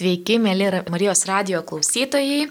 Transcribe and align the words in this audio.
Sveiki, 0.00 0.38
mėly 0.40 0.64
Marijos 0.88 1.26
radio 1.28 1.58
klausytojai. 1.68 2.46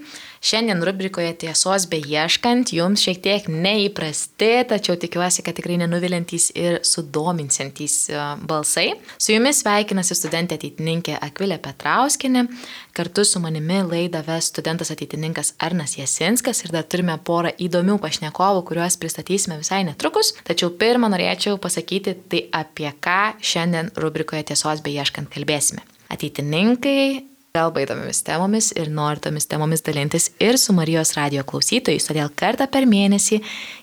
Šiandien 0.45 0.83
rubrikoje 0.85 1.31
Tiesos 1.41 1.87
beieškant 1.89 2.69
jums 2.75 3.01
šiek 3.01 3.23
tiek 3.23 3.47
neįprasti, 3.49 4.49
tačiau 4.69 4.93
tikiuosi, 5.01 5.41
kad 5.41 5.57
tikrai 5.57 5.79
nenuvilintys 5.81 6.51
ir 6.53 6.77
sudominsintys 6.85 7.95
e, 8.13 8.19
balsai. 8.45 8.91
Su 9.17 9.33
jumis 9.33 9.63
sveikinasi 9.63 10.17
studentė 10.19 10.59
ateitininkė 10.59 11.15
Akvilė 11.25 11.57
Petrauskinė. 11.63 12.45
Kartu 12.93 13.25
su 13.25 13.41
manimi 13.41 13.81
laidą 13.87 14.21
ves 14.29 14.51
studentas 14.53 14.93
ateitininkas 14.93 15.55
Arnas 15.57 15.97
Jasinskas 15.97 16.61
ir 16.67 16.75
dar 16.75 16.85
turime 16.85 17.17
porą 17.17 17.55
įdomių 17.57 17.97
pašnekovų, 18.03 18.61
kuriuos 18.69 18.99
pristatysime 19.01 19.57
visai 19.63 19.81
netrukus. 19.89 20.35
Tačiau 20.45 20.69
pirmą 20.77 21.09
norėčiau 21.15 21.57
pasakyti, 21.57 22.13
tai 22.29 22.45
apie 22.61 22.93
ką 22.93 23.39
šiandien 23.41 23.89
rubrikoje 23.97 24.51
Tiesos 24.53 24.85
beieškant 24.85 25.33
kalbėsime. 25.33 25.81
Ateitininkai 26.13 27.28
kalba 27.49 27.81
įdomiamis 27.81 28.19
temomis 28.21 28.67
ir 28.77 28.91
nori 28.93 29.21
tomis 29.23 29.47
temomis 29.49 29.81
dalintis 29.81 30.27
ir 30.37 30.57
su 30.61 30.73
Marijos 30.77 31.15
radio 31.17 31.41
klausytojais, 31.49 32.05
todėl 32.05 32.29
kartą 32.37 32.67
per 32.69 32.85
mėnesį 32.85 33.39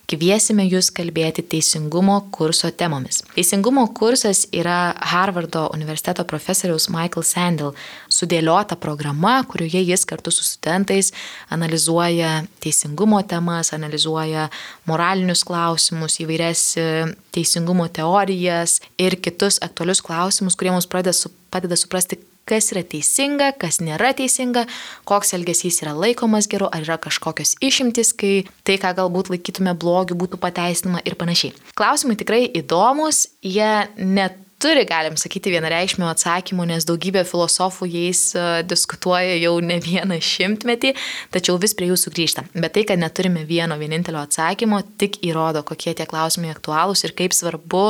kviesime 0.07 0.63
jūs 0.69 0.93
kalbėti 0.95 1.43
teisingumo 1.51 2.21
kurso 2.31 2.71
temomis. 2.71 3.25
Teisingumo 3.35 3.89
kursas 3.97 4.45
yra 4.55 4.95
Harvardo 5.11 5.65
universiteto 5.75 6.23
profesoriaus 6.31 6.87
Michael 6.95 7.27
Sandel 7.27 7.73
sudėliota 8.07 8.79
programa, 8.79 9.41
kurioje 9.51 9.83
jis 9.83 10.07
kartu 10.07 10.31
su 10.31 10.47
studentais 10.47 11.11
analizuoja 11.51 12.45
teisingumo 12.63 13.19
temas, 13.27 13.73
analizuoja 13.75 14.47
moralinius 14.87 15.43
klausimus, 15.49 16.21
įvairias 16.23 16.65
e, 16.79 16.87
teisingumo 17.35 17.91
teorijas 17.91 18.79
ir 19.03 19.19
kitus 19.19 19.59
aktualius 19.67 20.05
klausimus, 20.07 20.55
kurie 20.55 20.71
mums 20.71 20.87
padeda, 20.87 21.35
padeda 21.51 21.83
suprasti, 21.83 22.23
kas 22.47 22.71
yra 22.75 22.85
teisinga, 22.87 23.51
kas 23.61 23.81
nėra 23.83 24.13
teisinga, 24.17 24.65
koks 25.09 25.35
elgesys 25.37 25.83
yra 25.83 25.97
laikomas 25.99 26.49
geru, 26.51 26.71
ar 26.71 26.87
yra 26.87 26.99
kažkokios 27.03 27.57
išimtis, 27.65 28.15
kai 28.17 28.47
tai, 28.63 28.79
ką 28.83 28.95
galbūt 29.03 29.33
laikytume 29.35 29.75
blogiu, 29.79 30.19
būtų 30.19 30.41
pateisinama 30.43 31.03
ir 31.05 31.19
panašiai. 31.19 31.55
Klausimai 31.79 32.19
tikrai 32.21 32.45
įdomus, 32.63 33.27
jie 33.43 33.73
net 33.99 34.43
turi, 34.63 34.85
galim 34.89 35.17
sakyti, 35.21 35.51
vienareikšmio 35.53 36.07
atsakymų, 36.09 36.67
nes 36.71 36.87
daugybė 36.89 37.25
filosofų 37.29 37.89
jais 37.91 38.21
uh, 38.37 38.63
diskutuoja 38.67 39.37
jau 39.37 39.57
ne 39.65 39.77
vieną 39.85 40.17
šimtmetį, 40.23 40.95
tačiau 41.35 41.59
vis 41.61 41.77
prie 41.77 41.91
jų 41.91 41.99
sugrįžta. 42.01 42.47
Bet 42.55 42.77
tai, 42.77 42.87
kad 42.89 43.01
neturime 43.01 43.45
vieno 43.49 43.77
vienintelio 43.81 44.23
atsakymo, 44.25 44.81
tik 45.01 45.21
įrodo, 45.29 45.65
kokie 45.67 45.93
tie 45.97 46.09
klausimai 46.09 46.55
aktualūs 46.55 47.05
ir 47.05 47.15
kaip 47.19 47.37
svarbu 47.37 47.85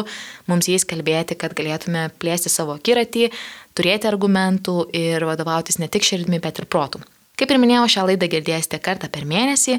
mums 0.51 0.71
jais 0.71 0.87
kalbėti, 0.89 1.39
kad 1.39 1.55
galėtume 1.57 2.09
plėsti 2.19 2.53
savo 2.53 2.77
akiratį, 2.81 3.31
turėti 3.77 4.09
argumentų 4.11 4.87
ir 4.97 5.27
vadovautis 5.29 5.81
ne 5.83 5.91
tik 5.93 6.07
širdimi, 6.07 6.41
bet 6.43 6.63
ir 6.63 6.69
protų. 6.71 7.05
Kaip 7.37 7.51
ir 7.53 7.59
minėjau, 7.61 7.89
šią 7.93 8.05
laidą 8.09 8.31
girdėsite 8.33 8.79
kartą 8.81 9.11
per 9.13 9.27
mėnesį. 9.29 9.77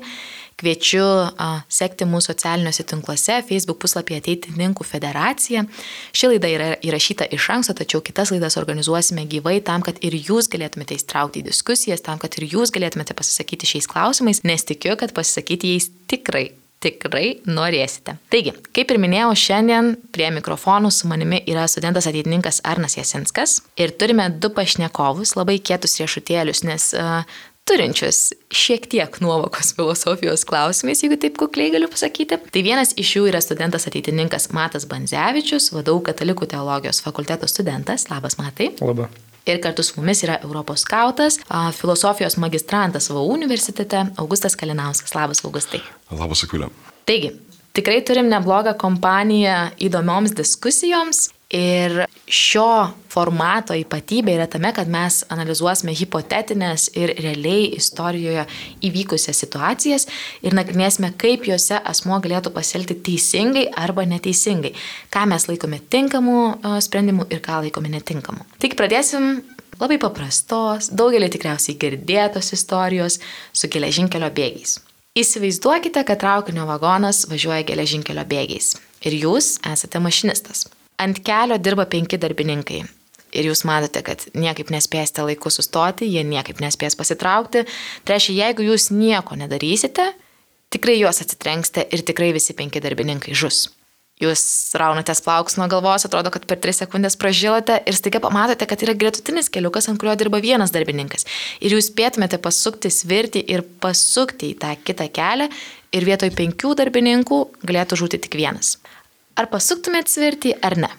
Kviečiu 0.58 1.06
a, 1.06 1.48
sekti 1.70 2.06
mūsų 2.10 2.32
socialiniuose 2.32 2.84
tinkluose, 2.90 3.36
Facebook 3.46 3.78
puslapyje 3.82 4.22
Ateitininkų 4.24 4.86
federacija. 4.86 5.64
Ši 6.18 6.32
laida 6.32 6.50
yra 6.50 6.70
įrašyta 6.82 7.28
iš 7.34 7.50
anksto, 7.54 7.76
tačiau 7.78 8.02
kitas 8.06 8.34
laidas 8.34 8.58
organizuosime 8.62 9.26
gyvai 9.30 9.60
tam, 9.66 9.86
kad 9.86 10.02
ir 10.06 10.18
jūs 10.18 10.50
galėtumėte 10.54 10.98
įstraukti 10.98 11.44
į 11.44 11.50
diskusijas, 11.50 12.06
tam, 12.06 12.22
kad 12.22 12.38
ir 12.38 12.50
jūs 12.50 12.74
galėtumėte 12.74 13.18
pasisakyti 13.18 13.70
šiais 13.70 13.90
klausimais, 13.90 14.42
nes 14.50 14.66
tikiu, 14.66 14.98
kad 14.98 15.14
pasisakyti 15.18 15.76
jais 15.76 15.92
tikrai 16.10 16.48
tikrai 16.84 17.40
norėsite. 17.50 18.18
Taigi, 18.34 18.54
kaip 18.76 18.94
ir 18.94 19.02
minėjau, 19.02 19.34
šiandien 19.40 19.96
prie 20.14 20.30
mikrofonų 20.36 20.92
su 20.94 21.10
manimi 21.10 21.42
yra 21.50 21.66
studentas 21.72 22.08
ateitininkas 22.10 22.62
Arnas 22.68 22.98
Jasinskas 23.00 23.60
ir 23.80 23.96
turime 23.98 24.30
du 24.30 24.52
pašnekovus, 24.54 25.36
labai 25.40 25.58
kietus 25.58 25.98
riešutėlius, 26.02 26.64
nes 26.68 26.92
uh, 26.98 27.24
turinčius 27.68 28.32
šiek 28.54 28.88
tiek 28.90 29.20
nuovokos 29.24 29.74
filosofijos 29.78 30.46
klausimais, 30.48 31.02
jeigu 31.04 31.20
taip 31.22 31.38
kukliai 31.42 31.74
galiu 31.74 31.90
pasakyti. 31.92 32.40
Tai 32.54 32.64
vienas 32.66 32.94
iš 33.00 33.16
jų 33.18 33.28
yra 33.32 33.42
studentas 33.44 33.90
ateitininkas 33.90 34.52
Matas 34.56 34.88
Banzevičius, 34.90 35.72
vadovų 35.76 36.06
katalikų 36.12 36.50
teologijos 36.54 37.02
fakulteto 37.06 37.50
studentas. 37.52 38.08
Labas, 38.14 38.40
Matai. 38.40 38.72
Labas. 38.82 39.26
Ir 39.48 39.62
kartu 39.64 39.84
su 39.86 39.96
mumis 39.96 40.26
yra 40.26 40.40
Europos 40.44 40.84
skautas, 40.84 41.40
filosofijos 41.78 42.36
magistrantas 42.38 43.08
VAU 43.10 43.30
universitete 43.32 44.04
Augustas 44.20 44.58
Kalinauskas. 44.60 45.16
Labas, 45.16 45.44
Augustai. 45.48 45.80
Labas, 46.12 46.44
Akvilė. 46.44 46.68
Taigi, 47.08 47.32
tikrai 47.78 48.02
turim 48.04 48.28
neblogą 48.28 48.76
kompaniją 48.82 49.70
įdomioms 49.88 50.36
diskusijoms 50.36 51.30
Ir 51.48 52.02
šio 52.28 52.92
formato 53.08 53.72
ypatybė 53.78 54.34
yra 54.36 54.50
tame, 54.52 54.74
kad 54.76 54.90
mes 54.92 55.22
analizuosime 55.32 55.94
hipotetinės 55.96 56.90
ir 57.00 57.14
realiai 57.24 57.70
istorijoje 57.78 58.44
įvykusias 58.84 59.40
situacijas 59.46 60.10
ir 60.44 60.58
nagrinėsime, 60.58 61.14
kaip 61.16 61.48
juose 61.48 61.80
asmo 61.80 62.20
galėtų 62.20 62.52
pasielgti 62.52 62.98
teisingai 63.06 63.70
arba 63.80 64.04
neteisingai, 64.04 64.74
ką 65.08 65.24
mes 65.32 65.48
laikome 65.48 65.80
tinkamų 65.88 66.42
sprendimų 66.84 67.30
ir 67.32 67.40
ką 67.46 67.62
laikome 67.64 67.96
netinkamų. 67.96 68.44
Tik 68.60 68.76
pradėsim 68.76 69.38
labai 69.80 70.02
paprastos, 70.04 70.92
daugelį 70.92 71.32
tikriausiai 71.32 71.80
girdėtos 71.80 72.52
istorijos 72.58 73.22
su 73.56 73.72
geležinkelio 73.72 74.28
bėgiais. 74.36 74.82
Įsivaizduokite, 75.18 76.04
kad 76.04 76.20
traukinio 76.20 76.68
vagonas 76.68 77.24
važiuoja 77.32 77.64
geležinkelio 77.72 78.28
bėgiais 78.28 78.76
ir 79.08 79.16
jūs 79.16 79.56
esate 79.64 80.04
mašinistas. 80.04 80.68
Ant 80.98 81.20
kelio 81.22 81.60
dirba 81.62 81.86
penki 81.86 82.18
darbininkai. 82.18 82.80
Ir 83.38 83.46
jūs 83.50 83.62
matote, 83.68 84.02
kad 84.02 84.24
niekaip 84.34 84.72
nespėsite 84.74 85.22
laiku 85.22 85.52
sustoti, 85.54 86.08
jie 86.10 86.24
niekaip 86.26 86.58
nespės 86.64 86.98
pasitraukti. 86.98 87.66
Tai 88.02 88.16
reiškia, 88.16 88.38
jeigu 88.40 88.66
jūs 88.66 88.88
nieko 88.96 89.38
nedarysite, 89.38 90.08
tikrai 90.74 90.96
juos 90.98 91.22
atsitrenksite 91.22 91.86
ir 91.94 92.06
tikrai 92.08 92.32
visi 92.34 92.56
penki 92.58 92.82
darbininkai 92.82 93.36
žus. 93.38 93.68
Jūs 94.18 94.42
raunatės 94.74 95.22
plaukus 95.22 95.60
nuo 95.60 95.68
galvos, 95.70 96.08
atrodo, 96.08 96.32
kad 96.34 96.48
per 96.50 96.58
3 96.64 96.80
sekundės 96.80 97.20
pražilote 97.22 97.76
ir 97.86 97.94
staiga 97.94 98.18
pamatote, 98.24 98.66
kad 98.66 98.82
yra 98.82 98.96
gretutinis 98.98 99.52
keliukas, 99.54 99.92
ant 99.92 100.02
kurio 100.02 100.16
dirba 100.18 100.42
vienas 100.42 100.74
darbininkas. 100.74 101.28
Ir 101.62 101.78
jūs 101.78 101.92
spėtumėte 101.92 102.42
pasukti 102.42 102.90
svirti 102.90 103.46
ir 103.46 103.62
pasukti 103.84 104.56
į 104.56 104.58
tą 104.64 104.74
kitą 104.82 105.12
kelią 105.14 105.52
ir 105.94 106.10
vietoj 106.10 106.34
penkių 106.34 106.74
darbininkų 106.82 107.44
galėtų 107.62 108.02
žūti 108.02 108.24
tik 108.26 108.42
vienas. 108.42 108.80
Ar 109.38 109.46
pasuktumėt 109.52 110.10
svirtį 110.10 110.56
ar 110.66 110.78
ne? 110.82 110.90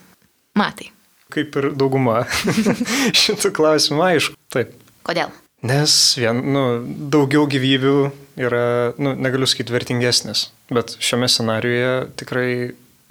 Matai. 0.59 0.93
Kaip 1.29 1.55
ir 1.59 1.69
dauguma 1.77 2.23
šitų 3.21 3.51
klausimų, 3.55 4.03
aišku, 4.05 4.39
taip. 4.53 4.71
Kodėl? 5.05 5.33
Nes 5.67 5.93
vien, 6.15 6.39
nu, 6.55 6.63
daugiau 7.11 7.43
gyvybių 7.51 7.95
yra, 8.39 8.63
nu, 9.01 9.11
negaliu 9.19 9.47
sakyti, 9.49 9.75
vertingesnės, 9.75 10.47
bet 10.71 10.95
šiame 11.03 11.27
scenariuje 11.27 11.91
tikrai 12.21 12.49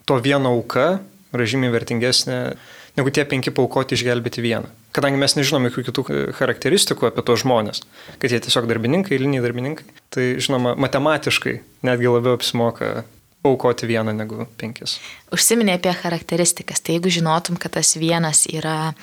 to 0.08 0.16
vieno 0.24 0.54
auka 0.56 0.88
yra 1.36 1.48
žymiai 1.48 1.74
vertingesnė 1.74 2.38
negu 2.98 3.12
tie 3.14 3.26
penki 3.28 3.52
paukoti 3.54 3.98
išgelbėti 3.98 4.42
vieną. 4.42 4.72
Kadangi 4.96 5.20
mes 5.20 5.36
nežinome 5.36 5.68
jokių 5.68 5.84
kitų 5.90 6.04
charakteristikų 6.38 7.10
apie 7.10 7.22
tos 7.28 7.44
žmonės, 7.44 7.84
kad 8.18 8.32
jie 8.32 8.40
tiesiog 8.42 8.66
darbininkai, 8.70 9.18
eiliniai 9.18 9.44
darbininkai, 9.44 9.86
tai 10.14 10.26
žinoma, 10.42 10.72
matematiškai 10.80 11.58
netgi 11.86 12.10
labiau 12.10 12.38
apsimoka 12.40 13.04
aukoti 13.46 13.86
vieną 13.86 14.12
negu 14.16 14.46
penkis. 14.58 14.98
Užsiminė 15.34 15.76
apie 15.78 15.92
charakteristikas. 15.94 16.82
Tai 16.82 16.96
jeigu 16.96 17.12
žinotum, 17.12 17.58
kad 17.60 17.76
tas 17.76 17.94
vienas 18.00 18.46
yra 18.50 18.94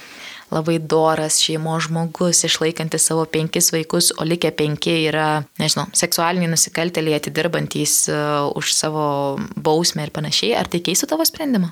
labai 0.54 0.78
doras 0.80 1.40
šeimos 1.42 1.88
žmogus, 1.88 2.44
išlaikantis 2.46 3.08
savo 3.10 3.26
penkis 3.30 3.72
vaikus, 3.74 4.12
o 4.20 4.28
likę 4.28 4.52
penki 4.56 4.94
yra, 5.08 5.46
nežinau, 5.62 5.88
seksualiniai 5.98 6.52
nusikaltėliai 6.52 7.18
atidirbantys 7.18 8.04
uh, 8.12 8.52
už 8.58 8.76
savo 8.76 9.08
bausmę 9.56 10.06
ir 10.06 10.14
panašiai, 10.16 10.54
ar 10.60 10.70
tai 10.70 10.84
keistų 10.86 11.10
tavo 11.16 11.26
sprendimą? 11.28 11.72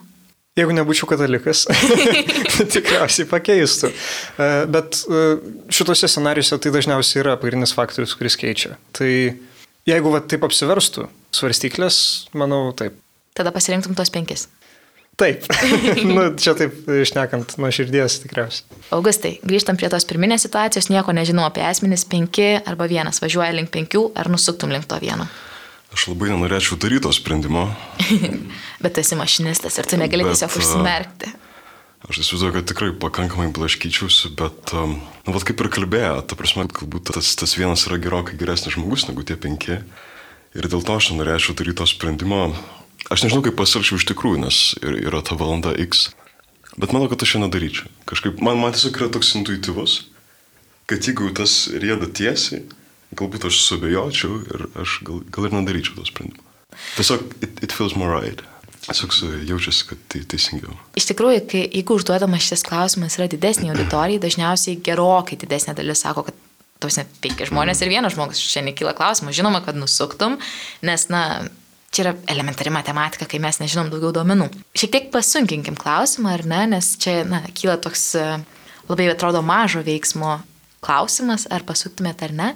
Jeigu 0.57 0.73
nebūčiau 0.77 1.07
katalikas, 1.09 1.63
tikriausiai 2.73 3.29
pakeistų. 3.29 3.89
Uh, 3.89 4.65
bet 4.73 5.03
uh, 5.05 5.39
šituose 5.73 6.09
scenarijuose 6.09 6.59
tai 6.61 6.73
dažniausiai 6.73 7.23
yra 7.23 7.37
pagrindinis 7.41 7.73
faktorius, 7.77 8.13
kuris 8.17 8.37
keičia. 8.41 8.77
Tai 8.93 9.09
jeigu 9.89 10.11
va, 10.13 10.23
taip 10.23 10.45
apsiverstų, 10.47 11.07
svarstyklės, 11.35 11.97
manau, 12.37 12.67
taip. 12.77 12.97
Tada 13.37 13.53
pasirinktum 13.55 13.95
tos 13.97 14.11
penkis. 14.13 14.47
Taip, 15.17 15.45
nu, 16.09 16.25
čia 16.41 16.55
taip 16.57 16.87
išnekant 16.89 17.53
nuo 17.61 17.69
širdies 17.73 18.17
tikriausiai. 18.23 18.81
Augustai, 18.95 19.35
grįžtam 19.45 19.77
prie 19.77 19.89
tos 19.93 20.07
pirminės 20.09 20.47
situacijos, 20.47 20.89
nieko 20.89 21.13
nežinau 21.13 21.45
apie 21.45 21.61
esmenis, 21.67 22.07
penki 22.09 22.55
arba 22.65 22.87
vienas, 22.89 23.21
važiuoja 23.21 23.53
link 23.53 23.69
penkių, 23.73 24.07
ar 24.17 24.31
nusuktum 24.33 24.73
link 24.73 24.89
to 24.89 24.97
vieno? 25.03 25.27
Aš 25.93 26.07
labai 26.09 26.31
nenorėčiau 26.31 26.79
daryti 26.81 27.03
to 27.05 27.13
sprendimo. 27.13 27.67
Bet 28.83 28.97
esi 28.97 29.17
mašinistas 29.19 29.77
ir 29.77 29.89
tu 29.89 29.99
negali 30.01 30.25
Bet, 30.25 30.39
tiesiog 30.39 30.57
užsimerkti. 30.57 31.29
Aš 32.03 32.19
įsivaizduoju, 32.19 32.53
kad 32.57 32.67
tikrai 32.67 32.89
pakankamai 32.99 33.47
blaškyčiausi, 33.55 34.33
bet, 34.35 34.73
um, 34.75 34.97
nu, 35.23 35.35
vad 35.35 35.45
kaip 35.47 35.61
ir 35.63 35.69
kalbėjo, 35.71 36.17
ta 36.27 36.35
prasme, 36.35 36.65
galbūt 36.67 37.13
tas, 37.13 37.31
tas 37.39 37.55
vienas 37.55 37.85
yra 37.87 37.99
gerokai 38.03 38.35
geresnis 38.39 38.75
žmogus 38.75 39.07
negu 39.07 39.23
tie 39.23 39.37
penki. 39.39 39.79
Ir 40.53 40.67
dėl 40.69 40.83
to 40.83 40.97
aš 40.99 41.13
norėčiau 41.15 41.55
daryti 41.57 41.79
to 41.79 41.87
sprendimo. 41.89 42.49
Aš 43.07 43.23
nežinau, 43.23 43.41
kaip 43.45 43.55
pasielgčiau 43.57 44.01
iš 44.01 44.07
tikrųjų, 44.11 44.43
nes 44.43 44.59
yra 44.83 45.23
ta 45.23 45.39
valanda 45.39 45.71
X. 45.79 46.09
Bet 46.75 46.91
manau, 46.91 47.07
kad 47.07 47.23
aš 47.23 47.35
šiandien 47.35 47.53
daryčiau. 47.55 47.89
Kažkaip 48.09 48.43
man, 48.43 48.59
man 48.59 48.75
tiesiog 48.75 48.99
yra 48.99 49.11
toks 49.13 49.35
intuityvus. 49.39 50.01
kad 50.85 51.07
jeigu 51.07 51.31
tas 51.33 51.69
rieda 51.79 52.09
tiesiai, 52.11 52.63
galbūt 53.15 53.47
aš 53.47 53.61
subejočiau 53.63 54.39
ir 54.43 54.65
aš 54.83 54.99
gal, 55.07 55.21
gal 55.31 55.47
ir 55.47 55.55
nedaryčiau 55.55 55.99
to 55.99 56.07
sprendimo. 56.09 56.43
Tiesiog 56.97 57.23
it, 57.41 57.63
it 57.63 57.71
feels 57.71 57.95
more 57.95 58.11
right. 58.11 58.43
Tiesiog 58.83 59.13
jaučiasi, 59.47 59.85
kad 59.87 59.99
tai 60.11 60.21
teisingiau. 60.27 60.73
Iš 60.99 61.07
tikrųjų, 61.13 61.43
kai, 61.47 61.61
jeigu 61.71 61.95
užduodamas 61.95 62.43
šis 62.43 62.65
klausimas 62.67 63.15
yra 63.15 63.29
didesnė 63.31 63.71
auditorijai, 63.71 64.19
dažniausiai 64.23 64.81
gerokai 64.83 65.37
didesnė 65.39 65.75
dalis 65.77 66.03
sako, 66.03 66.25
kad 66.27 66.39
tos 66.83 66.99
ne 66.99 67.05
penki 67.23 67.47
žmonės 67.47 67.79
ir 67.79 67.93
vienas 67.93 68.15
žmogus 68.17 68.41
šiandien 68.43 68.75
kyla 68.75 68.91
klausimas. 68.97 69.37
Žinoma, 69.37 69.63
kad 69.63 69.79
nusuktum, 69.79 70.35
nes, 70.83 71.07
na, 71.13 71.23
čia 71.95 72.07
yra 72.07 72.13
elementari 72.33 72.73
matematika, 72.75 73.27
kai 73.29 73.39
mes 73.43 73.61
nežinom 73.61 73.91
daugiau 73.93 74.11
duomenų. 74.17 74.49
Šiek 74.75 74.91
tiek 74.91 75.07
pasunkinkim 75.13 75.79
klausimą, 75.79 76.33
ar 76.35 76.43
ne, 76.49 76.65
nes 76.75 76.95
čia, 76.99 77.21
na, 77.29 77.39
kyla 77.55 77.77
toks 77.81 78.09
labai 78.89 79.07
atrodo 79.13 79.43
mažo 79.45 79.83
veiksmo 79.85 80.41
klausimas, 80.83 81.47
ar 81.47 81.63
pasuktumėt 81.63 82.25
ar 82.25 82.35
ne. 82.35 82.51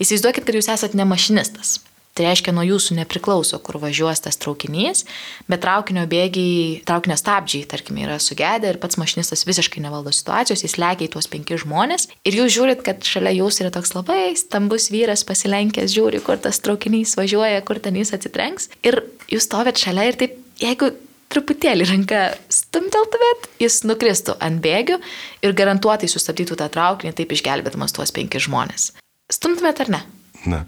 Įsivaizduokit, 0.00 0.46
kad 0.46 0.56
jūs 0.56 0.70
esate 0.72 0.96
ne 0.96 1.04
mašinistas. 1.08 1.78
Tai 2.18 2.24
reiškia, 2.26 2.50
nuo 2.50 2.64
jūsų 2.66 2.96
nepriklauso, 2.96 3.60
kur 3.62 3.76
važiuos 3.78 4.18
tas 4.24 4.34
traukinys, 4.42 5.04
bet 5.46 5.60
traukinio 5.62 6.02
bėgiai, 6.10 6.80
traukinio 6.88 7.14
stabdžiai, 7.14 7.66
tarkim, 7.70 8.00
yra 8.02 8.16
sugedę 8.18 8.72
ir 8.72 8.80
pats 8.82 8.98
mašinistas 8.98 9.44
visiškai 9.46 9.78
nevaldo 9.84 10.10
situacijos, 10.10 10.64
jis 10.66 10.74
legia 10.82 11.06
į 11.06 11.12
tuos 11.12 11.28
penkis 11.30 11.62
žmonės 11.62 12.08
ir 12.26 12.38
jūs 12.40 12.56
žiūrit, 12.56 12.82
kad 12.82 13.06
šalia 13.06 13.36
jūsų 13.36 13.62
yra 13.62 13.70
toks 13.76 13.94
labai 13.94 14.32
stambus 14.40 14.88
vyras 14.90 15.22
pasilenkęs, 15.28 15.94
žiūri, 15.94 16.18
kur 16.26 16.40
tas 16.42 16.58
traukinys 16.64 17.14
važiuoja, 17.20 17.60
kur 17.68 17.78
ten 17.84 18.00
jis 18.00 18.10
atsitrenks 18.16 18.66
ir 18.82 18.98
jūs 19.30 19.46
stovėt 19.46 19.78
šalia 19.78 20.08
ir 20.10 20.18
taip, 20.18 20.34
jeigu 20.58 20.90
truputėlį 21.30 21.86
ranka 21.92 22.24
stumteltumėt, 22.50 23.46
jis 23.62 23.84
nukristų 23.86 24.34
ant 24.42 24.58
bėgių 24.64 24.98
ir 25.46 25.54
garantuotai 25.54 26.10
sustabdytų 26.10 26.58
tą 26.58 26.66
traukinį, 26.74 27.14
taip 27.14 27.36
išgelbėdamas 27.38 27.94
tuos 27.94 28.10
penkis 28.16 28.48
žmonės. 28.48 28.90
Stumtumėt 29.30 29.84
ar 29.86 29.94
ne? 29.94 30.02
Ne 30.48 30.64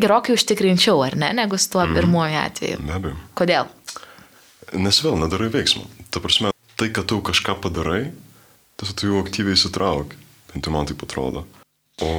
gerokai 0.00 0.36
užtikrinčiau, 0.36 1.00
ar 1.04 1.16
ne, 1.18 1.32
negu 1.36 1.58
su 1.58 1.70
tuo 1.72 1.84
mm. 1.84 1.98
pirmoju 1.98 2.38
atveju. 2.42 2.84
Be 2.84 2.96
abejo. 2.98 3.18
Kodėl? 3.38 3.70
Nes 4.76 5.00
vėl 5.04 5.18
nedarai 5.20 5.50
veiksmo. 5.52 5.86
Ta 6.10 6.22
prasme, 6.22 6.52
tai, 6.76 6.90
kad 6.94 7.08
tu 7.10 7.20
kažką 7.24 7.58
padarai, 7.64 8.10
tas 8.80 8.92
tu 8.96 9.10
jau 9.10 9.22
aktyviai 9.22 9.56
įsitrauki. 9.56 10.18
Bent 10.52 10.66
jau 10.66 10.74
man 10.74 10.88
taip 10.88 11.04
atrodo. 11.06 11.46
O 12.04 12.10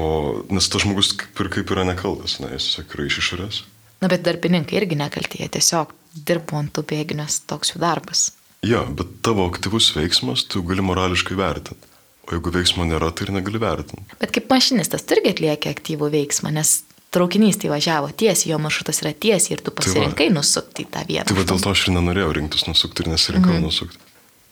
nes 0.50 0.66
tas 0.74 0.82
žmogus 0.82 1.12
kaip 1.18 1.44
ir, 1.44 1.52
kaip 1.54 1.74
yra 1.76 1.86
nekaltas, 1.86 2.40
ne, 2.42 2.50
jis 2.56 2.72
tiesiog 2.72 2.96
yra 2.96 3.10
iš 3.10 3.20
išorės. 3.22 3.60
Na, 4.02 4.10
bet 4.10 4.24
darbininkai 4.26 4.80
irgi 4.80 4.98
nekalti, 4.98 5.42
jie 5.42 5.50
tiesiog 5.54 5.94
dirbo 6.26 6.58
ant 6.58 6.74
tų 6.74 6.84
bėgių, 6.90 7.20
nes 7.22 7.40
toks 7.50 7.74
jų 7.74 7.82
darbas. 7.82 8.32
Ja, 8.66 8.82
bet 8.90 9.20
tavo 9.26 9.46
aktyvus 9.50 9.92
veiksmas 9.94 10.48
tu 10.50 10.64
gali 10.66 10.86
morališkai 10.86 11.38
vertinti. 11.38 11.94
O 12.28 12.34
jeigu 12.36 12.52
veiksmo 12.52 12.84
nėra, 12.84 13.14
tai 13.16 13.28
ir 13.28 13.36
negali 13.38 13.62
vertinti. 13.62 14.18
Bet 14.20 14.34
kaip 14.36 14.50
mašinistas 14.52 15.06
tu 15.08 15.16
irgi 15.16 15.36
atlieki 15.36 15.70
aktyvų 15.72 16.10
veiksmą, 16.18 16.52
nes 16.58 16.82
traukinys 17.14 17.60
tai 17.62 17.72
važiavo 17.72 18.12
tiesiai, 18.12 18.52
jo 18.54 18.60
maršrutas 18.62 19.02
yra 19.04 19.14
tiesiai 19.14 19.58
ir 19.58 19.64
tu 19.64 19.74
pasirinkai 19.76 20.28
tai 20.28 20.30
va, 20.32 20.38
nusukti 20.40 20.86
į 20.86 20.92
tą 20.94 21.06
vietą. 21.08 21.30
Tai 21.32 21.38
va 21.40 21.48
dėl 21.52 21.64
to 21.64 21.74
aš 21.74 21.88
ir 21.88 21.96
nenorėjau 21.98 22.36
rinktis 22.38 22.68
nusukti 22.68 23.06
ir 23.06 23.12
nesirinkau 23.14 23.56
mm. 23.56 23.66
nusukti. 23.68 24.02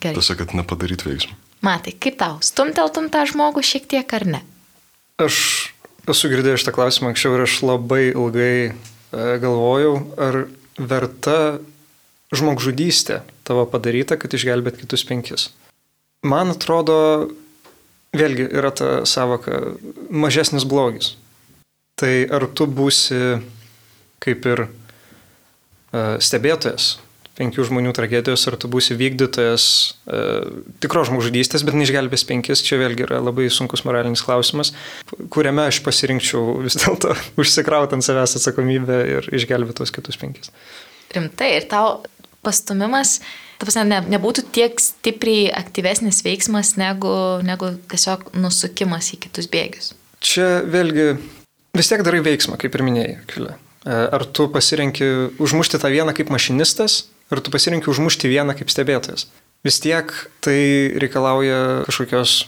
Gerai. 0.03 0.17
Tiesiog, 0.17 0.41
kad 0.41 0.55
nepadaryti 0.57 1.07
veiksmą. 1.09 1.37
Matai, 1.65 1.95
kaip 1.99 2.19
tau, 2.19 2.39
stumteltum 2.45 3.07
tą 3.13 3.23
žmogų 3.29 3.63
šiek 3.65 3.87
tiek 3.91 4.17
ar 4.17 4.27
ne? 4.27 4.41
Aš 5.23 5.37
esu 6.11 6.29
girdėjęs 6.31 6.61
šitą 6.63 6.75
klausimą 6.75 7.11
anksčiau 7.11 7.37
ir 7.37 7.45
aš 7.45 7.59
labai 7.65 8.03
ilgai 8.11 8.57
e, 8.69 8.73
galvojau, 9.41 9.95
ar 10.21 10.43
verta 10.77 11.37
žmogžudystė 12.35 13.21
tavo 13.47 13.65
padaryta, 13.69 14.17
kad 14.19 14.33
išgelbėt 14.35 14.81
kitus 14.81 15.05
penkis. 15.07 15.49
Man 16.25 16.53
atrodo, 16.53 16.97
vėlgi 18.15 18.47
yra 18.49 18.71
ta 18.75 18.89
savoka 19.09 19.61
mažesnis 20.09 20.65
blogis. 20.67 21.13
Tai 21.95 22.11
ar 22.35 22.43
tu 22.51 22.67
būsi 22.67 23.17
kaip 24.23 24.47
ir 24.51 24.65
uh, 24.67 26.15
stebėtojas 26.19 26.95
penkių 27.35 27.65
žmonių 27.67 27.91
tragedijos, 27.95 28.45
ar 28.47 28.55
tu 28.59 28.69
būsi 28.71 28.95
vykdytojas 28.95 29.65
uh, 30.07 30.47
tikros 30.83 31.09
žmogžudystės, 31.09 31.65
bet 31.67 31.75
neišgelbės 31.75 32.23
penkis, 32.27 32.63
čia 32.63 32.79
vėlgi 32.79 33.05
yra 33.07 33.19
labai 33.23 33.49
sunkus 33.51 33.83
moralinis 33.87 34.23
klausimas, 34.23 34.71
kuriame 35.31 35.67
aš 35.67 35.81
pasirinkčiau 35.83 36.61
vis 36.63 36.79
dėlto 36.79 37.15
užsikrauti 37.41 37.97
ant 37.97 38.07
savęs 38.07 38.37
atsakomybę 38.39 38.99
ir 39.17 39.29
išgelbėti 39.35 39.81
tos 39.81 39.95
kitus 39.95 40.19
penkis. 40.19 40.51
Rimtai, 41.15 41.51
ir 41.59 41.67
tau 41.71 42.01
pastumimas, 42.45 43.17
ta 43.59 43.67
prasme, 43.67 43.87
ne, 43.91 44.01
nebūtų 44.15 44.47
tiek 44.55 44.79
stipriai 44.79 45.49
aktyvesnis 45.55 46.23
veiksmas 46.27 46.75
negu, 46.79 47.15
negu 47.45 47.73
tiesiog 47.91 48.29
nusukimas 48.39 49.11
į 49.15 49.25
kitus 49.27 49.51
bėgius. 49.51 49.91
Čia 50.23 50.61
vėlgi 50.71 51.13
vis 51.77 51.91
tiek 51.91 52.03
darai 52.05 52.23
veiksmą, 52.25 52.59
kaip 52.61 52.75
ir 52.75 52.83
minėjai, 52.87 53.15
Kvilė. 53.31 53.55
E, 53.85 53.97
ar 54.17 54.25
tu 54.25 54.47
pasirenki 54.49 55.07
užmušti 55.41 55.79
tą 55.81 55.91
vieną 55.93 56.15
kaip 56.17 56.31
mašinistas, 56.33 57.03
ar 57.29 57.41
tu 57.43 57.53
pasirenki 57.53 57.91
užmušti 57.91 58.31
vieną 58.31 58.57
kaip 58.57 58.71
stebėtojas. 58.73 59.27
Vis 59.65 59.81
tiek 59.81 60.11
tai 60.45 60.59
reikalauja 61.01 61.85
kažkokios 61.87 62.45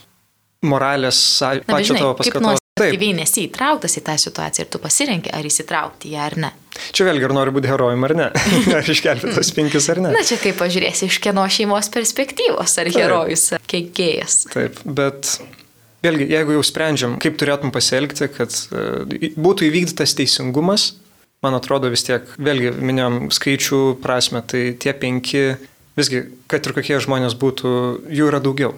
moralės, 0.65 1.19
pačio 1.65 1.97
tavo 1.97 2.15
paskatos. 2.18 2.63
Aktyviai 2.77 3.15
nesi 3.18 3.47
įtrauktas 3.47 3.95
į 3.97 4.03
tą 4.06 4.13
situaciją 4.21 4.68
ir 4.68 4.69
tu 4.69 4.77
pasirenki, 4.81 5.31
ar 5.33 5.45
įsitraukti 5.50 6.12
ją 6.13 6.25
ar 6.27 6.35
ne. 6.38 6.51
Čia 6.94 7.07
vėlgi 7.07 7.25
ar 7.25 7.33
nori 7.33 7.53
būti 7.56 7.71
herojum 7.71 8.06
ar 8.06 8.13
ne. 8.18 8.27
ar 8.77 8.91
iškelti 8.94 9.33
tos 9.33 9.50
penkis 9.57 9.89
ar 9.89 10.01
ne. 10.06 10.12
Na 10.13 10.21
čia 10.25 10.38
kaip 10.41 10.59
pažiūrėsi 10.62 11.09
iš 11.09 11.18
kieno 11.25 11.47
šeimos 11.50 11.89
perspektyvos, 11.94 12.77
ar 12.77 12.91
Taip. 12.91 13.00
herojus, 13.01 13.47
ar 13.57 13.65
keikėjas. 13.74 14.44
Taip, 14.53 14.77
bet 14.85 15.39
Vėlgi, 16.07 16.27
jeigu 16.31 16.56
jau 16.56 16.63
sprendžiam, 16.63 17.18
kaip 17.19 17.36
turėtum 17.39 17.74
pasielgti, 17.75 18.30
kad 18.31 18.54
e, 18.71 19.31
būtų 19.36 19.68
įvykdytas 19.68 20.15
teisingumas, 20.15 20.94
man 21.44 21.57
atrodo 21.57 21.89
vis 21.92 22.06
tiek, 22.07 22.30
vėlgi 22.39 22.71
minėjom 22.80 23.27
skaičių 23.36 23.80
prasme, 24.04 24.39
tai 24.48 24.69
tie 24.80 24.94
penki, 24.95 25.57
visgi, 26.00 26.24
kad 26.48 26.63
ir 26.63 26.75
kokie 26.77 27.01
žmonės 27.04 27.36
būtų, 27.42 27.71
jų 28.07 28.30
yra 28.31 28.39
daugiau. 28.44 28.71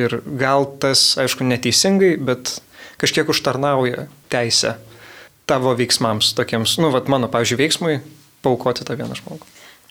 Ir 0.00 0.22
gal 0.40 0.64
tas, 0.80 1.18
aišku, 1.20 1.44
neteisingai, 1.44 2.14
bet 2.16 2.56
kažkiek 3.02 3.28
užtarnauja 3.28 4.06
teisę 4.32 4.78
tavo 5.50 5.74
veiksmams, 5.76 6.32
tokiems, 6.38 6.78
nu, 6.80 6.88
vad 6.94 7.10
mano, 7.12 7.28
pavyzdžiui, 7.28 7.60
veiksmui, 7.60 7.98
paukoti 8.46 8.86
tą 8.88 8.96
vieną 8.96 9.18
žmogų. 9.20 9.44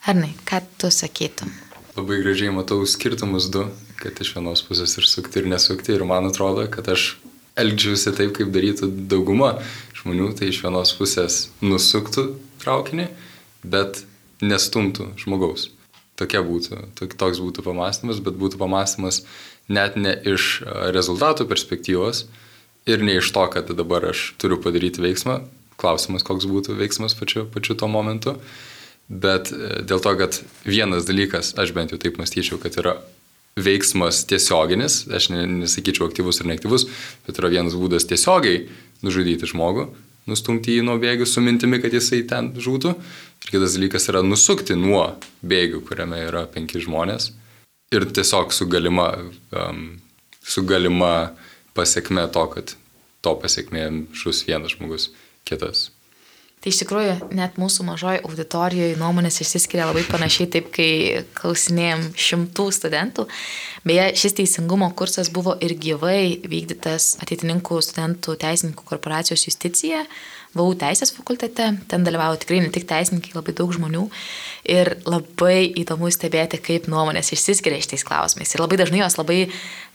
Arnai, 0.09 0.31
ką 0.47 0.63
tu 0.79 0.89
sakytum? 0.93 1.53
Labai 1.99 2.21
gražiai 2.23 2.49
matau 2.55 2.81
skirtumus 2.87 3.49
du 3.53 3.67
kad 3.99 4.19
iš 4.21 4.33
vienos 4.35 4.63
pusės 4.65 4.95
ir 4.99 5.07
sukti, 5.07 5.41
ir 5.41 5.49
nesukti. 5.51 5.93
Ir 5.95 6.05
man 6.07 6.29
atrodo, 6.29 6.65
kad 6.71 6.87
aš 6.91 7.13
elgčiausi 7.59 8.13
taip, 8.15 8.33
kaip 8.37 8.53
darytų 8.55 8.91
dauguma 9.11 9.57
žmonių, 9.99 10.31
tai 10.39 10.51
iš 10.53 10.61
vienos 10.63 10.93
pusės 10.95 11.41
nusuktų 11.63 12.29
traukinį, 12.63 13.09
bet 13.67 14.03
nestumtų 14.41 15.11
žmogaus. 15.19 15.69
Tokia 16.19 16.41
būtų, 16.43 16.81
toks 16.99 17.39
būtų 17.39 17.63
pamastymas, 17.63 18.19
bet 18.23 18.35
būtų 18.39 18.59
pamastymas 18.59 19.21
net 19.71 19.95
ne 19.95 20.11
iš 20.27 20.59
rezultatų 20.95 21.47
perspektyvos 21.47 22.25
ir 22.89 23.03
ne 23.05 23.19
iš 23.19 23.31
to, 23.35 23.45
kad 23.53 23.71
dabar 23.71 24.09
aš 24.11 24.33
turiu 24.41 24.59
padaryti 24.59 25.03
veiksmą, 25.03 25.39
klausimas, 25.79 26.25
koks 26.27 26.47
būtų 26.49 26.75
veiksmas 26.79 27.15
pačiu, 27.15 27.45
pačiu 27.53 27.77
tuo 27.79 27.87
momentu, 27.91 28.35
bet 29.09 29.53
e, 29.53 29.79
dėl 29.87 30.03
to, 30.03 30.13
kad 30.19 30.41
vienas 30.67 31.07
dalykas, 31.07 31.53
aš 31.59 31.71
bent 31.75 31.93
jau 31.93 31.99
taip 32.01 32.19
mąstyčiau, 32.19 32.59
kad 32.61 32.75
yra 32.81 32.97
veiksmas 33.65 34.23
tiesioginis, 34.29 35.03
aš 35.13 35.29
nesakyčiau 35.33 36.07
aktyvus 36.09 36.41
ir 36.41 36.49
neaktyvus, 36.51 36.87
bet 37.27 37.41
yra 37.41 37.51
vienas 37.53 37.77
būdas 37.79 38.07
tiesiogiai 38.09 38.67
nužudyti 39.05 39.49
žmogų, 39.49 39.87
nustumti 40.29 40.77
jį 40.77 40.85
nuo 40.87 40.97
bėgių 41.01 41.27
su 41.27 41.43
mintimi, 41.43 41.81
kad 41.83 41.93
jisai 41.95 42.21
ten 42.29 42.53
žūtų. 42.59 42.95
Ir 43.45 43.53
kitas 43.53 43.77
dalykas 43.77 44.09
yra 44.11 44.23
nusukti 44.25 44.75
nuo 44.77 45.05
bėgių, 45.41 45.83
kuriame 45.87 46.19
yra 46.27 46.45
penki 46.51 46.81
žmonės. 46.83 47.31
Ir 47.95 48.05
tiesiog 48.05 48.53
su 48.53 48.67
galima, 48.69 49.09
um, 49.55 49.97
su 50.45 50.65
galima 50.67 51.31
pasiekme 51.77 52.27
to, 52.33 52.45
kad 52.53 52.75
to 53.25 53.33
pasiekmė 53.39 53.87
žus 54.15 54.43
vienas 54.47 54.75
žmogus, 54.75 55.09
kitas. 55.47 55.89
Tai 56.59 56.73
iš 56.73 56.81
tikrųjų 56.81 57.29
net 57.39 57.55
mūsų 57.55 57.85
mažoji 57.87 58.19
auditorijoje 58.27 58.97
nuomonės 58.99 59.39
išsiskiria 59.45 59.85
labai 59.87 60.01
panašiai 60.09 60.49
taip, 60.51 60.65
kai 60.75 60.89
klausinėjom 61.37 62.09
šimtų 62.19 62.65
studentų. 62.75 63.23
Beje, 63.87 64.09
šis 64.19 64.35
teisingumo 64.41 64.89
kursas 64.99 65.31
buvo 65.31 65.55
ir 65.63 65.77
gyvai 65.79 66.41
vykdytas 66.43 67.13
ateitininkų 67.23 67.79
studentų 67.87 68.35
teisininkų 68.43 68.89
korporacijos 68.91 69.47
justicija. 69.47 70.03
VAU 70.57 70.73
teisės 70.81 71.11
fakultete, 71.13 71.67
ten 71.91 72.05
dalyvavo 72.05 72.39
tikrai 72.41 72.61
ne 72.63 72.71
tik 72.73 72.87
teisininkai, 72.89 73.35
labai 73.35 73.53
daug 73.57 73.73
žmonių 73.75 74.07
ir 74.73 74.95
labai 75.05 75.67
įdomu 75.77 76.09
stebėti, 76.13 76.57
kaip 76.65 76.87
nuomonės 76.89 77.29
išsiskiria 77.35 77.77
šitais 77.83 78.05
klausimais. 78.07 78.53
Ir 78.55 78.63
labai 78.63 78.79
dažnai 78.81 79.03
jos 79.03 79.19
labai 79.19 79.39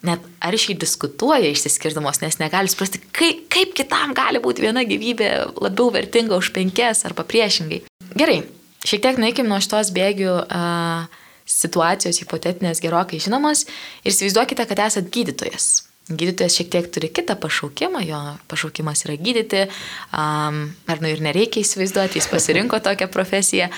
net 0.07 0.23
aršiai 0.45 0.77
diskutuoja 0.79 1.51
išsiskirdamos, 1.51 2.23
nes 2.23 2.39
negali 2.39 2.71
suprasti, 2.71 3.03
kaip, 3.17 3.49
kaip 3.51 3.75
kitam 3.75 4.15
gali 4.15 4.43
būti 4.43 4.63
viena 4.63 4.87
gyvybė 4.87 5.33
labiau 5.59 5.91
vertinga 5.95 6.39
už 6.39 6.53
penkias 6.55 7.03
arba 7.09 7.27
priešingai. 7.27 7.83
Gerai, 8.15 8.45
šiek 8.87 9.03
tiek 9.03 9.19
nueikim 9.19 9.51
nuo 9.51 9.59
šitos 9.63 9.91
bėgių. 9.97 10.39
Uh, 10.45 11.21
situacijos 11.45 12.23
hipotetinės 12.23 12.79
gerokai 12.81 13.19
žinomos 13.21 13.67
ir 14.01 14.15
įsivaizduokite, 14.15 14.65
kad 14.65 14.81
esat 14.87 15.11
gydytojas 15.13 15.85
gydytojas 16.09 16.59
šiek 16.59 16.69
tiek 16.69 16.89
turi 16.93 17.09
kitą 17.09 17.37
pašaukimą, 17.41 18.03
jo 18.05 18.19
pašaukimas 18.51 19.07
yra 19.07 19.15
gydyti, 19.17 19.63
um, 20.13 20.59
ar 20.91 21.01
nu 21.01 21.09
ir 21.09 21.23
nereikia 21.25 21.63
įsivaizduoti, 21.65 22.21
jis 22.21 22.29
pasirinko 22.29 22.77
tokią 22.85 23.09
profesiją, 23.13 23.71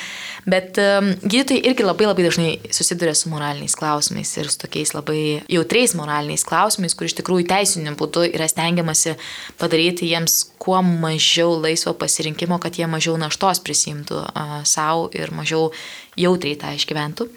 bet 0.48 0.80
um, 0.82 1.12
gydytojai 1.22 1.62
irgi 1.70 1.86
labai 1.86 2.08
labai 2.08 2.26
dažnai 2.26 2.48
susiduria 2.74 3.14
su 3.14 3.30
moraliniais 3.30 3.78
klausimais 3.78 4.34
ir 4.40 4.50
su 4.50 4.58
tokiais 4.64 4.94
labai 4.96 5.20
jautriais 5.52 5.94
moraliniais 5.94 6.46
klausimais, 6.48 6.98
kur 6.98 7.06
iš 7.06 7.14
tikrųjų 7.20 7.46
teisiniu 7.54 7.94
būdu 7.94 8.26
yra 8.32 8.50
stengiamasi 8.50 9.14
padaryti 9.62 10.10
jiems 10.10 10.42
kuo 10.58 10.82
mažiau 10.82 11.54
laisvo 11.62 11.94
pasirinkimo, 11.94 12.58
kad 12.58 12.74
jie 12.74 12.90
mažiau 12.90 13.14
naštos 13.22 13.62
prisimtų 13.62 14.24
uh, 14.26 14.58
savo 14.66 15.12
ir 15.14 15.30
mažiau 15.30 15.70
jautriai 16.18 16.58
tą 16.58 16.74
išgyventų. 16.74 17.30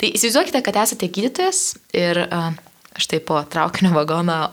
Tai 0.00 0.08
įsivaizduokite, 0.16 0.64
kad 0.64 0.84
esate 0.86 1.12
gydytojas 1.12 1.66
ir 1.92 2.24
uh, 2.24 2.54
Štai 2.96 3.20
po 3.24 3.38
traukinio 3.48 3.92
vagono 3.96 4.50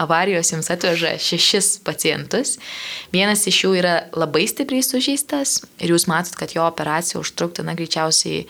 avarijos 0.00 0.52
jums 0.52 0.70
atveža 0.72 1.18
šešis 1.20 1.82
pacientus. 1.84 2.56
Vienas 3.12 3.44
iš 3.50 3.58
jų 3.64 3.74
yra 3.82 3.94
labai 4.16 4.46
stipriai 4.48 4.84
sužeistas 4.84 5.58
ir 5.78 5.92
jūs 5.92 6.08
matot, 6.08 6.32
kad 6.40 6.54
jo 6.56 6.64
operacija 6.64 7.20
užtruktų, 7.20 7.66
na, 7.66 7.76
greičiausiai 7.76 8.46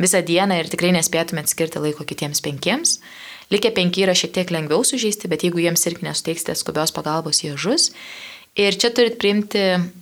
visą 0.00 0.22
dieną 0.24 0.62
ir 0.62 0.70
tikrai 0.72 0.94
nespėtumėt 0.96 1.52
skirti 1.52 1.82
laiko 1.82 2.06
kitiems 2.08 2.40
penkiems. 2.40 2.96
Likę 3.52 3.72
penki 3.76 4.06
yra 4.06 4.14
šiek 4.16 4.32
tiek 4.32 4.52
lengviau 4.54 4.84
sužeisti, 4.86 5.28
bet 5.28 5.44
jeigu 5.44 5.60
jiems 5.60 5.84
irgi 5.90 6.06
nesuteiksite 6.06 6.54
skubios 6.56 6.94
pagalbos, 6.94 7.42
jie 7.44 7.56
žus. 7.58 7.90
Ir 8.58 8.74
čia 8.80 8.90
turit 8.94 9.18
priimti 9.20 9.60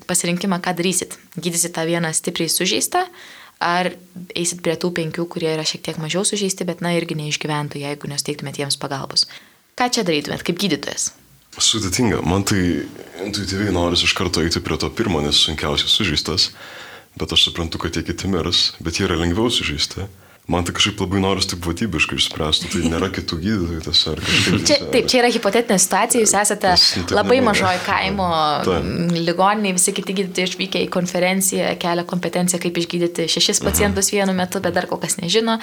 pasirinkimą, 0.08 0.60
ką 0.64 0.76
darysit. 0.78 1.18
Gydysit 1.36 1.74
tą 1.76 1.84
vieną 1.88 2.12
stipriai 2.16 2.52
sužeistą, 2.52 3.02
ar 3.62 3.92
eisit 4.38 4.62
prie 4.62 4.76
tų 4.78 4.92
penkių, 4.96 5.26
kurie 5.30 5.50
yra 5.52 5.66
šiek 5.66 5.82
tiek 5.86 6.00
mažiau 6.02 6.24
sužeisti, 6.26 6.66
bet 6.68 6.82
na 6.84 6.94
irgi 6.96 7.18
neišgyventų, 7.18 7.82
jeigu 7.82 8.10
nesteiktumėt 8.10 8.60
jiems 8.60 8.78
pagalbos. 8.80 9.26
Ką 9.78 9.90
čia 9.94 10.04
darytumėt 10.06 10.44
kaip 10.46 10.60
gydytojas? 10.60 11.12
Sudėtinga, 11.58 12.20
man 12.22 12.44
tai 12.46 12.60
intuityviai 13.24 13.74
noris 13.74 14.04
iš 14.06 14.14
karto 14.14 14.44
eiti 14.44 14.62
prie 14.62 14.78
to 14.78 14.90
pirmo, 14.94 15.22
nes 15.24 15.40
sunkiausias 15.42 15.96
sužeistas, 15.98 16.52
bet 17.18 17.34
aš 17.34 17.48
suprantu, 17.48 17.80
kad 17.82 17.96
tie 17.96 18.04
kiti 18.06 18.30
mirs, 18.30 18.76
bet 18.84 19.00
jie 19.00 19.08
yra 19.08 19.18
lengviau 19.18 19.50
sužeisti 19.50 20.06
man 20.48 20.64
tai 20.64 20.72
kažkaip 20.72 21.00
labai 21.02 21.20
noris 21.20 21.46
taip 21.50 21.66
vatybiškai 21.68 22.16
išspręsti, 22.16 22.70
tai 22.72 22.88
nėra 22.88 23.10
kitų 23.12 23.36
gydytojų 23.42 23.80
ar 23.84 24.20
kažkaip. 24.24 24.62
Čia, 24.64 24.76
taip, 24.94 25.08
čia 25.12 25.18
yra 25.20 25.30
hipotetinė 25.34 25.76
situacija, 25.82 26.22
jūs 26.24 26.32
esate 26.40 26.72
labai 27.12 27.40
mažoji 27.44 27.82
kaimo 27.84 28.28
ligoniniai, 29.12 29.74
visi 29.76 29.92
kiti 29.96 30.16
gydytojai 30.16 30.48
išvykę 30.48 30.82
į 30.86 30.88
konferenciją, 30.94 31.74
kelia 31.82 32.06
kompetenciją, 32.08 32.62
kaip 32.64 32.80
išgydyti 32.80 33.28
šešis 33.28 33.60
pacientus 33.66 34.08
vienu 34.14 34.32
metu, 34.36 34.62
bet 34.64 34.76
dar 34.78 34.88
kol 34.88 35.00
kas 35.02 35.18
nežino 35.20 35.58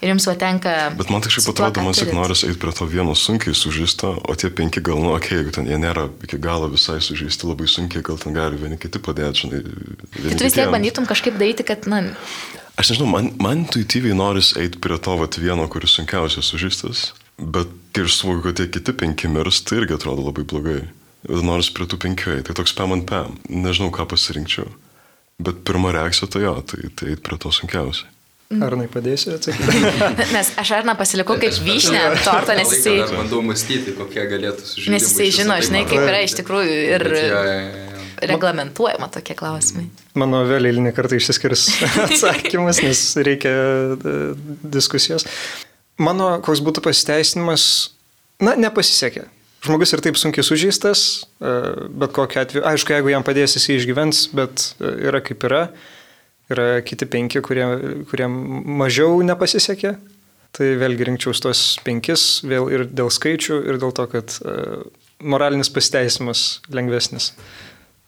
ir 0.00 0.14
jums 0.14 0.28
patenka. 0.30 0.72
Bet 0.96 1.12
man 1.12 1.20
tai 1.20 1.34
kažkaip 1.34 1.52
atrodo, 1.52 1.84
man 1.84 1.98
tik 2.00 2.14
noris 2.16 2.46
eiti 2.48 2.56
prie 2.64 2.72
to 2.80 2.88
vieno 2.88 3.16
sunkiai 3.18 3.56
sužeisto, 3.56 4.14
o 4.24 4.38
tie 4.40 4.48
penki 4.48 4.80
gal, 4.80 5.02
nu, 5.04 5.12
okei, 5.18 5.34
okay, 5.34 5.42
jeigu 5.42 5.54
ten 5.58 5.68
jie 5.68 5.76
nėra 5.84 6.06
iki 6.24 6.40
galo 6.40 6.72
visai 6.72 6.96
sužeisti 7.04 7.50
labai 7.50 7.68
sunkiai, 7.68 8.00
gal 8.08 8.16
ten 8.20 8.32
gali 8.36 8.56
vieni 8.56 8.80
kiti 8.80 9.04
padėti, 9.04 9.44
žinai. 9.44 9.62
Tai 10.16 10.32
tu 10.40 10.48
vis 10.48 10.56
tiek 10.56 10.72
bandytum 10.72 11.08
kažkaip 11.10 11.36
daryti, 11.36 11.66
kad, 11.68 11.84
na, 11.90 12.06
Aš 12.80 12.94
nežinau, 12.94 13.10
man, 13.12 13.26
man 13.36 13.64
intuityviai 13.66 14.16
noris 14.16 14.54
eiti 14.56 14.80
prie 14.80 14.96
to 15.04 15.12
vat, 15.20 15.36
vieno, 15.36 15.66
kuris 15.68 15.98
sunkiausias 15.98 16.48
sužeistas, 16.48 17.10
bet 17.36 17.68
kai 17.92 18.06
ir 18.06 18.12
suvokiu, 18.12 18.46
kad 18.46 18.56
tie 18.56 18.70
kiti 18.72 18.94
penki 18.96 19.28
mirs, 19.28 19.58
tai 19.68 19.82
irgi 19.82 19.98
atrodo 19.98 20.24
labai 20.24 20.46
blogai. 20.48 20.78
Ir 21.28 21.42
nors 21.44 21.68
prie 21.76 21.84
tų 21.84 21.98
penkių 22.00 22.38
eiti, 22.38 22.46
tai 22.48 22.56
toks 22.56 22.72
pam 22.78 22.94
ant 22.96 23.04
pam. 23.10 23.36
Nežinau, 23.52 23.90
ką 23.92 24.06
pasirinkčiau. 24.08 24.70
Bet 25.44 25.60
pirma 25.68 25.92
reakcija 25.92 26.30
tai 26.32 26.46
jo, 26.46 26.54
tai, 26.64 26.88
tai 26.96 27.10
eiti 27.12 27.24
prie 27.26 27.38
to 27.42 27.52
sunkiausiai. 27.52 28.08
Arnai 28.64 28.88
padėsiu 28.90 29.36
atsakyti? 29.36 29.84
Nes 30.34 30.54
aš 30.58 30.72
Arną 30.80 30.96
pasilikau 30.98 31.36
kaip 31.42 31.60
vyšnę 31.60 32.00
ant 32.08 32.24
torto, 32.26 32.56
nes 32.56 32.72
jisai... 32.74 32.96
Aš 33.04 33.12
bandau 33.14 33.44
mąstyti, 33.46 33.92
kokie 33.94 34.24
galėtų 34.32 34.64
sužinoti. 34.64 34.96
Nes 34.96 35.06
jisai 35.06 35.28
žino, 35.36 35.60
žinai, 35.62 35.84
kaip 35.86 36.02
yra 36.02 36.24
iš 36.24 36.34
tikrųjų 36.40 36.80
ir... 36.96 37.06
Bet, 37.12 37.20
ja, 37.28 37.44
ja, 37.46 37.60
ja 37.60 37.89
reglamentuojama 38.22 39.08
tokie 39.12 39.34
klausimai? 39.38 39.86
Mano 40.18 40.42
vėl 40.48 40.68
eilinį 40.70 40.92
kartą 40.96 41.18
išsiskirs 41.18 41.66
atsakymas, 42.06 42.82
nes 42.84 43.02
reikia 43.20 43.52
e, 43.52 44.16
diskusijos. 44.76 45.26
Mano 46.00 46.32
koks 46.44 46.62
būtų 46.64 46.84
pasiteisinimas, 46.84 47.64
na, 48.42 48.56
nepasisekė. 48.58 49.26
Žmogus 49.60 49.92
ir 49.92 50.00
taip 50.04 50.16
sunkiai 50.16 50.44
sužeistas, 50.46 51.04
e, 51.40 51.56
bet 52.02 52.14
kokiu 52.16 52.42
atveju, 52.42 52.64
aišku, 52.70 52.94
jeigu 52.96 53.12
jam 53.12 53.26
padės, 53.26 53.58
jis 53.58 53.68
išgyvens, 53.76 54.28
bet 54.36 54.70
e, 54.78 54.94
yra 55.10 55.22
kaip 55.24 55.48
yra. 55.48 55.66
Yra 56.50 56.80
kiti 56.82 57.06
penki, 57.06 57.38
kurie, 57.46 57.66
kurie 58.10 58.26
mažiau 58.26 59.20
nepasisekė. 59.22 59.94
Tai 60.50 60.66
vėlgi 60.80 61.06
rinkčiau 61.06 61.30
tuos 61.38 61.60
penkis, 61.86 62.40
vėl 62.42 62.66
ir 62.74 62.88
dėl 62.90 63.12
skaičių, 63.14 63.60
ir 63.70 63.76
dėl 63.78 63.92
to, 63.94 64.08
kad 64.10 64.34
moralinis 65.22 65.70
pasiteisimas 65.70 66.40
lengvesnis 66.74 67.28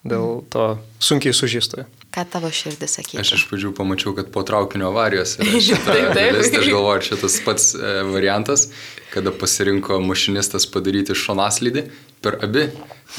dėl 0.02 0.42
to 0.50 0.76
sunkiai 1.02 1.34
sužįstojo. 1.36 1.86
Ką 2.12 2.24
tavo 2.28 2.50
širdis 2.52 2.98
sakė? 2.98 3.20
Aš 3.22 3.36
iš 3.38 3.44
pradžių 3.48 3.70
pamačiau, 3.76 4.12
kad 4.16 4.28
po 4.34 4.42
traukinio 4.44 4.90
avarijos 4.90 5.38
yra 5.40 5.60
šita 5.68 5.94
dalis, 6.12 6.50
tai 6.52 6.60
aš 6.60 6.68
galvoju, 6.68 6.96
ar 6.98 7.06
šitas 7.06 7.36
pats 7.46 7.68
e, 7.72 7.92
variantas, 8.10 8.66
kada 9.14 9.32
pasirinko 9.32 9.96
mašinistas 10.04 10.66
padaryti 10.68 11.16
šonaslydį, 11.16 11.86
per 12.22 12.36
abi 12.44 12.66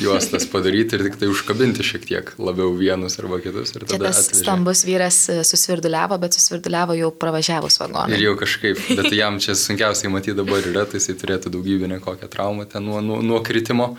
juostas 0.02 0.46
padaryti 0.50 0.98
ir 0.98 1.08
tik 1.08 1.18
tai 1.22 1.30
užkabinti 1.32 1.86
šiek 1.86 2.06
tiek 2.10 2.32
labiau 2.38 2.72
vienus 2.78 3.18
arba 3.22 3.40
kitus. 3.42 3.74
Čia 3.74 3.98
tas 3.98 4.22
atvežė. 4.28 4.42
stambus 4.44 4.84
vyras 4.86 5.20
e, 5.34 5.40
susvirduliavo, 5.48 6.20
bet 6.22 6.38
susvirduliavo 6.38 6.98
jau 7.00 7.10
pravažiavus 7.18 7.80
vagoną. 7.82 8.14
Ir 8.14 8.28
jau 8.28 8.36
kažkaip, 8.44 8.82
bet 9.00 9.10
jam 9.16 9.42
čia 9.42 9.58
sunkiausiai 9.58 10.14
matyti 10.14 10.38
dabar 10.38 10.62
yra, 10.70 10.86
tai 10.90 11.02
jisai 11.02 11.18
turėtų 11.18 11.54
daugybinę 11.56 11.98
kokią 12.04 12.30
traumą 12.30 12.70
ten 12.70 12.86
nuo, 12.86 13.02
nuo, 13.02 13.24
nuo 13.26 13.42
kritimo 13.46 13.96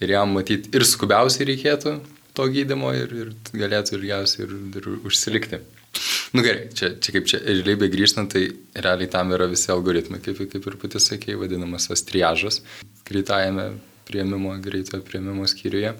ir 0.00 0.14
jam 0.14 0.36
matyti 0.36 0.70
ir 0.76 0.86
skubiausiai 0.86 1.48
reikėtų 1.52 1.98
to 2.38 2.46
gydimo 2.54 2.92
ir, 2.94 3.12
ir 3.24 3.34
galėtų 3.50 3.98
ilgiausiai 3.98 4.46
ir, 4.46 4.54
ir 4.78 4.88
užsilikti. 5.08 5.58
Na 5.58 6.38
nu, 6.38 6.44
gerai, 6.44 6.68
čia, 6.76 6.92
čia 7.00 7.14
kaip 7.16 7.26
čia 7.30 7.40
realybė 7.40 7.88
grįžtant, 7.90 8.34
tai 8.34 8.44
realiai 8.76 9.08
tam 9.10 9.32
yra 9.34 9.48
visi 9.50 9.72
algoritmai, 9.72 10.20
kaip, 10.22 10.42
kaip 10.52 10.66
ir 10.68 10.76
pati 10.78 11.00
sakėjai, 11.00 11.38
vadinamas 11.40 11.88
tas 11.88 12.04
triažas 12.06 12.60
greitajame 13.08 13.70
prieimimo, 14.08 14.52
greitojo 14.62 15.00
prieimimo 15.06 15.48
skyriuje. 15.48 15.94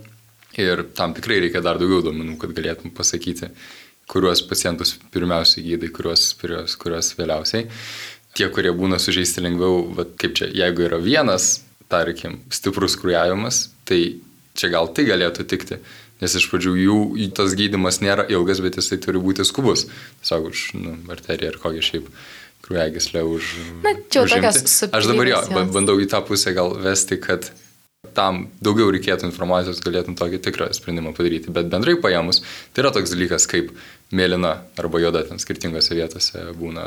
Ir 0.60 0.84
tam 0.96 1.14
tikrai 1.16 1.40
reikia 1.44 1.62
dar 1.64 1.80
daugiau 1.80 2.02
duomenų, 2.04 2.36
kad 2.40 2.52
galėtum 2.56 2.92
pasakyti, 2.94 3.50
kuriuos 4.08 4.42
pacientus 4.48 4.94
pirmiausiai 5.14 5.64
gydai, 5.64 5.90
kuriuos, 5.96 6.30
kuriuos, 6.40 6.76
kuriuos 6.80 7.12
vėliausiai. 7.18 7.66
Tie, 8.36 8.46
kurie 8.54 8.72
būna 8.76 9.00
sužeisti 9.00 9.42
lengviau, 9.44 9.86
bet 9.96 10.14
kaip 10.20 10.36
čia, 10.38 10.48
jeigu 10.54 10.84
yra 10.86 11.00
vienas 11.02 11.58
tarkim, 11.92 12.40
stiprus 12.52 12.96
krujavimas, 13.00 13.68
tai 13.88 14.18
čia 14.58 14.72
gal 14.72 14.90
tai 14.92 15.06
galėtų 15.08 15.46
tikti. 15.48 15.80
Nes 16.18 16.34
iš 16.34 16.48
pradžių 16.50 16.74
jų 16.82 17.28
tas 17.36 17.54
gydimas 17.58 18.00
nėra 18.02 18.24
ilgas, 18.32 18.58
bet 18.64 18.80
jisai 18.80 18.98
turi 19.02 19.20
būti 19.22 19.46
skubus. 19.46 19.86
Tiesiog 20.24 20.50
už 20.50 20.64
nu, 20.74 20.96
arteriją 21.14 21.54
ar 21.54 21.60
kokią 21.62 21.84
šiaip 21.90 22.08
krūjagislę 22.66 23.22
už... 23.22 23.52
Na, 23.84 23.94
čia 24.10 24.24
jau 24.24 24.26
tokios 24.34 24.58
subtilybės. 24.64 24.98
Aš 24.98 25.08
dabar 25.12 25.30
jo, 25.30 25.40
jos. 25.46 25.72
bandau 25.76 25.96
į 26.02 26.08
tą 26.10 26.20
pusę 26.26 26.52
gal 26.56 26.74
vesti, 26.82 27.20
kad 27.22 27.46
tam 28.14 28.48
daugiau 28.62 28.90
reikėtų 28.94 29.28
informacijos, 29.28 29.78
galėtum 29.82 30.16
tokį 30.18 30.40
tikrą 30.42 30.68
sprendimą 30.74 31.12
padaryti. 31.16 31.52
Bet 31.54 31.70
bendrai 31.70 31.94
paėmus, 32.02 32.42
tai 32.74 32.82
yra 32.82 32.92
toks 32.94 33.14
dalykas 33.14 33.46
kaip 33.50 33.70
mėlyna 34.14 34.56
arba 34.80 35.02
juoda, 35.02 35.22
ten 35.28 35.38
skirtingose 35.42 35.94
vietose 35.98 36.48
būna 36.58 36.86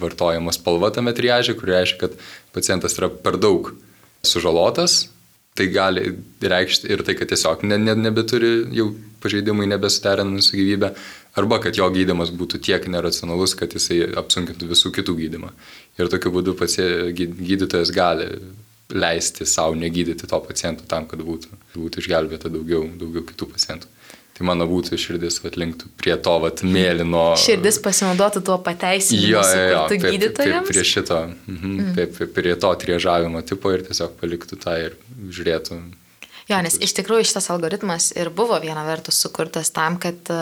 vartojama 0.00 0.52
spalva 0.52 0.92
tame 0.94 1.14
triažė, 1.16 1.56
kur 1.56 1.72
reiškia, 1.72 2.00
kad 2.04 2.16
pacientas 2.56 2.96
yra 2.98 3.08
per 3.12 3.40
daug 3.40 3.72
sužalotas, 4.26 5.08
tai 5.58 5.66
gali 5.68 6.12
reikšti 6.40 6.90
ir 6.94 7.02
tai, 7.04 7.16
kad 7.18 7.30
tiesiog 7.32 7.64
ne, 7.66 7.78
ne, 7.78 7.94
nebeturi 7.98 8.52
jau 8.72 8.92
pažeidimai 9.22 9.66
nebesuderinami 9.70 10.42
su 10.42 10.56
gyvybė, 10.56 10.92
arba 11.38 11.58
kad 11.62 11.76
jo 11.78 11.88
gydimas 11.92 12.32
būtų 12.34 12.60
tiek 12.62 12.86
neracionalus, 12.90 13.56
kad 13.58 13.74
jisai 13.74 14.00
apsunkintų 14.22 14.70
visų 14.70 14.92
kitų 14.94 15.16
gydimą. 15.18 15.52
Ir 15.98 16.10
tokiu 16.12 16.32
būdu 16.34 16.54
pats 16.58 16.78
gydytojas 17.18 17.92
gali 17.94 18.30
leisti 18.92 19.46
savo 19.48 19.76
negydyti 19.78 20.28
to 20.28 20.40
paciento 20.44 20.86
tam, 20.88 21.06
kad 21.10 21.22
būtų, 21.24 21.58
būtų 21.74 22.02
išgelbėta 22.02 22.52
daugiau, 22.52 22.86
daugiau 23.00 23.26
kitų 23.28 23.50
pacientų. 23.54 23.91
Tai 24.32 24.46
mano 24.48 24.64
būtų 24.68 24.96
širdis 24.96 25.42
atlinktų 25.44 25.90
prie 26.00 26.14
to 26.24 26.34
vat, 26.40 26.62
mėlyno. 26.64 27.24
Širdis 27.40 27.76
pasinaudotų 27.84 28.40
tuo 28.46 28.56
pateisinimu, 28.64 29.28
jo, 29.28 29.42
jo, 29.44 29.64
jo, 29.74 29.82
prie, 29.90 29.98
gydytojams. 30.06 30.68
Prie, 30.68 30.76
prie 30.78 30.84
šito, 30.88 31.18
mhm, 31.50 31.74
mm. 31.74 31.98
prie, 32.16 32.28
prie 32.38 32.54
to 32.64 32.70
triežavimo 32.84 33.42
tipo 33.44 33.74
ir 33.74 33.84
tiesiog 33.84 34.16
paliktų 34.22 34.58
tą 34.62 34.78
ir 34.86 34.96
žiūrėtų. 35.28 35.82
Jo, 36.48 36.58
nes 36.64 36.78
iš 36.82 36.96
tikrųjų 36.98 37.28
šitas 37.28 37.50
algoritmas 37.54 38.10
ir 38.16 38.32
buvo 38.34 38.56
viena 38.62 38.82
vertus 38.88 39.20
sukurtas 39.22 39.70
tam, 39.74 40.00
kad 40.02 40.32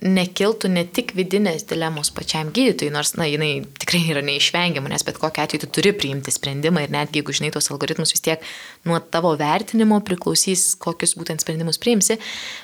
nekiltų 0.00 0.70
ne 0.72 0.84
tik 0.88 1.12
vidinės 1.16 1.66
dilemos 1.68 2.08
pačiam 2.16 2.48
gydytojui, 2.54 2.92
nors, 2.94 3.12
na, 3.20 3.26
jinai 3.28 3.66
tikrai 3.82 4.00
yra 4.14 4.22
neišvengiama, 4.24 4.88
nes 4.92 5.04
bet 5.04 5.20
kokia 5.20 5.44
atveju 5.44 5.66
tu 5.66 5.70
turi 5.76 5.92
priimti 5.96 6.32
sprendimą 6.32 6.86
ir 6.86 6.94
netgi 6.94 7.20
jeigu 7.20 7.34
žinai 7.36 7.52
tos 7.52 7.68
algoritmus 7.72 8.14
vis 8.14 8.24
tiek 8.24 8.46
nuo 8.88 9.00
tavo 9.12 9.34
vertinimo 9.40 10.00
priklausys, 10.06 10.72
kokius 10.80 11.12
būtent 11.20 11.44
sprendimus 11.44 11.80
priimsi, 11.82 12.16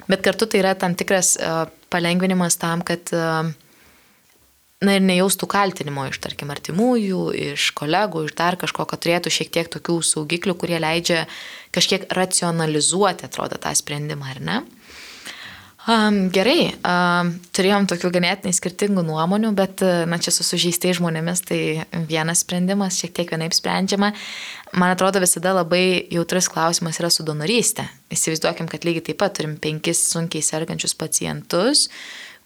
bet 0.09 0.25
kartu 0.25 0.49
tai 0.49 0.63
yra 0.65 0.73
tam 0.81 0.97
tikras 0.97 1.37
uh, 1.37 1.67
palengvinimas 1.93 2.57
tam, 2.63 2.85
kad 2.87 3.13
uh, 3.13 3.53
na 4.85 4.97
ir 4.97 5.05
nejaustų 5.05 5.49
kaltinimo 5.49 6.07
iš, 6.11 6.19
tarkim, 6.25 6.51
artimųjų, 6.53 7.21
iš 7.53 7.71
kolegų, 7.77 8.27
iš 8.29 8.37
dar 8.37 8.59
kažko, 8.61 8.85
kad 8.89 9.05
turėtų 9.05 9.33
šiek 9.33 9.53
tiek 9.53 9.71
tokių 9.73 9.99
saugiklių, 10.05 10.57
kurie 10.61 10.81
leidžia 10.83 11.25
kažkiek 11.77 12.09
racionalizuoti, 12.17 13.29
atrodo, 13.29 13.61
tą 13.61 13.73
sprendimą, 13.77 14.33
ar 14.33 14.43
ne? 14.45 14.59
Um, 15.87 16.33
gerai, 16.35 16.73
um, 16.83 17.29
turėjom 17.55 17.85
tokių 17.87 18.09
ganėtinai 18.17 18.51
skirtingų 18.57 19.05
nuomonių, 19.07 19.53
bet, 19.55 19.85
na, 20.11 20.17
čia 20.19 20.33
su 20.35 20.43
sužeistais 20.43 20.97
žmonėmis 20.99 21.45
tai 21.47 21.61
vienas 22.11 22.43
sprendimas, 22.43 22.99
šiek 22.99 23.13
tiek 23.15 23.31
vienaip 23.31 23.55
sprendžiama. 23.55 24.09
Man 24.75 24.97
atrodo, 24.97 25.23
visada 25.23 25.53
labai 25.55 26.09
jautrus 26.11 26.51
klausimas 26.51 26.99
yra 26.99 27.13
su 27.15 27.23
donorystė. 27.29 27.87
Įsivaizduokim, 28.11 28.67
kad 28.73 28.83
lygiai 28.83 29.07
taip 29.13 29.21
pat 29.23 29.39
turim 29.39 29.55
penkis 29.63 30.03
sunkiai 30.11 30.43
sergančius 30.43 30.97
pacientus, 30.99 31.87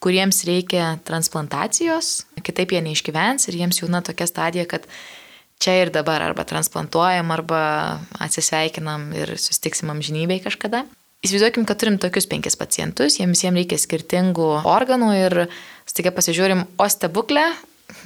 kuriems 0.04 0.44
reikia 0.44 0.98
transplantacijos, 1.08 2.26
kitaip 2.44 2.76
jie 2.76 2.84
neišgyvens 2.84 3.48
ir 3.48 3.60
jiems 3.62 3.80
jauna 3.80 4.04
tokia 4.04 4.28
stadija, 4.28 4.68
kad 4.68 4.84
čia 5.64 5.80
ir 5.80 5.96
dabar 5.96 6.28
arba 6.28 6.44
transplantuojam, 6.44 7.32
arba 7.32 7.64
atsisveikinam 8.20 9.14
ir 9.16 9.38
sustiksim 9.40 9.96
amžinybėj 9.96 10.44
kažkada. 10.50 10.84
Įsivaizduokim, 11.20 11.66
kad 11.68 11.76
turim 11.76 11.98
tokius 12.00 12.24
penkis 12.30 12.56
pacientus, 12.56 13.18
jiems 13.18 13.36
visiems 13.36 13.58
reikia 13.60 13.76
skirtingų 13.76 14.46
organų 14.64 15.10
ir 15.18 15.34
staiga 15.84 16.14
pasižiūrim, 16.16 16.62
o 16.80 16.86
stebuklę, 16.88 17.42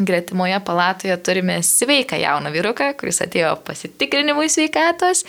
gretimoje 0.02 0.58
palatoje 0.66 1.14
turime 1.22 1.60
sveiką 1.62 2.18
jauną 2.18 2.50
vyruką, 2.50 2.90
kuris 2.98 3.22
atėjo 3.22 3.54
pasitikrinimui 3.68 4.48
sveikatos 4.50 5.22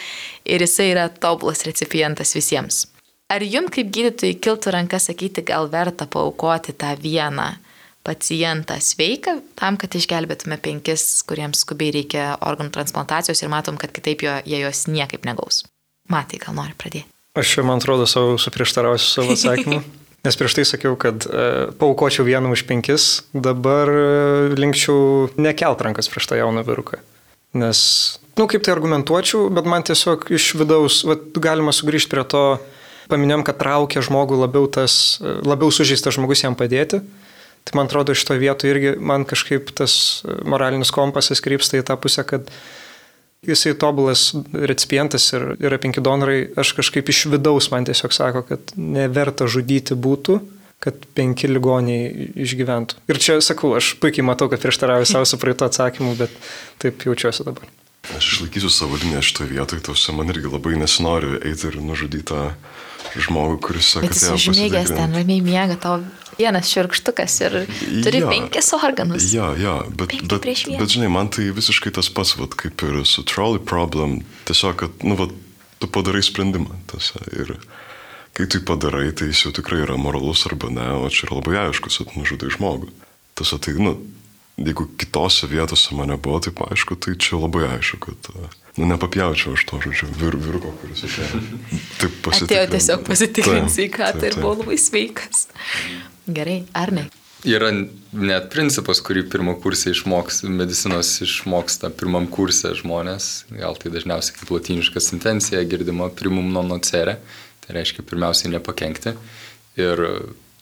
ir 0.49 0.65
jisai 0.65 0.89
yra 0.95 1.05
tobulas 1.13 1.61
recipientas 1.69 2.33
visiems. 2.33 2.87
Ar 3.29 3.45
jums 3.45 3.73
kaip 3.73 3.93
gydytojai 3.93 4.41
kiltų 4.41 4.73
ranka 4.73 4.97
sakyti, 5.01 5.45
gal 5.45 5.69
verta 5.69 6.09
paukoti 6.09 6.73
tą 6.73 6.95
vieną 6.97 7.51
pacientą 8.05 8.81
sveiką 8.81 9.39
tam, 9.61 9.77
kad 9.81 9.93
išgelbėtume 9.93 10.57
penkis, 10.57 11.21
kuriems 11.25 11.61
skubiai 11.61 11.93
reikia 11.99 12.31
organų 12.41 12.73
transplantacijos 12.73 13.45
ir 13.45 13.53
matom, 13.53 13.77
kad 13.81 13.93
kitaip 13.93 14.25
jo, 14.25 14.39
jie 14.45 14.61
jos 14.65 14.87
niekaip 14.89 15.25
negaus? 15.25 15.67
Matai, 16.09 16.41
gal 16.41 16.57
nori 16.57 16.77
pradėti? 16.77 17.14
Aš 17.35 17.51
čia, 17.51 17.63
man 17.67 17.83
atrodo, 17.83 18.07
savo 18.07 18.37
suprieštarausiu 18.39 19.11
savo 19.11 19.35
atsakymu. 19.35 19.81
Nes 20.25 20.37
prieš 20.39 20.55
tai 20.57 20.63
sakiau, 20.65 20.95
kad 20.97 21.27
e, 21.27 21.69
paukočiau 21.77 22.25
vieną 22.25 22.49
už 22.55 22.63
penkis, 22.65 23.27
dabar 23.29 23.91
e, 23.91 24.05
linkčiau 24.57 25.27
nekelt 25.37 25.83
rankas 25.85 26.09
prieš 26.09 26.31
tą 26.31 26.39
jauną 26.39 26.63
vyruką. 26.65 26.97
Nes, 27.53 27.79
na, 28.33 28.41
nu, 28.41 28.47
kaip 28.49 28.65
tai 28.65 28.73
argumentuočiau, 28.73 29.51
bet 29.53 29.67
man 29.69 29.85
tiesiog 29.85 30.25
iš 30.33 30.55
vidaus, 30.57 31.03
va, 31.05 31.19
galima 31.19 31.75
sugrįžti 31.75 32.09
prie 32.09 32.23
to, 32.25 32.45
paminėjom, 33.11 33.45
kad 33.45 33.59
traukia 33.61 34.01
žmogų 34.01 34.39
labiau 34.41 34.65
tas, 34.71 35.19
e, 35.21 35.35
labiau 35.45 35.69
sužeistas 35.69 36.17
žmogus 36.17 36.41
jam 36.41 36.57
padėti. 36.57 37.03
Tai 37.65 37.77
man 37.77 37.91
atrodo, 37.91 38.15
iš 38.15 38.25
to 38.25 38.37
vietų 38.37 38.71
irgi 38.71 38.95
man 38.97 39.27
kažkaip 39.29 39.69
tas 39.77 40.23
moralinis 40.45 40.93
kompasas 40.93 41.41
krypsta 41.41 41.77
į 41.81 41.85
tą 41.85 41.97
pusę, 42.01 42.25
kad 42.25 42.49
jisai 43.47 43.75
tobulas 43.79 44.27
recipientas 44.53 45.27
ir 45.35 45.55
yra 45.59 45.79
penki 45.81 46.03
donorai, 46.03 46.49
aš 46.57 46.73
kažkaip 46.79 47.09
iš 47.11 47.25
vidaus 47.33 47.69
man 47.73 47.87
tiesiog 47.87 48.13
sako, 48.15 48.43
kad 48.49 48.75
neverta 48.75 49.47
žudyti 49.51 49.97
būtų, 49.97 50.39
kad 50.83 51.07
penki 51.17 51.49
ligoniai 51.49 52.29
išgyventų. 52.45 52.99
Ir 53.09 53.21
čia 53.21 53.39
sakau, 53.43 53.73
aš 53.77 53.95
puikiai 54.01 54.25
matau, 54.27 54.49
kad 54.51 54.61
prieštarauju 54.61 55.07
savo 55.09 55.27
supraito 55.29 55.65
atsakymu, 55.65 56.13
bet 56.19 56.33
taip 56.81 57.05
jaučiuosi 57.07 57.47
dabar. 57.47 57.69
Aš 58.13 58.35
išlaikysiu 58.35 58.69
savo 58.69 58.99
liniją 59.01 59.23
šitoje 59.25 59.49
vietoje, 59.49 59.81
tausia 59.87 60.13
man 60.13 60.29
irgi 60.29 60.51
labai 60.51 60.75
nesinori 60.77 61.39
eiti 61.41 61.71
ir 61.71 61.79
nužudyti 61.81 62.27
tą 62.29 62.43
žmogų, 63.13 63.59
kuris 63.63 63.95
sako, 63.95 64.09
kad 64.09 64.19
jis 64.19 64.49
užmėgęs 64.49 64.93
ten 64.93 65.15
ramiai 65.15 65.43
miega, 65.45 65.77
tau 65.79 65.99
vienas 66.39 66.69
širkštukas 66.71 67.37
ir 67.45 67.57
turi 68.03 68.21
ja, 68.23 68.29
penkis 68.31 68.71
organus. 68.75 69.29
Ja, 69.33 69.51
ja, 69.59 69.77
bet, 69.87 70.15
bet, 70.27 70.45
bet 70.45 70.91
žinai, 70.91 71.09
man 71.11 71.31
tai 71.31 71.47
visiškai 71.55 71.93
tas 71.95 72.09
pats, 72.11 72.35
vat, 72.39 72.57
kaip 72.59 72.83
ir 72.87 73.01
su 73.07 73.23
trolley 73.27 73.61
problem, 73.63 74.19
tiesiog, 74.49 74.77
kad, 74.81 75.05
nu, 75.07 75.17
vat, 75.19 75.33
tu 75.79 75.89
padarai 75.91 76.23
sprendimą. 76.25 76.75
Tasa, 76.91 77.21
ir 77.35 77.55
kai 78.35 78.49
tu 78.51 78.61
padarai, 78.67 79.09
tai 79.15 79.29
jis 79.31 79.45
jau 79.45 79.53
tikrai 79.55 79.83
yra 79.85 79.97
moralus 79.99 80.45
arba 80.49 80.71
ne, 80.73 80.89
o 80.99 81.09
čia 81.09 81.27
yra 81.29 81.39
labai 81.39 81.59
aiškus, 81.67 82.01
kad 82.03 82.19
nužudai 82.19 82.51
žmogų. 82.55 82.91
Tiesa, 83.35 83.59
tai, 83.59 83.75
nu, 83.79 83.97
jeigu 84.57 84.87
kitose 84.97 85.47
vietose 85.47 85.95
mane 85.95 86.17
buvo, 86.17 86.39
tai 86.39 86.53
aišku, 86.71 86.95
tai 86.95 87.15
čia 87.19 87.39
labai 87.39 87.65
aišku, 87.75 87.99
kad, 88.05 88.29
nu, 88.77 88.87
nepapjaučiau 88.91 89.55
aš 89.57 89.65
to 89.67 89.81
žodžio 89.83 90.07
vir, 90.19 90.37
virgo, 90.39 90.71
kuris 90.81 91.03
išėjo. 91.07 91.41
Taip 91.99 92.15
pasitikrinti. 92.23 92.47
Atėjo 92.47 92.71
tiesiog 92.71 93.05
pasitikrinti 93.09 93.75
sveikatą 93.75 94.23
ir 94.29 94.39
buvo 94.39 94.55
labai 94.63 94.79
sveikas. 94.79 95.47
Gerai, 96.25 96.63
ar 96.77 96.93
ne? 96.95 97.07
Yra 97.45 97.67
net 97.69 98.47
principas, 98.49 99.03
kurį 99.05 99.27
pirmo 99.29 99.53
kursė 99.61 99.91
išmoks, 99.93 100.41
medicinos 100.49 101.11
išmoksta 101.21 101.91
pirmam 101.93 102.25
kursė 102.31 102.71
žmonės, 102.79 103.45
gal 103.53 103.77
tai 103.77 103.91
dažniausiai 103.93 104.39
kaip 104.39 104.53
latiniška 104.55 105.03
sentencija 105.03 105.61
girdima 105.69 106.07
primum 106.09 106.47
non 106.55 106.71
nocere, 106.73 107.19
tai 107.61 107.77
reiškia 107.77 108.07
pirmiausiai 108.07 108.55
nepakenkti. 108.55 109.13
Ir 109.77 110.01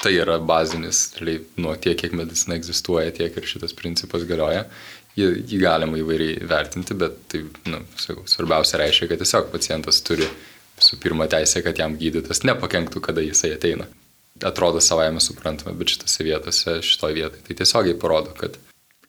tai 0.04 0.14
yra 0.20 0.38
bazinis, 0.44 1.06
realiai, 1.20 1.44
nuo 1.64 1.76
tiek, 1.80 1.98
kiek 2.00 2.16
medicina 2.18 2.58
egzistuoja, 2.60 3.14
tiek 3.16 3.38
ir 3.40 3.48
šitas 3.48 3.76
principas 3.78 4.26
galioja. 4.30 4.66
Jį, 5.18 5.30
jį 5.52 5.60
galima 5.62 6.00
įvairiai 6.02 6.42
vertinti, 6.50 6.96
bet 6.98 7.20
tai, 7.32 7.44
nu, 7.70 7.84
svarbiausia 8.00 8.82
reiškia, 8.82 9.12
kad 9.12 9.22
tiesiog 9.22 9.52
pacientas 9.54 10.02
turi 10.06 10.28
visų 10.80 10.98
pirma 11.04 11.28
teisę, 11.30 11.62
kad 11.66 11.78
jam 11.80 11.98
gydytas 12.00 12.42
nepakenktų, 12.48 13.04
kada 13.06 13.24
jisai 13.24 13.54
ateina. 13.56 13.88
Atrodo 14.44 14.82
savaime 14.82 15.22
suprantama, 15.22 15.76
bet 15.78 15.94
šitose 15.94 16.26
vietose, 16.26 16.80
šitoje 16.84 17.20
vietoje 17.20 17.44
tai 17.46 17.60
tiesiogiai 17.60 18.00
parodo, 18.02 18.34
kad 18.38 18.58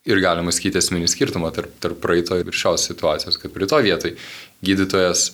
ir 0.04 0.20
galima 0.20 0.52
sakyti 0.52 0.78
esminį 0.82 1.08
skirtumą 1.08 1.48
tarp, 1.56 1.72
tarp 1.80 2.02
praeito 2.02 2.36
ir 2.36 2.52
šios 2.52 2.84
situacijos, 2.90 3.40
kad 3.40 3.54
praeito 3.54 3.80
vietoj 3.86 4.12
gydytojas 4.64 5.30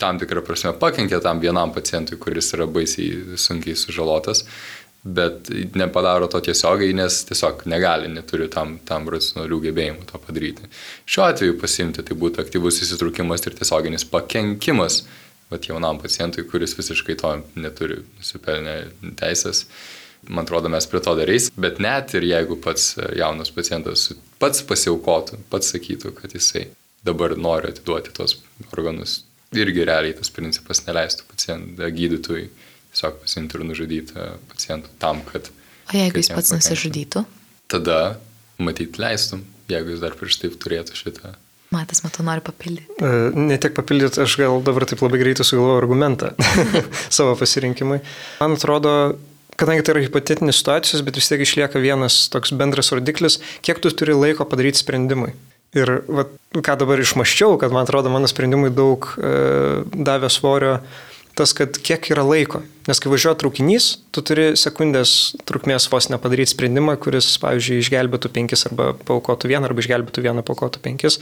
tam 0.00 0.18
tikrą 0.20 0.42
prasme 0.44 0.72
pakenkė 0.76 1.20
tam 1.24 1.40
vienam 1.40 1.72
pacientui, 1.72 2.18
kuris 2.20 2.50
yra 2.56 2.66
baisiai 2.68 3.38
sunkiai 3.40 3.78
sužalotas, 3.78 4.44
bet 5.02 5.48
nepadaro 5.74 6.28
to 6.28 6.40
tiesiogiai, 6.44 6.92
nes 6.96 7.22
tiesiog 7.28 7.64
negali, 7.70 8.10
neturi 8.12 8.50
tam, 8.52 8.76
tam 8.84 9.08
racionalių 9.08 9.60
gebėjimų 9.68 10.04
to 10.10 10.20
padaryti. 10.20 10.68
Šiuo 11.08 11.24
atveju 11.30 11.56
pasimti 11.60 12.04
tai 12.04 12.16
būtų 12.20 12.44
aktyvus 12.44 12.82
įsitraukimas 12.84 13.46
ir 13.46 13.56
tiesioginis 13.56 14.04
pakenkimas 14.10 15.02
vat, 15.50 15.64
jaunam 15.66 15.98
pacientui, 16.02 16.44
kuris 16.48 16.76
visiškai 16.78 17.16
to 17.20 17.32
neturi 17.58 18.02
nusipelnę 18.18 18.76
teisės. 19.18 19.64
Man 20.28 20.44
atrodo, 20.44 20.68
mes 20.68 20.84
prie 20.86 21.00
to 21.00 21.14
darys, 21.16 21.48
bet 21.56 21.80
net 21.80 22.12
ir 22.14 22.26
jeigu 22.28 22.58
pats 22.60 22.92
jaunas 23.16 23.48
pacientas 23.56 24.10
pats 24.40 24.60
pasiaukotų, 24.68 25.40
pats 25.50 25.72
sakytų, 25.72 26.12
kad 26.18 26.36
jisai 26.36 26.66
dabar 27.08 27.32
nori 27.40 27.72
atiduoti 27.72 28.12
tos 28.12 28.36
organus, 28.68 29.22
irgi 29.56 29.86
realiai 29.88 30.12
tas 30.18 30.28
principas 30.30 30.84
neleistų 30.84 31.24
pacientui, 31.30 31.88
gydytojui 31.96 32.50
tiesiog 32.94 33.20
pasimti 33.22 33.58
ir 33.58 33.66
nužudyti 33.66 34.26
pacientą 34.50 34.90
tam, 35.02 35.22
kad... 35.28 35.50
O 35.90 35.96
jeigu 35.96 36.22
jis 36.22 36.30
pats 36.32 36.52
nusižudytų? 36.54 37.24
Tada, 37.70 38.00
matyt, 38.62 38.98
leistum, 39.02 39.44
jeigu 39.70 39.94
jis 39.94 40.02
dar 40.02 40.16
prieš 40.18 40.40
taip 40.42 40.58
turėtų 40.62 40.98
šitą. 40.98 41.34
Matas, 41.70 42.02
matau, 42.02 42.24
nori 42.26 42.42
papildyti. 42.42 42.96
E, 42.98 43.30
ne 43.38 43.56
tiek 43.62 43.74
papildyti, 43.76 44.18
aš 44.24 44.34
gal 44.40 44.58
dabar 44.66 44.86
taip 44.90 45.02
labai 45.04 45.20
greitai 45.20 45.46
sugalvoju 45.46 45.78
argumentą 45.78 46.32
savo 47.16 47.36
pasirinkimui. 47.38 48.00
Man 48.42 48.56
atrodo, 48.58 48.94
kadangi 49.60 49.84
tai 49.86 49.94
yra 49.94 50.02
hipotetinės 50.02 50.58
situacijos, 50.58 51.04
bet 51.06 51.20
vis 51.20 51.30
tiek 51.30 51.44
išlieka 51.44 51.82
vienas 51.82 52.24
toks 52.32 52.50
bendras 52.58 52.90
rodiklis, 52.94 53.38
kiek 53.62 53.78
tu 53.82 53.92
turi 53.94 54.18
laiko 54.18 54.48
padaryti 54.50 54.82
sprendimui. 54.82 55.30
Ir 55.78 56.00
va, 56.10 56.26
ką 56.58 56.74
dabar 56.80 56.98
išmaščiau, 56.98 57.54
kad 57.62 57.70
man 57.70 57.86
atrodo, 57.86 58.10
mano 58.10 58.26
sprendimui 58.26 58.72
daug 58.74 59.06
e, 59.14 59.30
davė 59.94 60.32
svorio 60.34 60.80
tas, 61.38 61.54
kad 61.56 61.78
kiek 61.80 62.10
yra 62.12 62.26
laiko. 62.26 62.62
Nes 62.88 62.98
kai 62.98 63.10
važiuoja 63.12 63.36
traukinys, 63.38 63.86
tu 64.10 64.22
turi 64.24 64.54
sekundės 64.58 65.10
trukmės 65.46 65.84
vos 65.92 66.08
nepadaryti 66.10 66.54
sprendimą, 66.54 66.96
kuris, 66.98 67.28
pavyzdžiui, 67.42 67.76
išgelbėtų 67.84 68.30
penkis 68.32 68.64
arba 68.66 68.88
paukotų 69.06 69.50
vieną, 69.52 69.68
arba 69.68 69.84
išgelbėtų 69.84 70.24
vieną, 70.24 70.42
paukotų 70.48 70.80
penkis, 70.82 71.20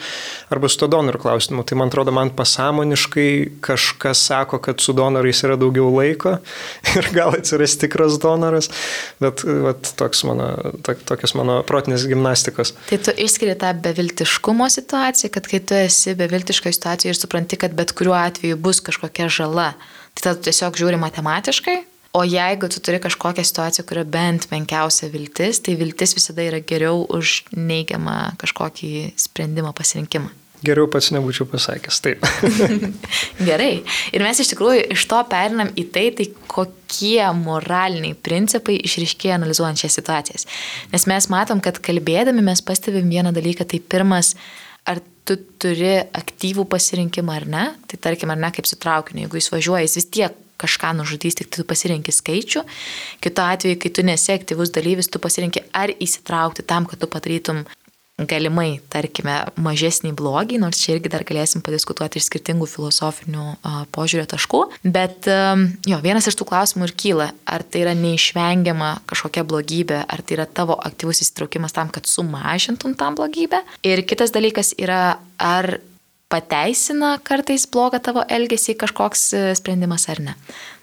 arba 0.55 0.71
su 0.71 0.79
to 0.81 0.88
donorų 0.94 1.21
klausimu. 1.25 1.64
Tai 1.66 1.81
man 1.81 1.90
atrodo, 1.90 2.14
man 2.14 2.31
pasąmoniškai 2.38 3.27
kažkas 3.66 4.23
sako, 4.31 4.62
kad 4.64 4.81
su 4.85 4.94
donorais 4.97 5.42
yra 5.44 5.59
daugiau 5.61 5.90
laiko 5.92 6.38
ir 6.97 7.11
gal 7.16 7.37
atsiras 7.37 7.77
tikras 7.83 8.21
donoras, 8.23 8.71
bet 9.21 9.44
vat, 9.44 9.92
toks 9.99 10.25
mano, 10.31 10.49
to, 10.87 10.94
tokios 11.11 11.35
mano 11.37 11.61
protinės 11.68 12.07
gimnastikos. 12.09 12.77
Tai 12.88 13.03
tu 13.03 13.18
išskiri 13.27 13.59
tą 13.61 13.75
beviltiškumo 13.83 14.71
situaciją, 14.79 15.35
kad 15.35 15.51
kai 15.51 15.61
tu 15.61 15.77
esi 15.83 16.16
beviltiškoje 16.16 16.79
situacijoje 16.79 17.18
ir 17.18 17.23
supranti, 17.27 17.61
kad 17.61 17.77
bet 17.77 17.92
kuriuo 17.99 18.16
atveju 18.16 18.57
bus 18.62 18.81
kažkokia 18.87 19.29
žala, 19.33 19.73
tai 20.19 20.33
tada 20.33 20.43
tiesiog 20.49 20.77
žiūri 20.79 20.99
matematiškai, 21.01 21.77
o 22.19 22.25
jeigu 22.27 22.69
tu 22.73 22.83
turi 22.83 22.99
kažkokią 23.03 23.45
situaciją, 23.47 23.87
kurio 23.87 24.05
bent 24.09 24.49
menkiausia 24.51 25.11
viltis, 25.13 25.63
tai 25.63 25.77
viltis 25.79 26.17
visada 26.19 26.43
yra 26.43 26.61
geriau 26.65 27.05
už 27.07 27.45
neigiamą 27.55 28.35
kažkokį 28.41 28.93
sprendimą 29.21 29.75
pasirinkimą. 29.79 30.35
Geriau 30.59 30.89
pats 30.91 31.13
nebūčiau 31.15 31.47
pasakęs, 31.47 32.01
taip. 32.03 32.25
Gerai. 33.49 33.85
Ir 34.11 34.25
mes 34.25 34.41
iš 34.43 34.51
tikrųjų 34.51 34.89
iš 34.97 35.05
to 35.07 35.21
perinam 35.31 35.71
į 35.79 35.85
tai, 35.95 36.09
tai 36.19 36.27
kokie 36.51 37.23
moraliniai 37.39 38.17
principai 38.19 38.81
išriškėja 38.83 39.37
analizuojant 39.39 39.79
šias 39.79 40.01
situacijas. 40.01 40.49
Nes 40.91 41.07
mes 41.07 41.31
matom, 41.31 41.63
kad 41.63 41.79
kalbėdami 41.79 42.43
mes 42.43 42.65
pastebim 42.67 43.07
vieną 43.13 43.31
dalyką, 43.37 43.69
tai 43.71 43.79
pirmas, 43.79 44.33
ar 44.83 44.99
tu 45.29 45.37
turi 45.61 45.95
aktyvų 46.17 46.64
pasirinkimą 46.73 47.35
ar 47.35 47.49
ne, 47.49 47.64
tai 47.91 48.01
tarkim, 48.09 48.33
ar 48.33 48.41
ne 48.41 48.53
kaip 48.55 48.69
su 48.69 48.79
traukiniu, 48.81 49.27
jeigu 49.27 49.41
jis 49.41 49.51
važiuoja, 49.53 49.87
jis 49.87 49.99
vis 50.01 50.09
tiek 50.19 50.45
kažką 50.59 50.93
nužudys, 50.99 51.37
tik 51.38 51.51
tu 51.55 51.64
pasirinki 51.69 52.12
skaičių. 52.14 52.64
Kitu 53.23 53.45
atveju, 53.45 53.79
kai 53.83 53.93
tu 53.95 54.03
nesi 54.07 54.33
aktyvus 54.35 54.73
dalyvis, 54.75 55.11
tu 55.12 55.21
pasirinki 55.23 55.62
ar 55.77 55.93
įsitraukti 55.95 56.67
tam, 56.67 56.88
kad 56.88 56.99
tu 57.03 57.11
padarytum 57.11 57.62
galimai, 58.19 58.81
tarkime, 58.91 59.37
mažesnį 59.63 60.11
blogį, 60.19 60.59
nors 60.63 60.81
čia 60.83 60.97
irgi 60.97 61.13
dar 61.13 61.23
galėsim 61.27 61.63
padiskutuoti 61.65 62.19
iš 62.19 62.27
skirtingų 62.27 62.67
filosofinių 62.71 63.45
požiūrio 63.95 64.27
taškų. 64.33 64.63
Bet 64.83 65.29
jo, 65.29 65.99
vienas 66.03 66.27
iš 66.31 66.39
tų 66.41 66.49
klausimų 66.51 66.89
ir 66.89 66.95
kyla, 66.99 67.29
ar 67.47 67.63
tai 67.63 67.85
yra 67.85 67.95
neišvengiama 67.99 68.95
kažkokia 69.11 69.47
blogybė, 69.49 70.01
ar 70.11 70.23
tai 70.23 70.41
yra 70.41 70.49
tavo 70.51 70.79
aktyvus 70.79 71.23
įsitraukimas 71.23 71.77
tam, 71.77 71.93
kad 71.95 72.11
sumažintum 72.11 72.97
tą 72.99 73.13
blogybę. 73.19 73.63
Ir 73.87 74.03
kitas 74.09 74.35
dalykas 74.35 74.75
yra, 74.81 75.21
ar 75.39 75.79
pateisina 76.29 77.15
kartais 77.25 77.69
blogą 77.71 78.03
tavo 78.05 78.27
elgesį 78.29 78.75
kažkoks 78.83 79.31
sprendimas 79.61 80.09
ar 80.13 80.21
ne. 80.27 80.37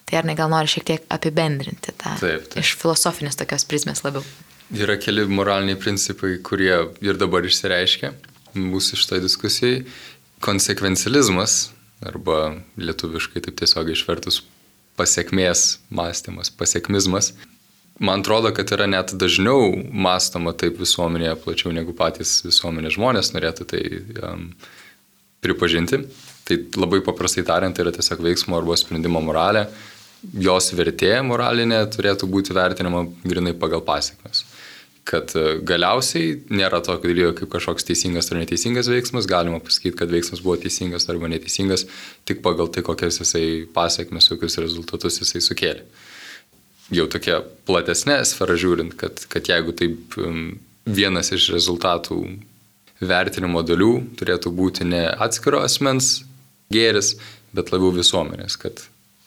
Tai 0.06 0.19
ar 0.21 0.28
ne 0.30 0.36
gal 0.38 0.52
nori 0.54 0.69
šiek 0.69 0.86
tiek 0.86 1.06
apibendrinti 1.10 1.93
tą 1.98 2.15
taip, 2.21 2.45
taip. 2.52 2.60
iš 2.62 2.76
filosofinės 2.78 3.39
tokios 3.39 3.65
prizmės 3.65 4.04
labiau. 4.06 4.26
Yra 4.73 4.95
keli 4.97 5.28
moraliniai 5.30 5.78
principai, 5.78 6.39
kurie 6.41 6.73
ir 7.06 7.19
dabar 7.21 7.45
išsireiškia 7.45 8.10
mūsų 8.58 8.97
šitoj 8.97 9.21
diskusijai. 9.21 9.84
Konsekvencializmas, 10.41 11.69
arba 12.06 12.56
lietuviškai 12.82 13.43
taip 13.45 13.60
tiesiog 13.62 13.91
išvertus 13.93 14.41
pasiekmės 14.97 15.78
mąstymas, 15.93 16.49
pasiekmizmas. 16.49 17.36
Man 18.01 18.25
atrodo, 18.25 18.49
kad 18.56 18.73
yra 18.73 18.88
net 18.89 19.13
dažniau 19.13 19.69
mąstoma 19.93 20.56
taip 20.58 20.82
visuomenėje 20.82 21.38
plačiau 21.45 21.71
negu 21.75 21.93
patys 21.95 22.39
visuomenės 22.47 22.97
žmonės 22.97 23.32
norėtų 23.36 23.69
tai 23.69 23.84
um, 24.25 24.49
pripažinti. 25.45 26.01
Tai 26.45 26.58
labai 26.82 27.04
paprastai 27.06 27.45
tariant, 27.45 27.78
tai 27.78 27.86
yra 27.86 27.93
tiesiog 27.93 28.25
veiksmo 28.25 28.58
arba 28.58 28.75
sprendimo 28.82 29.21
moralė. 29.23 29.67
Jos 30.41 30.73
vertė 30.73 31.19
moralinė 31.21 31.84
turėtų 31.93 32.28
būti 32.34 32.56
vertinama 32.58 33.06
grinai 33.23 33.54
pagal 33.54 33.86
pasiekmes 33.86 34.43
kad 35.05 35.31
e, 35.37 35.59
galiausiai 35.65 36.33
nėra 36.49 36.81
tokio 36.85 37.11
dalyko 37.11 37.35
kaip 37.39 37.51
kažkoks 37.53 37.85
teisingas 37.87 38.31
ar 38.31 38.39
neteisingas 38.41 38.89
veiksmas, 38.91 39.29
galima 39.29 39.61
pasakyti, 39.63 39.95
kad 39.99 40.11
veiksmas 40.13 40.41
buvo 40.45 40.57
teisingas 40.61 41.05
arba 41.11 41.29
neteisingas 41.31 41.85
tik 42.27 42.41
pagal 42.45 42.71
tai, 42.73 42.83
kokias 42.85 43.21
jisai 43.21 43.45
pasiekmes, 43.75 44.31
kokius 44.33 44.57
rezultatus 44.63 45.21
jisai 45.21 45.43
sukėlė. 45.45 45.85
Jau 46.93 47.07
tokia 47.09 47.39
platesnė 47.65 48.19
sfera 48.29 48.57
žiūrint, 48.61 48.93
kad, 48.97 49.23
kad 49.29 49.47
jeigu 49.49 49.73
taip 49.77 50.17
vienas 50.85 51.31
iš 51.33 51.49
rezultatų 51.55 52.19
vertinimo 53.01 53.63
dalių 53.65 53.93
turėtų 54.19 54.51
būti 54.53 54.85
ne 54.87 55.05
atskiro 55.09 55.63
asmens 55.65 56.19
gėris, 56.73 57.15
bet 57.55 57.71
labiau 57.73 57.93
visuomenės, 57.95 58.57
kad 58.61 58.85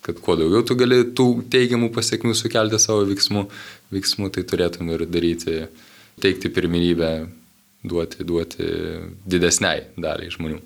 kad 0.08 0.22
kuo 0.24 0.38
daugiau 0.40 0.64
tu 0.64 0.76
gali 0.80 1.02
tų 1.12 1.28
teigiamų 1.52 1.90
pasiekmių 1.92 2.32
sukelti 2.36 2.80
savo 2.80 3.04
veiksmų, 3.08 3.44
veiksmų 3.92 4.30
tai 4.32 4.46
turėtum 4.48 4.88
ir 4.94 5.04
daryti, 5.04 5.58
teikti 6.24 6.50
pirminybę, 6.52 7.12
duoti, 7.84 8.24
duoti 8.24 8.72
didesniai 9.28 9.84
daliai 10.00 10.32
žmonių. 10.32 10.62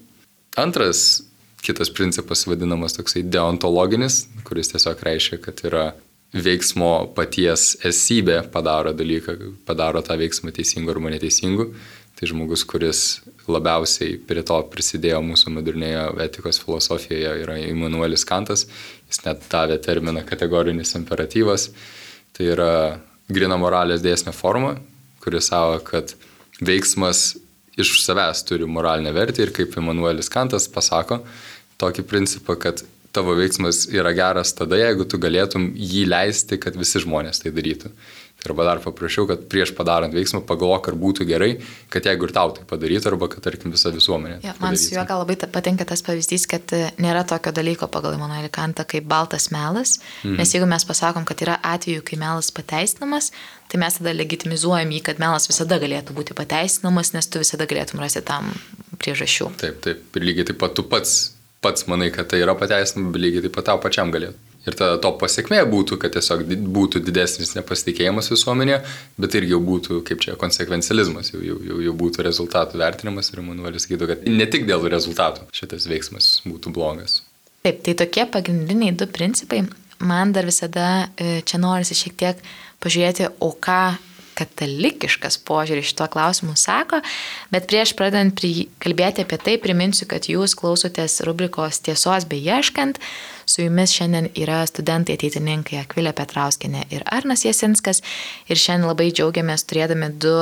Antras, 0.63 1.25
kitas 1.65 1.91
principas 1.91 2.47
vadinamas 2.47 2.95
toksai 2.97 3.25
deontologinis, 3.27 4.27
kuris 4.47 4.73
tiesiog 4.73 5.03
reiškia, 5.09 5.41
kad 5.43 5.63
yra 5.67 5.87
veiksmo 6.33 7.13
paties 7.17 7.75
esybė 7.85 8.39
padaro 8.53 8.95
dalyką, 8.97 9.37
padaro 9.69 10.01
tą 10.05 10.17
veiksmą 10.21 10.55
teisingu 10.55 10.95
arba 10.95 11.13
neteisingu. 11.13 11.73
Tai 12.13 12.29
žmogus, 12.29 12.63
kuris 12.69 12.99
labiausiai 13.51 14.19
prie 14.29 14.45
to 14.47 14.59
prisidėjo 14.71 15.23
mūsų 15.25 15.55
modernėje 15.57 16.03
etikos 16.23 16.61
filosofijoje, 16.63 17.33
yra 17.43 17.57
Immanuelis 17.65 18.27
Kantas. 18.29 18.67
Jis 19.12 19.20
net 19.27 19.44
davė 19.53 19.77
terminą 19.85 20.25
kategorinis 20.25 20.94
imperatyvas. 20.96 21.68
Tai 22.33 22.46
yra 22.48 22.72
grina 23.29 23.59
moralės 23.61 24.01
dėsnio 24.01 24.33
forma, 24.33 24.79
kuris 25.20 25.51
savo, 25.53 25.77
kad 25.85 26.14
veiksmas 26.64 27.35
iš 27.77 27.98
savęs 28.05 28.40
turi 28.48 28.68
moralinę 28.68 29.12
vertę 29.12 29.44
ir 29.44 29.53
kaip 29.53 29.77
Immanuelis 29.77 30.33
Kantas 30.33 30.68
pasako 30.72 31.20
tokį 31.81 32.05
principą, 32.09 32.57
kad 32.57 32.83
tavo 33.12 33.37
veiksmas 33.37 33.87
yra 33.92 34.12
geras 34.16 34.55
tada, 34.57 34.79
jeigu 34.81 35.07
tu 35.09 35.20
galėtum 35.20 35.70
jį 35.77 36.07
leisti, 36.09 36.59
kad 36.61 36.77
visi 36.79 37.03
žmonės 37.05 37.44
tai 37.44 37.53
darytų. 37.55 37.92
Arba 38.42 38.64
dar 38.66 38.81
paprašiau, 38.83 39.29
kad 39.31 39.44
prieš 39.46 39.70
padarant 39.77 40.14
veiksmą 40.14 40.40
pagalvok, 40.48 40.88
ar 40.90 40.96
būtų 40.98 41.27
gerai, 41.29 41.51
kad 41.92 42.07
jeigu 42.09 42.27
ir 42.27 42.33
tau 42.35 42.51
tai 42.57 42.64
padarytų, 42.66 43.12
arba 43.12 43.29
kad, 43.31 43.44
tarkim, 43.44 43.70
visa 43.70 43.92
visuomenė. 43.94 44.40
Ja, 44.42 44.57
man 44.59 44.75
su 44.81 44.96
juo 44.96 45.05
labai 45.07 45.37
patinka 45.46 45.87
tas 45.87 46.03
pavyzdys, 46.03 46.48
kad 46.51 46.75
e, 46.75 46.88
nėra 47.03 47.22
tokio 47.29 47.53
dalyko 47.55 47.87
pagal 47.92 48.16
Emanuelį 48.16 48.51
Kantą 48.51 48.83
kaip 48.88 49.07
baltas 49.07 49.53
melas, 49.55 50.01
mhm. 50.25 50.40
nes 50.40 50.55
jeigu 50.57 50.66
mes 50.66 50.87
pasakom, 50.88 51.27
kad 51.29 51.44
yra 51.44 51.61
atveju, 51.75 52.03
kai 52.09 52.18
melas 52.18 52.51
pateisinamas, 52.55 53.31
tai 53.70 53.79
mes 53.85 54.01
tada 54.01 54.16
legitimizuojam 54.16 54.90
jį, 54.90 55.05
kad 55.07 55.22
melas 55.22 55.46
visada 55.46 55.79
galėtų 55.83 56.16
būti 56.16 56.35
pateisinamas, 56.35 57.14
nes 57.14 57.31
tu 57.31 57.44
visada 57.44 57.68
galėtum 57.70 58.03
rasti 58.03 58.25
tam 58.27 58.51
priežasčių. 58.98 59.53
Taip, 59.62 59.79
taip. 59.87 60.03
Ir 60.18 60.27
lygiai 60.27 60.51
taip 60.51 60.59
pat 60.64 60.75
tu 60.75 60.83
pats, 60.83 61.31
pats 61.62 61.87
manai, 61.90 62.11
kad 62.14 62.29
tai 62.31 62.42
yra 62.42 62.55
pateisinama, 62.59 63.12
bet 63.14 63.22
lygiai 63.22 63.44
taip 63.46 63.55
pat 63.57 63.70
tau 63.70 63.81
pačiam 63.83 64.11
galėtų. 64.14 64.38
Ir 64.62 64.77
tada 64.79 64.98
to 65.03 65.11
pasiekmė 65.18 65.64
būtų, 65.66 65.98
kad 66.03 66.14
tiesiog 66.14 66.44
būtų 66.77 67.03
didesnis 67.03 67.57
nepasitikėjimas 67.57 68.31
visuomenėje, 68.31 68.79
bet 69.18 69.35
irgi 69.38 69.57
jau 69.57 69.59
būtų, 69.66 69.98
kaip 70.07 70.22
čia, 70.22 70.37
konsekvencializmas, 70.38 71.33
jau, 71.33 71.40
jau, 71.42 71.59
jau, 71.66 71.81
jau 71.83 71.94
būtų 71.98 72.22
rezultatų 72.29 72.79
vertinimas 72.79 73.33
ir 73.33 73.42
Manuelis 73.42 73.88
sakytų, 73.88 74.11
kad 74.12 74.29
ne 74.31 74.46
tik 74.51 74.68
dėl 74.70 74.87
rezultatų 74.92 75.48
šitas 75.57 75.88
veiksmas 75.90 76.31
būtų 76.46 76.75
blogas. 76.77 77.20
Taip, 77.66 77.83
tai 77.87 77.96
tokie 77.98 78.27
pagrindiniai 78.31 78.94
du 78.98 79.11
principai. 79.11 79.64
Man 80.03 80.33
dar 80.35 80.46
visada 80.46 81.09
e, 81.14 81.42
čia 81.46 81.59
norisi 81.62 81.98
šiek 81.98 82.14
tiek 82.18 82.46
pažiūrėti, 82.83 83.29
o 83.42 83.53
ką 83.55 83.83
katalikiškas 84.38 85.38
požiūris 85.47 85.90
šito 85.90 86.07
klausimu 86.12 86.57
sako, 86.59 87.01
bet 87.53 87.68
prieš 87.71 87.95
pradant 87.99 88.42
kalbėti 88.83 89.25
apie 89.25 89.38
tai, 89.40 89.57
priminsiu, 89.62 90.09
kad 90.11 90.29
jūs 90.31 90.57
klausotės 90.59 91.21
rubrikos 91.27 91.83
tiesos 91.85 92.27
beieškant. 92.31 93.01
Su 93.47 93.64
jumis 93.64 93.92
šiandien 93.92 94.31
yra 94.38 94.62
studentai 94.71 95.16
ateitininkai 95.18 95.81
Akvilė 95.83 96.14
Petrauskinė 96.16 96.87
ir 96.95 97.03
Arnas 97.11 97.45
Jasinskas. 97.45 98.01
Ir 98.49 98.61
šiandien 98.61 98.88
labai 98.88 99.11
džiaugiamės 99.11 99.66
turėdami 99.68 100.12
du 100.23 100.37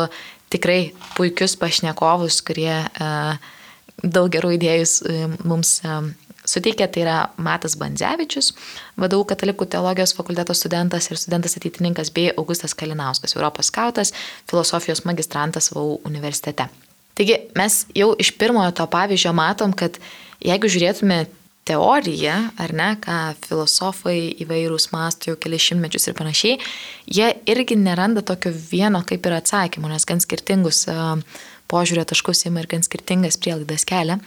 tikrai 0.52 0.92
puikius 1.16 1.56
pašnekovus, 1.58 2.42
kurie 2.46 2.74
uh, 2.76 3.52
daug 4.02 4.30
gerų 4.32 4.54
idėjų 4.58 5.30
mums 5.48 5.78
uh, 5.86 6.10
suteikė, 6.50 6.88
tai 6.90 7.04
yra 7.04 7.16
Matas 7.40 7.76
Bandzevičius, 7.80 8.52
vadovų 9.00 9.28
katalikų 9.32 9.68
teologijos 9.70 10.14
fakulteto 10.18 10.56
studentas 10.56 11.10
ir 11.10 11.20
studentas 11.20 11.56
ateitininkas, 11.58 12.12
bei 12.14 12.30
Augustas 12.34 12.74
Kalinauskas, 12.74 13.36
Europos 13.38 13.70
skautas, 13.72 14.14
filosofijos 14.50 15.04
magistrantas 15.08 15.70
VAU 15.74 16.00
universitete. 16.08 16.68
Taigi 17.18 17.36
mes 17.58 17.82
jau 17.96 18.14
iš 18.18 18.32
pirmojo 18.40 18.72
to 18.78 18.86
pavyzdžio 18.90 19.34
matom, 19.36 19.74
kad 19.76 19.98
jeigu 20.40 20.70
žiūrėtume 20.72 21.26
teoriją, 21.68 22.36
ar 22.58 22.72
ne, 22.74 22.88
ką 23.02 23.18
filosofai 23.44 24.32
įvairūs 24.42 24.88
masto 24.94 25.30
jau 25.30 25.36
kelias 25.40 25.66
šimtmečius 25.68 26.08
ir 26.08 26.16
panašiai, 26.18 26.58
jie 27.06 27.28
irgi 27.52 27.76
neranda 27.78 28.24
tokio 28.26 28.52
vieno 28.52 29.02
kaip 29.06 29.26
ir 29.28 29.36
atsakymo, 29.36 29.90
nes 29.92 30.06
gan 30.08 30.22
skirtingus 30.24 30.86
uh, 30.90 31.18
požiūrio 31.70 32.04
taškus 32.10 32.44
ima 32.50 32.62
ir 32.62 32.68
gan 32.70 32.84
skirtingas 32.86 33.38
prielaidas 33.40 33.86
kelia. 33.88 34.18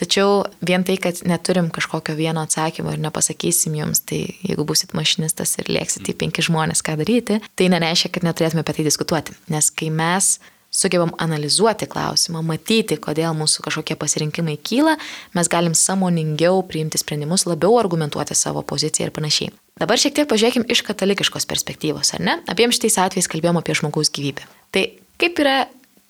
Tačiau 0.00 0.44
vien 0.66 0.84
tai, 0.86 0.98
kad 1.02 1.22
neturim 1.28 1.70
kažkokio 1.74 2.16
vieno 2.18 2.44
atsakymo 2.46 2.94
ir 2.94 3.02
nepasakysim 3.06 3.78
jums, 3.78 4.04
tai 4.04 4.22
jeigu 4.46 4.66
busit 4.68 4.94
mašinistas 4.98 5.56
ir 5.62 5.70
lėksit 5.72 6.10
į 6.10 6.18
penki 6.20 6.44
žmonės, 6.46 6.84
ką 6.86 6.98
daryti, 7.00 7.40
tai 7.54 7.70
nereiškia, 7.72 8.14
kad 8.16 8.26
neturėtume 8.26 8.64
apie 8.64 8.80
tai 8.80 8.88
diskutuoti. 8.88 9.36
Nes 9.52 9.70
kai 9.74 9.92
mes 9.94 10.38
sugebam 10.70 11.10
analizuoti 11.18 11.88
klausimą, 11.90 12.42
matyti, 12.46 12.96
kodėl 13.02 13.34
mūsų 13.36 13.64
kažkokie 13.66 13.96
pasirinkimai 13.98 14.56
kyla, 14.62 14.96
mes 15.34 15.50
galim 15.50 15.74
samoningiau 15.74 16.62
priimti 16.66 17.00
sprendimus, 17.00 17.46
labiau 17.50 17.78
argumentuoti 17.80 18.36
savo 18.38 18.62
poziciją 18.62 19.08
ir 19.08 19.14
panašiai. 19.16 19.54
Dabar 19.80 19.98
šiek 19.98 20.14
tiek 20.16 20.30
pažiūrėkim 20.30 20.68
iš 20.70 20.84
katalikiškos 20.86 21.48
perspektyvos, 21.50 22.14
ar 22.16 22.24
ne? 22.26 22.38
Abiem 22.50 22.74
šitais 22.74 23.00
atvejais 23.02 23.30
kalbėjom 23.32 23.58
apie 23.60 23.76
žmogaus 23.78 24.12
gyvybę. 24.14 24.46
Tai 24.74 24.84
kaip 25.20 25.42
yra 25.42 25.56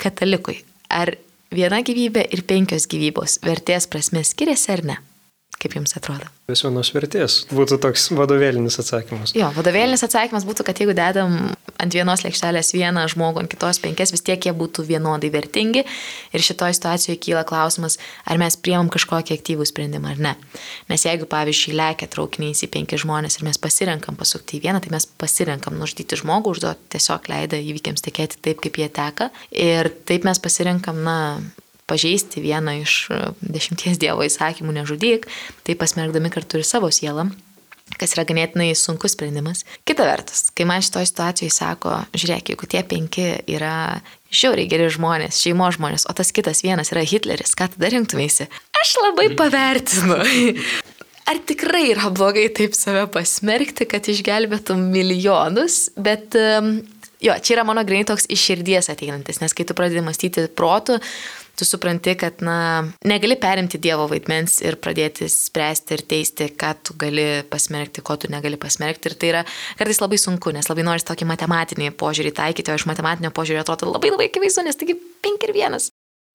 katalikui? 0.01 0.61
Ar 0.91 1.15
viena 1.55 1.81
gyvybė 1.87 2.27
ir 2.35 2.45
penkios 2.47 2.87
gyvybos 2.91 3.39
vertės 3.47 3.89
prasme 3.91 4.25
skiriasi 4.27 4.73
ar 4.77 4.85
ne? 4.93 4.99
Kaip 5.61 5.75
jums 5.77 5.93
atrodo? 5.99 6.25
Vis 6.49 6.63
vienos 6.65 6.89
vertės. 6.95 7.35
Būtų 7.53 7.77
toks 7.85 8.07
vadovėlinis 8.17 8.81
atsakymas. 8.81 9.35
Jo, 9.37 9.51
vadovėlinis 9.53 10.01
atsakymas 10.07 10.47
būtų, 10.49 10.65
kad 10.65 10.81
jeigu 10.81 10.95
dedam 10.97 11.35
ant 11.81 11.97
vienos 11.97 12.25
lėkštelės 12.25 12.73
vieną 12.73 13.05
žmogų, 13.13 13.43
ant 13.43 13.53
kitos 13.53 13.81
penkias, 13.83 14.13
vis 14.15 14.25
tiek 14.25 14.49
jie 14.49 14.55
būtų 14.57 14.87
vienodai 14.89 15.29
vertingi. 15.33 15.85
Ir 16.33 16.45
šitoje 16.45 16.79
situacijoje 16.79 17.19
kyla 17.27 17.45
klausimas, 17.49 17.99
ar 18.25 18.41
mes 18.41 18.57
priemam 18.57 18.89
kažkokį 18.93 19.37
aktyvų 19.37 19.69
sprendimą 19.69 20.15
ar 20.15 20.25
ne. 20.31 20.35
Nes 20.89 21.05
jeigu, 21.05 21.29
pavyzdžiui, 21.29 21.77
lekia 21.77 22.09
traukiniais 22.09 22.65
į 22.65 22.71
penki 22.73 23.01
žmonės 23.01 23.37
ir 23.37 23.47
mes 23.49 23.61
pasirenkam 23.61 24.17
pasukti 24.21 24.59
į 24.59 24.65
vieną, 24.65 24.81
tai 24.81 24.95
mes 24.97 25.09
pasirenkam 25.21 25.77
nužudyti 25.81 26.21
žmogų, 26.21 26.57
užduoti 26.57 26.95
tiesiog 26.97 27.29
leidą 27.33 27.61
įvykiams 27.61 28.05
tekėti 28.09 28.41
taip, 28.41 28.65
kaip 28.65 28.81
jie 28.81 28.89
teka. 28.89 29.31
Ir 29.53 29.93
taip 30.09 30.25
mes 30.29 30.41
pasirenkam, 30.41 31.05
na, 31.05 31.19
pažeisti 31.91 32.43
vieną 32.45 32.79
iš 32.85 32.97
e, 33.11 33.21
dešimties 33.43 34.01
Dievo 34.01 34.25
įsakymų 34.27 34.81
nežudyk, 34.81 35.29
tai 35.67 35.79
pasmergdami 35.79 36.33
kartu 36.33 36.61
ir 36.61 36.69
savo 36.69 36.93
sielą 36.95 37.31
kas 37.99 38.15
yra 38.15 38.25
ganėtinai 38.29 38.71
sunkus 38.79 39.17
sprendimas. 39.17 39.65
Kita 39.89 40.07
vertus, 40.07 40.49
kai 40.55 40.67
man 40.69 40.85
šitoje 40.85 41.09
situacijoje 41.11 41.55
sako, 41.55 41.97
žiūrėk, 42.15 42.53
jeigu 42.53 42.69
tie 42.71 42.85
penki 42.87 43.27
yra 43.51 43.75
žiauriai 44.31 44.71
geri 44.71 44.87
žmonės, 44.95 45.41
šeimos 45.43 45.79
žmonės, 45.79 46.07
o 46.11 46.15
tas 46.17 46.31
kitas 46.35 46.63
vienas 46.67 46.93
yra 46.95 47.03
Hitleris, 47.07 47.57
ką 47.59 47.71
tada 47.75 47.91
rinktumėsi? 47.93 48.47
Aš 48.81 48.95
labai 49.03 49.31
pavertinu. 49.39 50.21
Ar 51.31 51.39
tikrai 51.47 51.91
yra 51.93 52.09
blogai 52.15 52.49
taip 52.55 52.75
save 52.75 53.05
pasmerkti, 53.15 53.87
kad 53.91 54.09
išgelbėtum 54.11 54.81
milijonus, 54.91 55.85
bet 55.99 56.35
jo, 56.35 57.37
čia 57.45 57.55
yra 57.55 57.67
mano 57.69 57.85
grinai 57.87 58.09
toks 58.09 58.27
iš 58.33 58.49
širdies 58.49 58.91
ateinantis, 58.91 59.39
nes 59.43 59.55
kai 59.55 59.67
tu 59.69 59.77
pradedi 59.79 60.03
mąstyti 60.03 60.49
protų, 60.59 60.99
tu 61.61 61.69
supranti, 61.69 62.15
kad, 62.19 62.41
na, 62.45 62.57
negali 63.05 63.37
perimti 63.41 63.79
Dievo 63.83 64.07
vaidmens 64.11 64.59
ir 64.65 64.79
pradėti 64.81 65.29
spręsti 65.31 65.97
ir 65.97 66.05
teisti, 66.09 66.49
ką 66.57 66.73
tu 66.87 66.97
gali 67.01 67.45
pasmerkti, 67.51 68.05
ko 68.07 68.17
tu 68.21 68.31
negali 68.33 68.57
pasmerkti. 68.61 69.13
Ir 69.13 69.19
tai 69.21 69.33
yra 69.35 69.45
kartais 69.79 70.01
labai 70.01 70.19
sunku, 70.21 70.55
nes 70.57 70.71
labai 70.71 70.87
nori 70.89 71.05
tokį 71.07 71.29
matematinį 71.29 71.93
požiūrį 72.01 72.35
taikyti, 72.41 72.73
o 72.73 72.81
iš 72.81 72.89
matematinio 72.89 73.33
požiūrio 73.37 73.65
atrodo 73.65 73.93
labai 73.93 74.15
labai 74.15 74.31
akivaizdu, 74.31 74.65
nes 74.67 74.81
taigi 74.81 74.97
5 75.29 75.49
ir 75.49 75.57
1. 75.61 75.89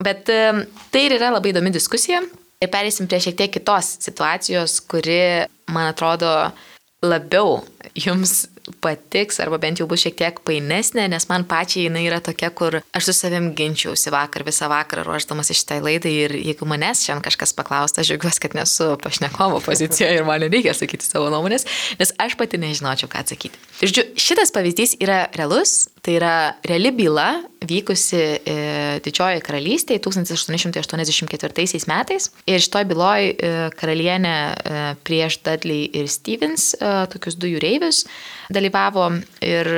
Bet 0.05 0.29
tai 0.29 1.05
ir 1.07 1.17
yra 1.17 1.33
labai 1.33 1.53
įdomi 1.55 1.73
diskusija. 1.73 2.21
Ir 2.63 2.71
perėsim 2.71 3.09
prie 3.09 3.19
šiek 3.23 3.35
tiek 3.39 3.51
kitos 3.51 3.97
situacijos, 4.05 4.79
kuri, 4.89 5.45
man 5.71 5.89
atrodo, 5.91 6.31
labiau 7.03 7.59
jums 7.99 8.45
patiks 8.81 9.39
arba 9.43 9.59
bent 9.61 9.79
jau 9.79 9.87
bus 9.89 10.03
šiek 10.05 10.17
tiek 10.19 10.39
painesnė, 10.47 11.07
nes 11.11 11.27
man 11.29 11.45
pačiai 11.49 11.87
jinai 11.87 12.05
yra 12.07 12.19
tokia, 12.23 12.49
kur 12.55 12.79
aš 12.81 13.09
su 13.09 13.15
savim 13.17 13.51
ginčiausi 13.57 14.13
vakar, 14.13 14.45
visą 14.47 14.69
vakarą 14.71 15.05
ruoždamas 15.07 15.51
iš 15.53 15.63
tai 15.69 15.79
laidai 15.85 16.13
ir 16.25 16.35
jeigu 16.39 16.67
manęs 16.69 17.05
šiandien 17.05 17.25
kažkas 17.27 17.55
paklaustų, 17.57 18.01
aš 18.01 18.13
džiaugiuosi, 18.13 18.41
kad 18.43 18.57
nesu 18.57 18.91
pašnekovo 19.03 19.61
pozicijoje 19.65 20.19
ir 20.19 20.27
man 20.27 20.43
nereikia 20.45 20.75
sakyti 20.77 21.07
savo 21.07 21.29
nuomonės, 21.33 21.67
nes 22.01 22.13
aš 22.21 22.37
pati 22.39 22.61
nežinočiau, 22.61 23.11
ką 23.11 23.25
atsakyti. 23.25 23.61
Žodžiu, 23.83 24.07
šitas 24.19 24.53
pavyzdys 24.55 24.97
yra 25.03 25.25
realus, 25.35 25.85
tai 26.05 26.15
yra 26.19 26.55
reali 26.69 26.91
byla 26.91 27.29
vykusi 27.65 28.21
e, 28.21 28.55
Didžiojoje 29.01 29.41
karalystėje 29.41 30.03
1884 30.05 31.81
metais. 31.89 32.29
Ir 32.45 32.61
šitoj 32.61 32.85
byloj 32.91 33.29
e, 33.31 33.53
karalienė 33.79 34.35
e, 34.37 34.83
prieš 35.07 35.39
Dudley 35.45 35.89
ir 35.97 36.05
Stevens, 36.11 36.75
e, 36.77 36.91
tokius 37.09 37.39
du 37.41 37.49
jūreivius, 37.49 38.03
dalyvavo. 38.53 39.09
Ir 39.41 39.71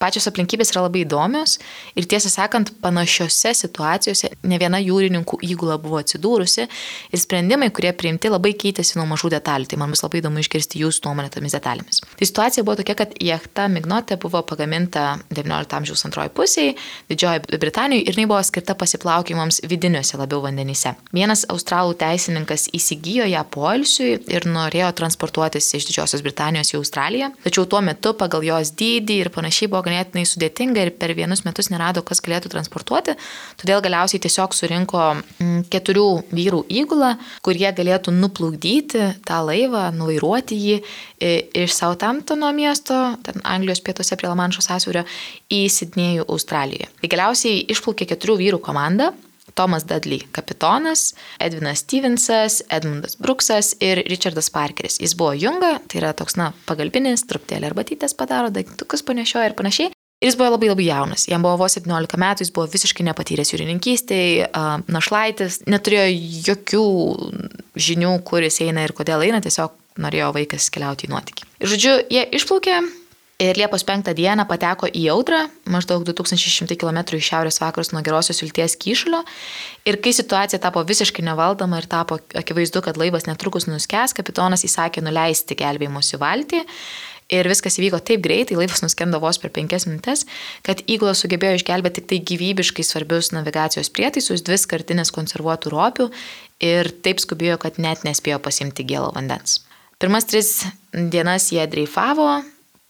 pačios 0.00 0.26
aplinkybės 0.30 0.72
yra 0.72 0.86
labai 0.86 1.02
įdomios 1.04 1.58
ir 1.98 2.06
tiesą 2.08 2.30
sakant, 2.32 2.72
panašiose 2.80 3.52
situacijose 3.58 4.30
ne 4.48 4.58
viena 4.60 4.80
jūrininkų 4.80 5.40
įgula 5.44 5.76
buvo 5.82 6.00
atsidūrusi 6.00 6.64
ir 6.64 7.20
sprendimai, 7.20 7.68
kurie 7.76 7.92
priimti, 7.96 8.30
labai 8.32 8.54
keitėsi 8.56 8.96
nuo 8.96 9.04
mažų 9.10 9.34
detalių. 9.36 9.68
Tai 9.68 9.78
man 9.82 9.92
bus 9.92 10.00
labai 10.04 10.22
įdomu 10.22 10.40
išgirsti 10.40 10.80
jūsų 10.80 11.04
nuomonę 11.04 11.28
tomis 11.34 11.56
detalėmis. 11.56 12.00
Tai 12.16 12.28
situacija 12.28 12.64
buvo 12.64 12.78
tokia, 12.80 12.96
kad 13.02 13.12
jachta 13.20 13.66
Mignotė 13.68 14.16
buvo 14.20 14.40
pagaminta 14.48 15.18
XIX 15.28 15.76
amžiaus 15.80 16.06
antroji 16.08 16.32
pusėje 16.36 16.72
Didžiojoje 17.10 17.60
Britanijoje 17.60 18.06
ir 18.08 18.16
jinai 18.16 18.30
buvo 18.30 18.40
skirta 18.46 18.76
pasiplaukimams 18.80 19.60
vidiniuose 19.68 20.16
labiau 20.16 20.40
vandenyse. 20.46 20.94
Vienas 21.12 21.44
australų 21.52 21.98
teisininkas 22.00 22.70
įsigijo 22.76 23.28
ją 23.28 23.44
poilsiui 23.52 24.16
ir 24.32 24.48
norėjo 24.48 24.88
transportuotis 24.96 25.68
iš 25.76 25.90
Didžiosios 25.90 26.24
Britanijos 26.24 26.72
į 26.72 26.80
Australiją, 26.80 27.32
tačiau 27.44 27.68
tuo 27.68 27.84
metu 27.84 28.14
pagal 28.16 28.48
jos 28.48 28.72
dydį 28.80 29.20
ir 29.26 29.32
panašiai 29.34 29.68
buvo 29.68 29.84
ganėtinai 29.90 30.24
sudėtinga 30.28 30.86
ir 30.86 30.92
per 30.96 31.14
vienus 31.18 31.44
metus 31.46 31.70
nerado, 31.72 32.02
kas 32.06 32.22
galėtų 32.24 32.52
transportuoti, 32.52 33.16
todėl 33.60 33.82
galiausiai 33.84 34.22
tiesiog 34.22 34.54
surinko 34.56 35.02
mm, 35.18 35.64
keturių 35.72 36.08
vyrų 36.32 36.64
įgulą, 36.80 37.14
kurie 37.44 37.68
galėtų 37.76 38.14
nuplukdyti 38.16 39.10
tą 39.28 39.40
laivą, 39.46 39.88
nuvairuoti 39.96 40.60
jį 40.60 40.76
iš 41.64 41.74
Southamptono 41.76 42.50
miesto, 42.56 42.96
ten 43.26 43.42
Anglijos 43.44 43.82
pietuose 43.84 44.16
prie 44.16 44.30
Lamanšo 44.30 44.64
sąsiaurio, 44.64 45.04
į 45.52 45.64
Sidnėjų 45.72 46.28
Australijoje. 46.30 46.88
Tai 47.00 47.10
galiausiai 47.12 47.64
išplaukė 47.74 48.08
keturių 48.14 48.38
vyrų 48.40 48.62
komanda, 48.64 49.10
Tomas 49.58 49.86
Dudley 49.88 50.22
kapitonas, 50.34 51.14
Edvinas 51.42 51.84
Stevensas, 51.84 52.60
Edmundas 52.70 53.16
Bruksas 53.20 53.74
ir 53.80 54.02
Richardas 54.08 54.50
Parkeris. 54.52 55.00
Jis 55.02 55.16
buvo 55.18 55.32
junga, 55.38 55.78
tai 55.88 56.02
yra 56.02 56.12
toks, 56.16 56.36
na, 56.40 56.50
pagalbinis, 56.68 57.26
truputėlį 57.30 57.70
arbatytės 57.70 58.16
padaro, 58.18 58.52
daiktukus 58.54 59.04
panešioja 59.06 59.50
ir 59.50 59.58
panašiai. 59.58 59.90
Ir 60.20 60.28
jis 60.28 60.36
buvo 60.36 60.50
labai 60.52 60.68
labai 60.68 60.84
jaunas, 60.84 61.22
jam 61.30 61.40
buvo 61.40 61.62
vos 61.62 61.78
17 61.78 62.18
metų, 62.20 62.44
jis 62.44 62.52
buvo 62.52 62.66
visiškai 62.68 63.06
nepatyręs 63.08 63.54
jūrininkystėje, 63.54 64.50
našlaitis, 64.92 65.62
neturėjo 65.64 66.10
jokių 66.50 66.82
žinių, 67.80 68.10
kur 68.28 68.44
jis 68.44 68.60
eina 68.66 68.84
ir 68.84 68.92
kodėl 68.96 69.24
eina, 69.24 69.40
tiesiog 69.40 69.78
norėjo 70.00 70.34
vaikas 70.36 70.68
keliauti 70.74 71.08
į 71.08 71.14
nuotykį. 71.14 71.48
Ir 71.64 71.72
žodžiu, 71.72 71.94
jie 72.12 72.26
išplaukė, 72.36 72.82
Ir 73.40 73.56
Liepos 73.56 73.86
5 73.88 74.12
dieną 74.12 74.44
pateko 74.44 74.84
į 74.84 75.06
audrą, 75.14 75.46
maždaug 75.72 76.02
2600 76.04 76.76
km 76.76 76.98
iš 77.16 77.30
šiaurės 77.30 77.56
vakarus 77.62 77.88
nuo 77.94 78.02
gerosios 78.04 78.42
vilties 78.42 78.74
kyšulio. 78.76 79.22
Ir 79.88 79.96
kai 80.04 80.12
situacija 80.12 80.60
tapo 80.60 80.82
visiškai 80.84 81.24
nevaldoma 81.24 81.78
ir 81.80 81.88
tapo 81.88 82.18
akivaizdu, 82.36 82.82
kad 82.84 83.00
laivas 83.00 83.24
netrukus 83.24 83.64
nuskęs, 83.70 84.12
kapitonas 84.18 84.66
įsakė 84.68 85.00
nuleisti 85.06 85.56
gelbėjimuose 85.56 86.20
valtį. 86.20 86.60
Ir 87.32 87.48
viskas 87.48 87.80
įvyko 87.80 88.02
taip 88.04 88.20
greitai, 88.26 88.60
laivas 88.60 88.84
nuskendo 88.84 89.22
vos 89.24 89.40
per 89.40 89.54
penkias 89.56 89.88
minutės, 89.88 90.26
kad 90.66 90.84
įgula 90.84 91.16
sugebėjo 91.16 91.62
išgelbėti 91.62 92.02
tik 92.02 92.12
tai 92.12 92.20
gyvybiškai 92.34 92.84
svarbius 92.84 93.32
navigacijos 93.32 93.88
prietaisus, 93.88 94.44
dvi 94.44 94.60
skartinės 94.60 95.16
konservuotų 95.16 95.72
ropių 95.72 96.10
ir 96.60 96.92
taip 97.00 97.24
skubėjo, 97.24 97.56
kad 97.64 97.80
net 97.80 98.04
nespėjo 98.04 98.42
pasimti 98.44 98.84
gėlo 98.84 99.14
vandens. 99.16 99.62
Pirmas 99.96 100.28
tris 100.28 100.58
dienas 100.92 101.52
jie 101.54 101.64
dreifavo, 101.70 102.42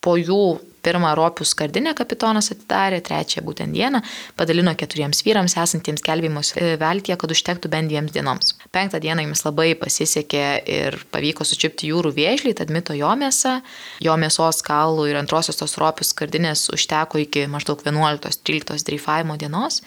po 0.05 0.17
jų 0.17 0.43
pirmą 0.83 1.13
ropių 1.19 1.45
skardinę 1.45 1.93
kapitonas 1.97 2.51
atidarė, 2.55 3.01
trečią 3.05 3.43
būtent 3.45 3.75
dieną 3.77 4.01
padalino 4.39 4.73
keturiems 4.79 5.23
vyrams 5.27 5.57
esantiems 5.61 6.03
kelbimos 6.05 6.55
veltie, 6.81 7.17
kad 7.21 7.33
užtektų 7.35 7.71
bent 7.73 7.93
dviems 7.93 8.15
dienoms. 8.15 8.55
Penktą 8.73 9.01
dieną 9.03 9.27
jums 9.27 9.45
labai 9.45 9.75
pasisekė 9.79 10.45
ir 10.65 10.97
pavyko 11.13 11.45
sučiupti 11.45 11.91
jūrų 11.91 12.15
vėžlį, 12.17 12.55
tad 12.57 12.73
mito 12.73 12.97
jo 12.97 13.11
mėsa, 13.21 13.59
jo 14.01 14.17
mėsos 14.21 14.63
kaulų 14.67 15.11
ir 15.11 15.21
antrosios 15.21 15.61
tos 15.61 15.77
ropių 15.81 16.07
skardinės 16.09 16.69
užteko 16.75 17.21
iki 17.27 17.45
maždaug 17.51 17.85
11-13 17.85 18.87
dreifavimo 18.89 19.37
dienos. 19.41 19.83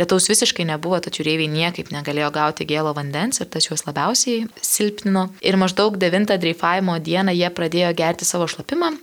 Lietaus 0.00 0.30
visiškai 0.30 0.64
nebuvo, 0.72 1.02
tačiau 1.04 1.26
reiviai 1.28 1.50
niekaip 1.52 1.92
negalėjo 1.92 2.32
gauti 2.32 2.68
gėlo 2.68 2.94
vandens 2.96 3.42
ir 3.42 3.50
tas 3.52 3.68
juos 3.68 3.84
labiausiai 3.84 4.48
silpnino. 4.64 5.28
Ir 5.44 5.60
maždaug 5.60 6.00
9 6.00 6.40
dreifavimo 6.40 6.96
dieną 6.96 7.36
jie 7.36 7.52
pradėjo 7.52 7.92
gerti 8.00 8.28
savo 8.28 8.48
šlapimą 8.48 8.94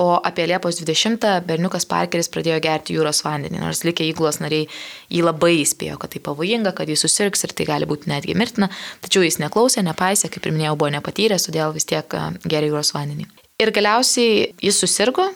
O 0.00 0.20
apie 0.24 0.46
Liepos 0.48 0.78
20 0.80 1.44
berniukas 1.44 1.84
Parkeris 1.84 2.30
pradėjo 2.32 2.62
gerti 2.64 2.94
jūros 2.96 3.18
vandenį, 3.26 3.58
nors 3.60 3.82
likę 3.84 4.06
įgulos 4.08 4.38
nariai 4.40 4.64
jį 5.12 5.20
labai 5.26 5.58
įspėjo, 5.60 5.98
kad 6.00 6.14
tai 6.14 6.22
pavojinga, 6.24 6.72
kad 6.78 6.88
jis 6.88 7.04
susirgs 7.04 7.44
ir 7.44 7.52
tai 7.52 7.66
gali 7.68 7.88
būti 7.90 8.08
netgi 8.08 8.32
mirtina, 8.32 8.70
tačiau 9.04 9.26
jis 9.26 9.36
neklausė, 9.42 9.84
nepaisė, 9.84 10.32
kaip 10.32 10.48
ir 10.48 10.56
minėjau, 10.56 10.78
buvo 10.80 10.94
nepatyręs, 10.96 11.44
todėl 11.50 11.76
vis 11.76 11.84
tiek 11.92 12.16
geria 12.48 12.72
jūros 12.72 12.94
vandenį. 12.96 13.28
Ir 13.60 13.74
galiausiai 13.76 14.48
jis 14.64 14.80
susirgo, 14.80 15.28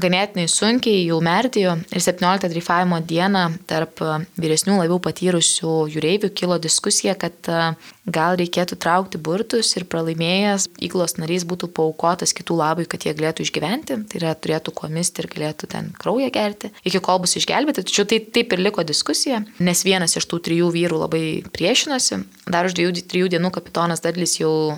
ganėtinai 0.00 0.46
sunkiai 0.50 1.04
jau 1.06 1.18
merdėjo 1.24 1.74
ir 1.94 2.02
17 2.02 2.50
dreifavimo 2.50 2.98
dieną 3.04 3.44
tarp 3.70 4.02
e, 4.02 4.14
vyresnių 4.40 4.78
labiau 4.80 4.98
patyrusių 5.02 5.74
jūreivių 5.92 6.30
kilo 6.36 6.58
diskusija, 6.62 7.14
kad 7.18 7.50
e, 7.50 7.60
gal 8.06 8.38
reikėtų 8.40 8.78
traukti 8.82 9.20
burtus 9.22 9.74
ir 9.78 9.86
pralaimėjęs 9.90 10.68
įglos 10.84 11.16
narys 11.20 11.46
būtų 11.48 11.70
paukotas 11.76 12.34
kitų 12.36 12.58
labui, 12.58 12.88
kad 12.90 13.06
jie 13.06 13.14
galėtų 13.16 13.46
išgyventi, 13.46 14.00
tai 14.10 14.20
yra 14.20 14.34
turėtų 14.34 14.74
komisti 14.76 15.22
ir 15.22 15.30
galėtų 15.34 15.70
ten 15.74 15.92
kraują 16.00 16.30
gerti, 16.34 16.72
iki 16.84 17.02
kol 17.04 17.22
bus 17.22 17.36
išgelbėti. 17.40 17.86
Tačiau 17.86 18.08
tai 18.10 18.20
taip 18.34 18.54
ir 18.56 18.64
liko 18.64 18.84
diskusija, 18.86 19.44
nes 19.62 19.84
vienas 19.86 20.16
iš 20.18 20.26
tų 20.30 20.40
trijų 20.48 20.72
vyrų 20.74 21.04
labai 21.04 21.26
priešinosi. 21.54 22.24
Dar 22.50 22.66
už 22.68 22.76
dviejų, 22.78 23.06
trijų 23.10 23.30
dienų 23.36 23.54
kapitonas 23.54 24.02
Dadlis 24.04 24.38
jau 24.40 24.74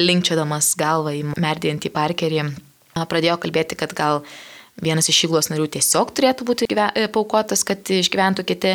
linkčiodamas 0.00 0.72
galvą 0.78 1.12
į 1.14 1.26
merdėjantį 1.38 1.92
parkerį 1.94 2.46
pradėjo 2.94 3.38
kalbėti, 3.42 3.78
kad 3.78 3.94
gal 3.96 4.22
Vienas 4.82 5.06
iš 5.06 5.20
įglos 5.28 5.46
narių 5.52 5.68
tiesiog 5.76 6.10
turėtų 6.18 6.46
būti 6.48 6.66
e, 6.66 7.04
paukotas, 7.14 7.62
kad 7.66 7.86
išgyventų 7.94 8.42
kiti. 8.48 8.72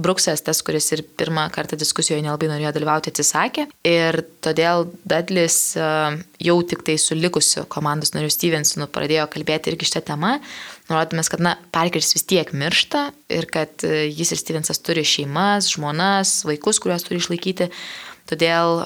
Bruksas, 0.00 0.40
tas, 0.40 0.62
kuris 0.64 0.86
ir 0.96 1.02
pirmą 1.04 1.44
kartą 1.52 1.76
diskusijoje 1.76 2.22
nelabai 2.24 2.48
norėjo 2.48 2.70
dalyvauti, 2.72 3.12
atsisakė. 3.12 3.66
Ir 3.84 4.22
todėl 4.40 4.86
Dadlis 5.04 5.58
jau 5.76 6.56
tik 6.64 6.86
tai 6.86 6.96
su 6.96 7.18
likusiu 7.18 7.66
komandos 7.68 8.14
nariu 8.16 8.32
Stevensonu 8.32 8.88
pradėjo 8.88 9.26
kalbėti 9.34 9.74
irgi 9.74 9.90
šią 9.90 10.02
temą, 10.08 10.38
nurodymas, 10.88 11.28
kad, 11.28 11.44
na, 11.44 11.58
Parkeris 11.74 12.14
vis 12.16 12.24
tiek 12.32 12.54
miršta 12.56 13.10
ir 13.36 13.44
kad 13.52 13.84
e, 13.84 14.06
jis 14.08 14.32
ir 14.32 14.40
Stevensas 14.40 14.80
turi 14.80 15.04
šeimas, 15.04 15.68
žmonas, 15.76 16.46
vaikus, 16.48 16.80
kuriuos 16.80 17.04
turi 17.04 17.20
išlaikyti. 17.20 17.68
Todėl, 18.32 18.78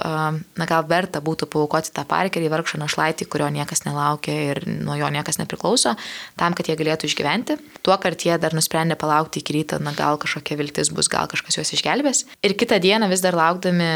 na 0.59 0.67
gal 0.67 0.83
verta 0.91 1.21
būtų 1.23 1.47
paukoti 1.53 1.93
tą 1.95 2.03
parkerį, 2.09 2.49
vargšą 2.51 2.81
našlaitį, 2.83 3.29
kurio 3.31 3.47
niekas 3.55 3.85
nelaukia 3.87 4.35
ir 4.51 4.61
nuo 4.67 4.97
jo 4.99 5.07
niekas 5.15 5.39
nepriklauso, 5.39 5.93
tam, 6.41 6.57
kad 6.59 6.67
jie 6.67 6.75
galėtų 6.79 7.07
išgyventi. 7.07 7.55
Tuo 7.87 7.95
kart 8.03 8.27
jie 8.27 8.35
dar 8.43 8.57
nusprendė 8.59 8.99
palaukti 8.99 9.45
iki 9.45 9.55
ryto, 9.61 9.79
na 9.79 9.95
gal 9.95 10.19
kažkokia 10.19 10.59
viltis 10.59 10.91
bus, 10.91 11.07
gal 11.13 11.31
kažkas 11.31 11.61
juos 11.61 11.71
išgelbės. 11.79 12.25
Ir 12.43 12.57
kitą 12.59 12.81
dieną 12.83 13.07
vis 13.13 13.23
dar 13.23 13.39
laukdami 13.39 13.93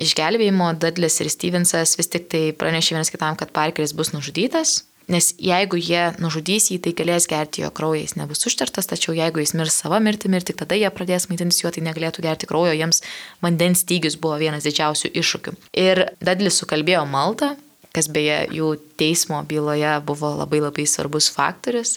išgelbėjimo, 0.00 0.72
Dudlis 0.80 1.20
ir 1.20 1.28
Stevensas 1.32 1.92
vis 2.00 2.08
tik 2.12 2.30
tai 2.32 2.46
pranešė 2.56 2.96
vienas 2.96 3.12
kitam, 3.12 3.36
kad 3.36 3.52
parkeris 3.52 3.92
bus 3.96 4.16
nužudytas. 4.16 4.78
Nes 5.06 5.28
jeigu 5.38 5.78
jie 5.78 6.02
nužudys 6.18 6.70
jį, 6.72 6.80
tai 6.82 6.92
galės 6.98 7.28
gerti 7.30 7.62
jo 7.62 7.70
kraują, 7.70 8.02
jis 8.02 8.16
nebus 8.18 8.42
užtertas, 8.48 8.88
tačiau 8.90 9.14
jeigu 9.14 9.38
jis 9.38 9.52
mirs 9.54 9.76
savo 9.84 10.00
mirtimi 10.02 10.40
ir 10.40 10.46
tik 10.46 10.58
tada 10.58 10.74
jie 10.74 10.90
pradės 10.90 11.28
maitintis 11.30 11.60
juo, 11.62 11.70
tai 11.70 11.84
negalėtų 11.86 12.24
gerti 12.26 12.48
kraujo, 12.50 12.72
jiems 12.74 13.04
vandens 13.44 13.84
stygius 13.86 14.18
buvo 14.18 14.40
vienas 14.42 14.66
didžiausių 14.66 15.12
iššūkių. 15.22 15.54
Ir 15.78 16.02
Dadlis 16.26 16.58
sukalbėjo 16.58 17.04
maldą, 17.06 17.52
kas 17.94 18.10
beje 18.12 18.42
jų 18.58 18.74
teismo 18.98 19.38
byloje 19.46 19.94
buvo 20.08 20.32
labai 20.42 20.60
labai 20.64 20.86
svarbus 20.90 21.30
faktorius. 21.32 21.96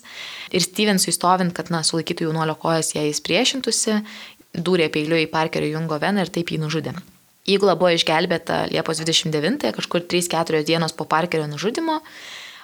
Ir 0.53 0.63
Stevensui 0.63 1.13
stovint, 1.15 1.55
kad, 1.57 1.73
na, 1.73 1.81
sulaikytų 1.83 2.29
jaunuolio 2.29 2.55
kojas, 2.61 2.93
jei 2.95 3.09
jis 3.09 3.23
priešintųsi, 3.25 3.99
dūrė 4.53 4.89
peiliu 4.93 5.17
į 5.19 5.31
Parkerio 5.33 5.73
jungo 5.73 5.97
veną 6.01 6.25
ir 6.25 6.31
taip 6.33 6.53
jį 6.53 6.61
nužudė. 6.61 6.93
Įgula 7.49 7.73
buvo 7.79 7.89
išgelbėta 7.95 8.67
Liepos 8.69 9.01
29, 9.01 9.71
kažkur 9.73 10.05
3-4 10.05 10.61
dienos 10.67 10.93
po 10.93 11.07
Parkerio 11.09 11.47
nužudimo 11.49 11.97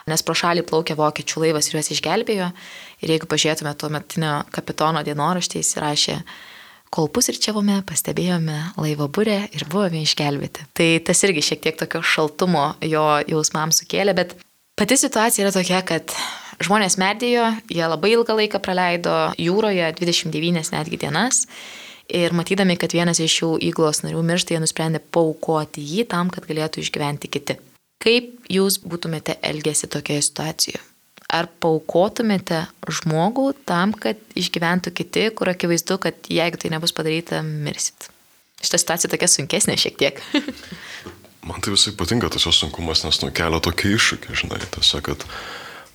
nes 0.10 0.22
pro 0.22 0.36
šalį 0.38 0.62
plaukė 0.70 0.96
vokiečių 1.00 1.41
laivas 1.41 1.70
ir 1.70 1.80
juos 1.80 1.89
išgelbėjo. 1.96 2.52
Ir 3.02 3.13
jeigu 3.15 3.30
pažiūrėtume 3.30 3.74
tuo 3.80 3.89
metinio 3.94 4.36
kapitono 4.54 5.02
dienoraštį, 5.06 5.62
jis 5.63 5.80
rašė, 5.82 6.18
kol 6.94 7.10
pusryčiavome, 7.12 7.80
pastebėjome 7.89 8.60
laivo 8.78 9.10
burę 9.10 9.39
ir 9.50 9.65
buvome 9.72 10.04
išgelbėti. 10.06 10.70
Tai 10.78 10.89
tas 11.10 11.26
irgi 11.26 11.44
šiek 11.50 11.63
tiek 11.65 11.80
tokio 11.82 12.04
šaltumo 12.06 12.68
jo 12.86 13.06
jausmams 13.26 13.82
sukėlė, 13.82 14.13
bet 14.18 14.38
pati 14.78 15.00
situacija 15.02 15.48
yra 15.48 15.56
tokia, 15.56 15.82
kad 15.88 16.13
žmonės 16.62 17.00
medėjo, 17.02 17.50
jie 17.74 17.89
labai 17.89 18.13
ilgą 18.13 18.38
laiką 18.38 18.62
praleido 18.63 19.18
jūroje, 19.41 19.89
29 20.00 20.74
netgi 20.78 21.02
dienas. 21.02 21.48
Ir 22.06 22.36
matydami, 22.38 22.78
kad 22.78 22.94
vienas 22.94 23.18
iš 23.18 23.41
jų 23.41 23.56
įglos 23.72 24.04
narių 24.06 24.22
miršta, 24.22 24.54
jie 24.54 24.62
nusprendė 24.62 25.02
paukoti 25.02 25.82
jį 25.82 26.06
tam, 26.13 26.30
kad 26.30 26.46
galėtų 26.46 26.86
išgyventi 26.86 27.34
kiti. 27.34 27.58
Kaip 28.06 28.46
jūs 28.54 28.78
būtumėte 28.86 29.39
elgėsi 29.41 29.89
tokioje 29.89 30.28
situacijoje? 30.28 30.82
Ar 31.34 31.48
paukotumėte 31.60 32.68
žmogų 32.86 33.48
tam, 33.65 33.96
kad 33.98 34.20
išgyventų 34.38 34.94
kiti, 34.94 35.24
kur 35.34 35.50
akivaizdu, 35.50 35.98
kad 36.04 36.30
jeigu 36.30 36.60
tai 36.62 36.70
nebus 36.76 36.94
padaryta, 36.94 37.41
mirsit? 37.41 38.12
Šitą 38.62 38.78
situaciją 38.82 39.10
tokia 39.15 39.30
sunkesnė 39.32 39.78
šiek 39.82 39.98
tiek. 39.98 40.22
Man 41.50 41.65
tai 41.65 41.74
visai 41.74 41.96
patinka 41.98 42.30
tas 42.34 42.46
jos 42.46 42.62
sunkumas, 42.62 43.02
nes 43.06 43.20
nu, 43.22 43.32
kelia 43.34 43.58
tokį 43.62 43.91
iššūkį, 43.98 44.38
žinai, 44.38 44.62
tiesiog, 44.74 45.10
kad 45.10 45.26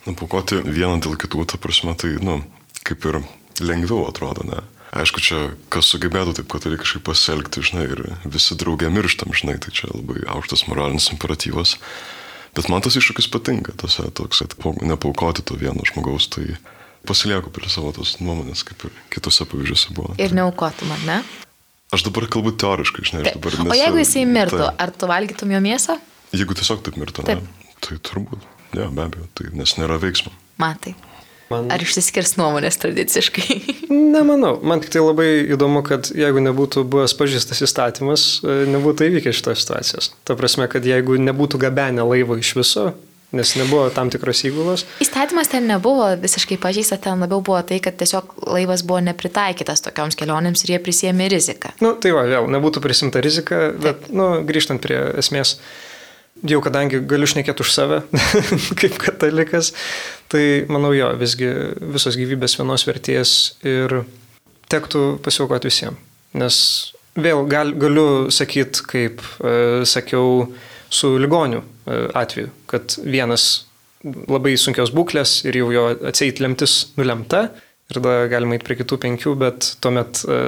nu, 0.07 0.15
paukoti 0.19 0.61
vieną 0.67 1.01
dėl 1.03 1.17
kitų, 1.19 1.47
ta 1.51 1.59
prasme, 1.63 1.95
tai, 1.99 2.13
nu, 2.23 2.41
kaip 2.87 3.07
ir 3.11 3.23
lengviau 3.63 4.05
atrodo, 4.11 4.47
ne? 4.47 4.61
Aišku, 4.91 5.23
čia 5.23 5.41
kas 5.71 5.87
sugebėtų 5.93 6.35
taip 6.41 6.49
katalikiškai 6.51 7.03
pasielgti, 7.07 7.63
žinai, 7.63 7.85
ir 7.95 8.01
visi 8.27 8.57
draugė 8.59 8.91
mirštam, 8.91 9.31
žinai, 9.37 9.55
tai 9.63 9.71
čia 9.75 9.87
labai 9.93 10.25
aukštas 10.35 10.67
moralinis 10.67 11.13
imperatyvas. 11.15 11.77
Bet 12.59 12.67
man 12.73 12.83
tas 12.83 12.97
iššūkis 12.99 13.31
patinka, 13.31 13.77
tas 13.79 14.01
toks, 14.19 14.43
kad 14.43 14.57
nepaukoti 14.83 15.45
to 15.47 15.55
vieno 15.55 15.87
žmogaus, 15.87 16.27
tai 16.35 16.57
pasilieku 17.07 17.53
prie 17.55 17.71
savo 17.71 17.93
tos 17.95 18.17
nuomonės, 18.19 18.65
kaip 18.67 18.89
ir 18.89 18.97
kitose 19.15 19.47
pavyzdžiuose 19.47 19.95
buvo. 19.95 20.17
Ir 20.19 20.35
neaukotum, 20.35 20.91
ar 20.97 21.07
ne? 21.07 21.21
Aš 21.95 22.05
dabar 22.07 22.27
kalbu 22.31 22.53
teoriškai, 22.59 23.07
žinai, 23.07 23.23
aš 23.25 23.39
dabar 23.39 23.57
nesu. 23.61 23.71
O 23.71 23.79
jeigu 23.79 24.03
jisai 24.03 24.27
mirtų, 24.27 24.59
tai, 24.63 24.73
ar 24.83 24.93
tu 24.95 25.11
valgytum 25.11 25.55
jo 25.55 25.63
mėsą? 25.63 25.97
Jeigu 26.35 26.59
tiesiog 26.59 26.83
taip 26.87 26.99
mirtų, 26.99 27.27
taip. 27.27 27.47
ne, 27.47 27.79
tai 27.83 27.99
turbūt, 28.11 28.43
ne, 28.75 28.91
be 28.91 29.07
abejo, 29.07 29.31
tai, 29.39 29.49
nes 29.59 29.75
nėra 29.79 29.99
veiksmo. 30.03 30.35
Matai. 30.63 30.95
Man... 31.51 31.67
Ar 31.75 31.83
išsiskirs 31.83 32.37
nuomonės 32.39 32.79
tradiciškai? 32.79 33.57
Nemanau. 33.91 34.53
Man 34.63 34.83
tik 34.85 34.93
tai 34.95 35.03
labai 35.03 35.29
įdomu, 35.51 35.83
kad 35.87 36.13
jeigu 36.15 36.43
nebūtų 36.45 36.85
buvęs 36.87 37.17
pažįstas 37.19 37.65
įstatymas, 37.67 38.27
e, 38.47 38.61
nebūtų 38.71 39.09
įvykę 39.11 39.33
šitos 39.35 39.65
situacijos. 39.65 40.13
Ta 40.23 40.39
prasme, 40.39 40.71
kad 40.71 40.87
jeigu 40.87 41.19
nebūtų 41.19 41.59
gabenę 41.67 42.07
laivo 42.07 42.39
iš 42.39 42.53
viso, 42.61 42.93
nes 43.35 43.53
nebuvo 43.59 43.89
tam 43.95 44.11
tikros 44.15 44.45
įgulos. 44.47 44.85
Įstatymas 45.03 45.51
ten 45.51 45.67
nebuvo 45.71 46.09
visiškai 46.23 46.59
pažįsta, 46.63 46.99
ten 47.03 47.23
labiau 47.23 47.43
buvo 47.43 47.61
tai, 47.67 47.79
kad 47.83 47.99
tiesiog 47.99 48.35
laivas 48.51 48.87
buvo 48.87 49.03
nepritaikytas 49.11 49.83
tokioms 49.87 50.19
kelionėms 50.19 50.63
ir 50.67 50.77
jie 50.77 50.81
prisėmė 50.83 51.31
riziką. 51.35 51.75
Na, 51.79 51.83
nu, 51.89 51.95
tai 52.03 52.15
va, 52.17 52.27
vėl, 52.31 52.51
nebūtų 52.51 52.83
prisimta 52.85 53.23
rizika, 53.27 53.71
bet, 53.75 54.07
Taip. 54.07 54.15
nu, 54.15 54.33
grįžtant 54.47 54.83
prie 54.83 54.99
esmės, 55.23 55.59
jau 56.47 56.61
kadangi 56.65 57.03
galiu 57.09 57.29
šnekėti 57.29 57.65
už 57.65 57.73
save, 57.75 58.01
kaip 58.81 58.97
katalikas, 59.03 59.73
tai 60.33 60.65
manau 60.71 60.93
jo, 60.97 61.11
visgi 61.21 61.51
visos 61.95 62.19
gyvybės 62.21 62.59
vienos 62.61 62.87
vertės 62.89 63.35
ir 63.67 64.03
tektų 64.71 65.05
pasiaukoti 65.25 65.71
visiems. 65.71 66.07
Nes 66.41 66.57
vėl 67.19 67.43
gal, 67.51 67.73
galiu 67.75 68.29
sakyti, 68.31 68.85
kaip 68.87 69.25
e, 69.43 69.83
sakiau, 69.89 70.45
su 70.91 71.17
ligoniu 71.19 71.63
e, 71.63 72.05
atveju, 72.19 72.53
kad 72.71 72.95
vienas 73.03 73.67
labai 74.03 74.55
sunkios 74.59 74.93
būklės 74.95 75.41
ir 75.47 75.59
jau 75.61 75.73
jo 75.75 75.85
atseit 76.09 76.41
lemtis 76.41 76.93
nulemta 76.97 77.49
ir 77.91 77.99
tada 77.99 78.15
galima 78.31 78.57
eiti 78.57 78.67
prie 78.67 78.79
kitų 78.81 78.99
penkių, 79.03 79.35
bet 79.43 79.73
tuomet 79.83 80.23
e, 80.25 80.39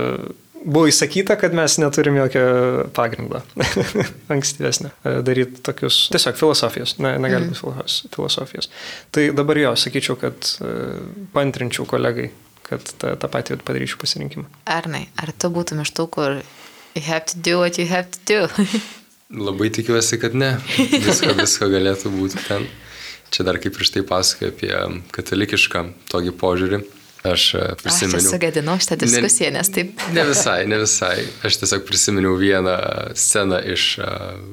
buvo 0.65 0.87
įsakyta, 0.91 1.37
kad 1.41 1.55
mes 1.57 1.77
neturim 1.83 2.17
jokio 2.21 2.45
pagrindo 2.95 3.43
ankstyvesnio 4.35 4.93
e, 5.05 5.15
daryti 5.27 5.63
tokius 5.67 6.07
tiesiog 6.13 6.39
filosofijos, 6.39 6.97
ne, 7.03 7.15
negali 7.23 7.51
būti 7.51 7.67
mm. 7.67 8.15
filosofijos. 8.15 8.71
Tai 9.15 9.29
dabar 9.37 9.61
jo, 9.61 9.75
sakyčiau, 9.79 10.19
kad 10.21 10.55
e, 10.63 10.73
pantrinčiau 11.35 11.87
kolegai, 11.89 12.31
kad 12.67 12.85
tą, 13.01 13.15
tą 13.21 13.33
patį 13.33 13.61
padaryčiau 13.67 14.01
pasirinkimą. 14.03 14.49
Arnai, 14.71 15.07
ar 15.21 15.35
tu 15.35 15.53
būtum 15.53 15.83
iš 15.85 15.95
tų, 15.97 16.09
kur 16.15 16.41
you 16.95 17.05
have 17.07 17.27
to 17.33 17.39
do 17.39 17.59
what 17.61 17.79
you 17.81 17.89
have 17.91 18.11
to 18.15 18.21
do? 18.29 18.41
Labai 19.49 19.71
tikiuosi, 19.73 20.19
kad 20.21 20.35
ne. 20.37 20.55
Visko, 20.77 21.33
visko 21.39 21.69
galėtų 21.73 22.13
būti 22.13 22.41
ten. 22.45 22.67
Čia 23.33 23.47
dar 23.49 23.57
kaip 23.57 23.73
prieš 23.73 23.95
tai 23.95 24.03
pasakoju 24.05 24.51
apie 24.53 24.73
katalikišką 25.17 25.87
tokį 26.13 26.35
požiūrį 26.37 26.83
Aš 27.23 27.43
prisimenu. 27.79 28.19
Aš 28.19 28.25
sugadinau 28.33 28.75
šitą 28.83 28.97
diskusiją, 28.99 29.53
ne, 29.53 29.61
nes 29.61 29.69
taip. 29.71 30.01
Ne 30.15 30.25
visai, 30.27 30.65
ne 30.67 30.81
visai. 30.81 31.23
Aš 31.47 31.61
tiesiog 31.61 31.85
prisiminiau 31.87 32.35
vieną 32.41 32.75
sceną 33.15 33.61
iš 33.75 33.85
e, 34.03 34.09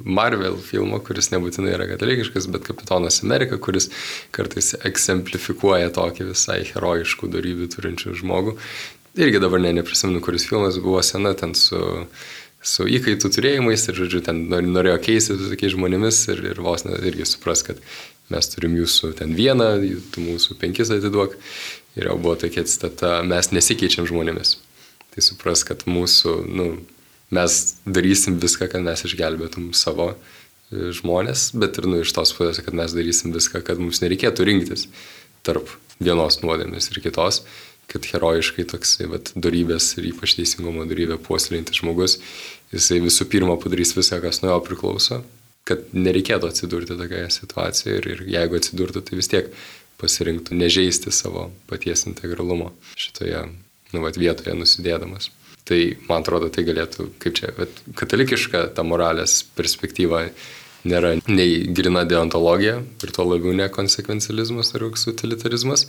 Marvel 0.06 0.60
filmo, 0.62 1.00
kuris 1.02 1.32
nebūtinai 1.34 1.74
yra 1.74 1.88
katalikiškas, 1.90 2.46
bet 2.54 2.68
Kapitonas 2.70 3.24
Amerika, 3.26 3.58
kuris 3.58 3.90
kartais 4.36 4.76
eksemplifikuoja 4.86 5.90
tokį 5.98 6.30
visai 6.30 6.60
herojiškų 6.70 7.32
darybių 7.34 7.72
turinčių 7.74 8.14
žmogų. 8.22 8.60
Irgi 9.18 9.42
dabar 9.42 9.66
ne, 9.66 9.74
neprisimenu, 9.80 10.22
kuris 10.22 10.46
filmas 10.46 10.78
buvo 10.78 11.02
sena 11.04 11.34
ten 11.34 11.58
su 11.58 11.82
su 12.60 12.84
įkaitų 12.92 13.30
turėjimais 13.32 13.86
ir, 13.88 13.96
žodžiu, 13.96 14.22
ten 14.26 14.42
norėjo 14.52 14.98
keisti 15.04 15.38
su 15.38 15.48
tokiais 15.48 15.76
žmonėmis 15.78 16.18
ir, 16.34 16.42
ir 16.52 16.62
vos 16.64 16.84
net 16.84 17.06
irgi 17.08 17.28
supras, 17.28 17.64
kad 17.64 17.80
mes 18.30 18.52
turim 18.52 18.76
jūsų 18.78 19.14
ten 19.20 19.32
vieną, 19.38 19.72
tu 20.14 20.24
mūsų 20.26 20.60
penkis 20.60 20.92
atiduok. 20.94 21.38
Ir 21.98 22.10
jau 22.10 22.18
buvo 22.22 22.36
tokia 22.40 22.66
citata, 22.70 23.20
mes 23.26 23.52
nesikeičiam 23.56 24.08
žmonėmis. 24.10 24.58
Tai 25.14 25.24
supras, 25.26 25.64
kad 25.66 25.88
mūsų, 25.90 26.36
nu, 26.46 26.68
mes 27.34 27.60
darysim 27.86 28.38
viską, 28.42 28.70
kad 28.72 28.86
mes 28.86 29.04
išgelbėtum 29.08 29.72
savo 29.78 30.12
e, 30.14 30.92
žmonės, 30.96 31.50
bet 31.58 31.80
ir 31.82 31.90
nu, 31.90 32.02
iš 32.04 32.14
tos 32.16 32.34
pusės, 32.38 32.62
kad 32.66 32.78
mes 32.78 32.94
darysim 32.96 33.34
viską, 33.36 33.64
kad 33.66 33.82
mums 33.82 34.04
nereikėtų 34.04 34.46
rinktis 34.50 34.88
tarp 35.46 35.72
vienos 36.00 36.40
nuodėmės 36.44 36.92
ir 36.92 37.02
kitos, 37.04 37.42
kad 37.90 38.06
herojiškai 38.06 38.68
toksai 38.70 39.10
vat, 39.10 39.34
darybės 39.34 39.96
ir 39.98 40.12
ypač 40.12 40.36
teisingumo 40.38 40.86
darybė 40.90 41.18
puoselintis 41.26 41.82
žmogus, 41.82 42.20
jisai 42.74 43.02
visų 43.02 43.26
pirma 43.32 43.58
padarys 43.62 43.96
viską, 43.98 44.22
kas 44.26 44.44
nuo 44.44 44.54
jo 44.54 44.60
priklauso, 44.66 45.24
kad 45.70 45.90
nereikėtų 45.94 46.50
atsidurti 46.50 46.98
tokioje 46.98 47.30
situacijoje 47.34 47.98
ir, 48.00 48.10
ir 48.14 48.24
jeigu 48.38 48.58
atsidurtų, 48.60 49.04
tai 49.06 49.20
vis 49.20 49.30
tiek 49.32 49.50
pasirinktų 50.00 50.58
nežeisti 50.58 51.14
savo 51.16 51.50
paties 51.70 52.06
integralumo 52.10 52.72
šitoje 53.00 53.44
nu, 53.94 54.04
vat, 54.04 54.18
vietoje 54.22 54.56
nusidėdamas. 54.58 55.32
Tai 55.70 55.80
man 56.08 56.24
atrodo, 56.24 56.50
tai 56.54 56.64
galėtų, 56.66 57.12
kaip 57.22 57.36
čia, 57.38 57.52
katalikiška 57.98 58.70
ta 58.74 58.86
moralės 58.86 59.44
perspektyva 59.58 60.30
nėra 60.88 61.18
nei 61.28 61.68
grina 61.76 62.06
deontologija 62.08 62.80
ir 62.80 63.12
tuo 63.14 63.28
labiau 63.28 63.54
ne 63.54 63.68
konsekvencializmas 63.74 64.72
ar 64.74 64.88
joks 64.88 65.10
utilitarizmas, 65.12 65.86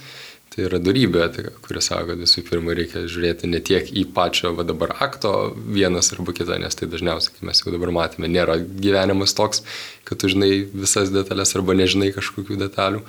Tai 0.51 0.65
yra 0.67 0.81
darybė, 0.83 1.21
tai, 1.31 1.45
kuris 1.63 1.87
sako, 1.87 2.09
kad 2.09 2.23
visų 2.25 2.43
pirma 2.49 2.75
reikia 2.75 3.05
žiūrėti 3.07 3.47
ne 3.47 3.61
tiek 3.63 3.87
į 3.87 4.03
pačio 4.17 4.51
va 4.59 4.65
dabar 4.67 4.97
akto 5.07 5.31
vienas 5.55 6.11
arba 6.11 6.35
kitą, 6.35 6.57
nes 6.59 6.75
tai 6.75 6.89
dažniausiai, 6.91 7.37
kaip 7.37 7.45
mes 7.47 7.63
jau 7.63 7.71
dabar 7.71 7.93
matėme, 7.95 8.27
nėra 8.27 8.57
gyvenimas 8.59 9.37
toks, 9.39 9.63
kad 10.09 10.19
tu 10.19 10.33
žinai 10.33 10.65
visas 10.67 11.13
detalės 11.15 11.55
arba 11.55 11.77
nežinai 11.79 12.11
kažkokių 12.17 12.59
detalių 12.65 13.05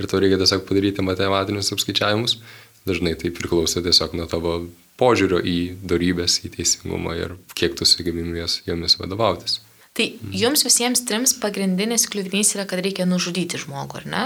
ir 0.00 0.08
tau 0.10 0.20
reikia 0.22 0.38
tiesiog 0.40 0.64
padaryti 0.68 1.04
matematinius 1.04 1.72
apskaičiavimus. 1.74 2.38
Dažnai 2.86 3.16
tai 3.18 3.32
priklauso 3.34 3.82
tiesiog 3.82 4.14
nuo 4.14 4.28
tavo 4.30 4.58
požiūrio 5.00 5.40
į 5.42 5.58
darybės, 5.84 6.40
į 6.46 6.52
teisingumą 6.56 7.16
ir 7.18 7.36
kiek 7.58 7.74
tu 7.76 7.88
sugebimi 7.88 8.44
jomis 8.66 8.98
vadovautis. 9.00 9.60
Tai 9.96 10.06
jums 10.36 10.62
visiems 10.66 11.02
trims 11.08 11.32
pagrindinis 11.40 12.04
kliuvinys 12.12 12.52
yra, 12.56 12.66
kad 12.68 12.82
reikia 12.84 13.08
nužudyti 13.08 13.60
žmogų, 13.62 14.02
ar 14.02 14.10
ne? 14.12 14.24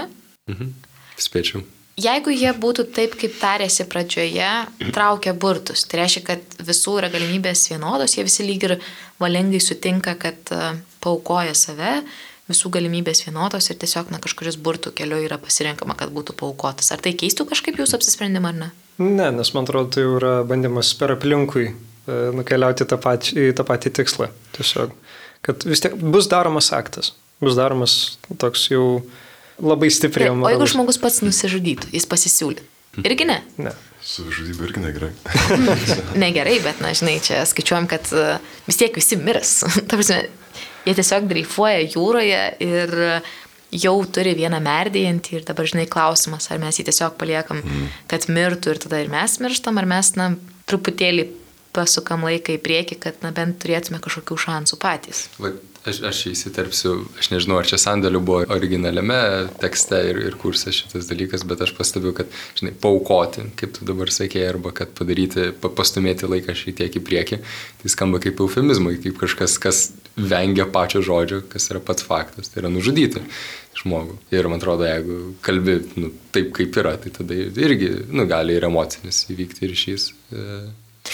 Mhm. 0.51 0.73
Spėčiau. 1.21 1.63
Jeigu 2.01 2.31
jie 2.33 2.49
būtų 2.55 2.85
taip, 2.95 3.17
kaip 3.19 3.33
tarėsi 3.37 3.85
pradžioje, 3.89 4.49
traukia 4.95 5.33
burtus, 5.37 5.83
tai 5.85 6.01
reiškia, 6.01 6.21
kad 6.29 6.55
visų 6.65 6.95
yra 7.01 7.09
galimybės 7.13 7.65
vienodos, 7.69 8.15
jie 8.15 8.23
visi 8.25 8.45
lyg 8.47 8.63
ir 8.63 8.77
valingai 9.21 9.59
sutinka, 9.61 10.15
kad 10.19 10.53
uh, 10.55 10.79
paukoja 11.03 11.53
save, 11.57 11.99
visų 12.51 12.71
galimybės 12.75 13.23
vienodos 13.25 13.69
ir 13.71 13.79
tiesiog 13.81 14.11
na, 14.13 14.19
kažkuris 14.23 14.59
burtų 14.61 14.93
keliu 14.97 15.19
yra 15.25 15.39
pasirinkama, 15.41 15.95
kad 15.99 16.13
būtų 16.13 16.35
paukotas. 16.39 16.91
Ar 16.93 17.01
tai 17.03 17.15
keistų 17.17 17.47
kažkaip 17.49 17.79
jūsų 17.81 17.97
apsisprendimą 17.99 18.51
ar 18.51 18.59
ne? 18.59 18.69
Ne, 19.01 19.31
nes 19.33 19.53
man 19.55 19.65
atrodo, 19.65 19.89
tai 19.95 20.05
jau 20.05 20.17
yra 20.19 20.33
bandymas 20.47 20.91
per 20.99 21.15
aplinkui 21.15 21.71
e, 21.71 21.73
nukeliauti 22.37 22.87
tą 22.87 22.99
patį, 23.01 23.35
į 23.49 23.57
tą 23.57 23.65
patį 23.67 23.93
tikslą. 24.01 24.29
Tiesiog, 24.57 24.93
kad 25.47 25.65
vis 25.65 25.81
tiek 25.83 25.95
bus 25.97 26.29
daromas 26.31 26.69
aktas, 26.75 27.15
bus 27.41 27.57
daromas 27.57 27.97
toks 28.41 28.67
jau 28.69 29.01
labai 29.61 29.89
stipriai. 29.93 30.33
O 30.35 30.51
jeigu 30.51 30.67
žmogus 30.69 30.99
pats 31.01 31.23
nusižudytų, 31.25 31.93
jis 31.95 32.09
pasisiūlytų. 32.09 32.67
Irgi 33.07 33.25
ne? 33.29 33.39
Ne. 33.61 33.71
Savižudybė 34.01 34.65
irgi 34.65 34.81
negerai. 34.81 35.11
negerai, 36.23 36.57
bet, 36.65 36.81
na, 36.83 36.91
žinai, 36.97 37.19
čia 37.23 37.43
skaičiuojam, 37.47 37.87
kad 37.89 38.09
e, 38.17 38.37
vis 38.65 38.79
tiek 38.79 38.95
visi 38.97 39.17
mirs. 39.21 39.59
Prasme, 39.91 40.23
jie 40.85 40.95
tiesiog 40.97 41.29
dreifuoja 41.29 41.85
jūroje 41.85 42.41
ir 42.65 42.95
jau 43.71 43.95
turi 44.11 44.33
vieną 44.35 44.59
merdėjantį 44.63 45.37
ir 45.37 45.45
dabar, 45.47 45.67
žinai, 45.69 45.87
klausimas, 45.91 46.49
ar 46.51 46.59
mes 46.61 46.79
jį 46.79 46.87
tiesiog 46.89 47.15
paliekam, 47.19 47.61
mm. 47.63 47.91
kad 48.11 48.27
mirtų 48.27 48.73
ir 48.73 48.81
tada 48.83 48.99
ir 48.99 49.11
mes 49.11 49.37
mirštam, 49.43 49.79
ar 49.79 49.87
mes, 49.87 50.11
na, 50.19 50.33
truputėlį 50.67 51.29
pasukam 51.75 52.25
laiką 52.27 52.57
į 52.57 52.61
priekį, 52.65 52.97
kad, 53.05 53.21
na, 53.23 53.31
bent 53.35 53.61
turėtume 53.63 54.01
kažkokių 54.03 54.37
šansų 54.45 54.79
patys. 54.81 55.25
Va, 55.39 55.53
Aš, 55.81 55.97
aš 56.05 56.17
įsiterpsiu, 56.29 56.91
aš 57.17 57.31
nežinau, 57.31 57.55
ar 57.57 57.65
čia 57.65 57.79
sandėliu 57.81 58.19
buvo 58.21 58.43
originaliame 58.53 59.15
tekste 59.63 59.97
ir, 60.11 60.19
ir 60.29 60.35
kurse 60.37 60.69
šitas 60.77 61.07
dalykas, 61.09 61.41
bet 61.49 61.63
aš 61.65 61.71
pastebiu, 61.73 62.11
kad, 62.13 62.29
žinai, 62.59 62.75
paukoti, 62.83 63.47
kaip 63.57 63.73
tu 63.73 63.87
dabar 63.89 64.11
sakėjai, 64.13 64.51
arba 64.51 64.75
kad 64.77 64.91
padaryti, 64.97 65.47
pastumėti 65.63 66.29
laiką 66.29 66.53
šiek 66.59 66.77
tiek 66.77 66.99
į 66.99 67.01
priekį, 67.07 67.41
tai 67.81 67.93
skamba 67.95 68.21
kaip 68.21 68.43
eufemizmai, 68.45 68.99
kaip 69.01 69.17
kažkas, 69.23 69.57
kas 69.63 69.81
vengia 70.21 70.67
pačio 70.69 71.01
žodžio, 71.07 71.41
kas 71.49 71.71
yra 71.73 71.81
pats 71.81 72.05
faktas, 72.05 72.53
tai 72.53 72.61
yra 72.61 72.69
nužudyti 72.69 73.23
žmogų. 73.81 74.19
Ir 74.37 74.51
man 74.51 74.61
atrodo, 74.61 74.85
jeigu 74.85 75.19
kalbi 75.41 75.79
nu, 75.95 76.11
taip, 76.35 76.53
kaip 76.61 76.77
yra, 76.77 76.93
tai 77.01 77.09
tada 77.15 77.41
irgi 77.41 77.89
nu, 78.11 78.29
gali 78.29 78.53
ir 78.53 78.69
emocinis 78.69 79.23
įvykti 79.33 79.73
ryšys. 79.73 80.07
E, 80.29 80.45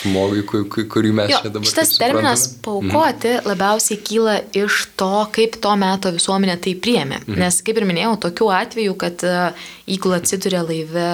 žmogui, 0.01 0.43
kur, 0.47 0.65
kurį 0.69 1.11
mes 1.15 1.31
jo, 1.31 1.39
čia 1.43 1.51
dabar. 1.51 1.67
Šitas 1.69 1.93
terminas 1.99 2.45
paukoti 2.65 3.31
mhm. 3.33 3.47
labiausiai 3.49 3.99
kyla 4.05 4.35
iš 4.57 4.83
to, 4.99 5.11
kaip 5.35 5.57
to 5.63 5.73
meto 5.79 6.11
visuomenė 6.15 6.57
tai 6.63 6.75
priemė. 6.79 7.21
Mhm. 7.23 7.39
Nes, 7.41 7.59
kaip 7.65 7.81
ir 7.81 7.87
minėjau, 7.89 8.13
tokių 8.27 8.49
atvejų, 8.57 8.97
kad 9.01 9.25
e, 9.27 9.33
įgula 9.95 10.21
atsiduria 10.21 10.63
laive, 10.67 11.07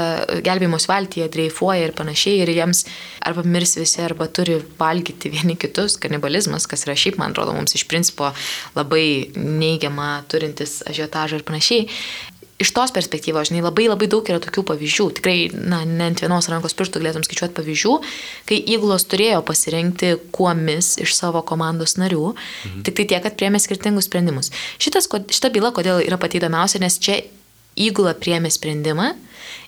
gelbėjimos 0.46 0.90
valtyje, 0.92 1.30
dreifuoja 1.34 1.88
ir 1.88 1.96
panašiai, 1.98 2.44
ir 2.44 2.54
jiems 2.56 2.86
arba 3.24 3.46
mirs 3.48 3.78
visi, 3.80 4.02
arba 4.04 4.28
turi 4.28 4.60
valgyti 4.80 5.32
vieni 5.34 5.58
kitus, 5.60 5.98
kanibalizmas, 6.02 6.68
kas 6.70 6.88
yra 6.88 6.98
šiaip, 7.00 7.20
man 7.22 7.36
atrodo, 7.36 7.56
mums 7.56 7.76
iš 7.78 7.88
principo 7.92 8.34
labai 8.78 9.34
neigiama 9.38 10.24
turintis 10.32 10.82
ažiotažą 10.90 11.40
ir 11.40 11.48
panašiai 11.48 11.90
iš 12.62 12.72
tos 12.76 12.94
perspektyvos, 12.96 13.50
žinai, 13.50 13.64
labai 13.66 13.88
labai 13.90 14.08
daug 14.12 14.28
yra 14.30 14.40
tokių 14.44 14.64
pavyzdžių. 14.70 15.08
Tikrai, 15.20 15.38
na, 15.58 15.82
ne 15.90 16.10
ant 16.12 16.24
vienos 16.24 16.50
rankos 16.52 16.76
pirštų 16.78 17.02
galėtum 17.02 17.26
skaičiuoti 17.26 17.58
pavyzdžių, 17.58 17.94
kai 18.50 18.60
įgulos 18.76 19.08
turėjo 19.12 19.42
pasirinkti 19.48 20.14
kuomis 20.36 20.94
iš 21.04 21.16
savo 21.18 21.44
komandos 21.48 21.98
narių, 22.02 22.34
mhm. 22.34 22.84
tik 22.88 23.00
tai 23.00 23.08
tiek, 23.14 23.24
kad 23.26 23.40
priemė 23.40 23.62
skirtingus 23.64 24.10
sprendimus. 24.10 24.54
Šitas, 24.82 25.10
šita 25.10 25.54
byla, 25.54 25.74
kodėl 25.76 26.04
yra 26.06 26.20
pati 26.22 26.40
įdomiausia, 26.42 26.82
nes 26.84 27.00
čia 27.02 27.22
įgula 27.80 28.14
priemė 28.18 28.52
sprendimą 28.54 29.12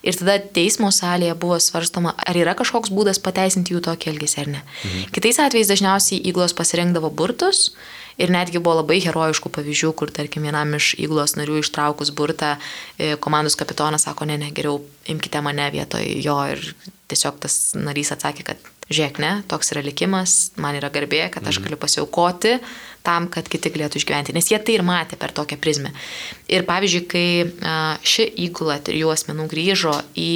ir 0.06 0.16
tada 0.18 0.38
teismo 0.38 0.92
salėje 0.94 1.34
buvo 1.38 1.58
svarstoma, 1.62 2.14
ar 2.16 2.38
yra 2.38 2.56
kažkoks 2.58 2.92
būdas 2.94 3.20
pateisinti 3.22 3.74
jų 3.74 3.84
tokį 3.86 4.14
elgesį 4.14 4.42
ar 4.44 4.50
ne. 4.56 4.64
Mhm. 4.64 5.12
Kitais 5.16 5.40
atvejais 5.42 5.70
dažniausiai 5.72 6.22
įgulos 6.30 6.56
pasirinkdavo 6.56 7.10
burtus 7.10 7.70
Ir 8.16 8.32
netgi 8.32 8.60
buvo 8.64 8.78
labai 8.78 8.96
herojiškų 9.04 9.50
pavyzdžių, 9.52 9.90
kur, 9.96 10.10
tarkim, 10.14 10.46
vienam 10.48 10.72
iš 10.78 10.94
įglos 11.04 11.36
narių 11.36 11.60
ištraukus 11.60 12.14
burtą, 12.16 12.54
e, 12.96 13.12
komandos 13.20 13.58
kapitonas 13.60 14.08
sako, 14.08 14.24
ne, 14.30 14.38
ne, 14.40 14.48
geriau 14.56 14.80
imkite 15.12 15.42
mane 15.44 15.68
vietoj 15.74 16.06
jo. 16.24 16.38
Ir 16.54 16.62
tiesiog 17.12 17.36
tas 17.44 17.74
narys 17.76 18.14
atsakė, 18.16 18.46
kad 18.48 18.70
žiūrėk, 18.88 19.20
ne, 19.20 19.32
toks 19.50 19.74
yra 19.74 19.84
likimas, 19.84 20.56
man 20.56 20.78
yra 20.80 20.88
garbė, 20.94 21.26
kad 21.34 21.44
aš 21.44 21.60
mhm. 21.60 21.68
galiu 21.68 21.80
pasiaukoti 21.82 22.56
tam, 23.06 23.30
kad 23.32 23.48
kiti 23.50 23.70
galėtų 23.74 24.00
išgyventi. 24.02 24.34
Nes 24.36 24.50
jie 24.50 24.58
tai 24.58 24.76
ir 24.76 24.84
matė 24.86 25.18
per 25.20 25.32
tokią 25.36 25.60
prizmę. 25.62 25.94
Ir 26.50 26.66
pavyzdžiui, 26.68 27.06
kai 27.10 27.26
ši 28.02 28.28
įgula 28.48 28.80
ir 28.90 29.00
jų 29.04 29.14
asmenų 29.14 29.48
grįžo 29.52 29.94
į 30.18 30.32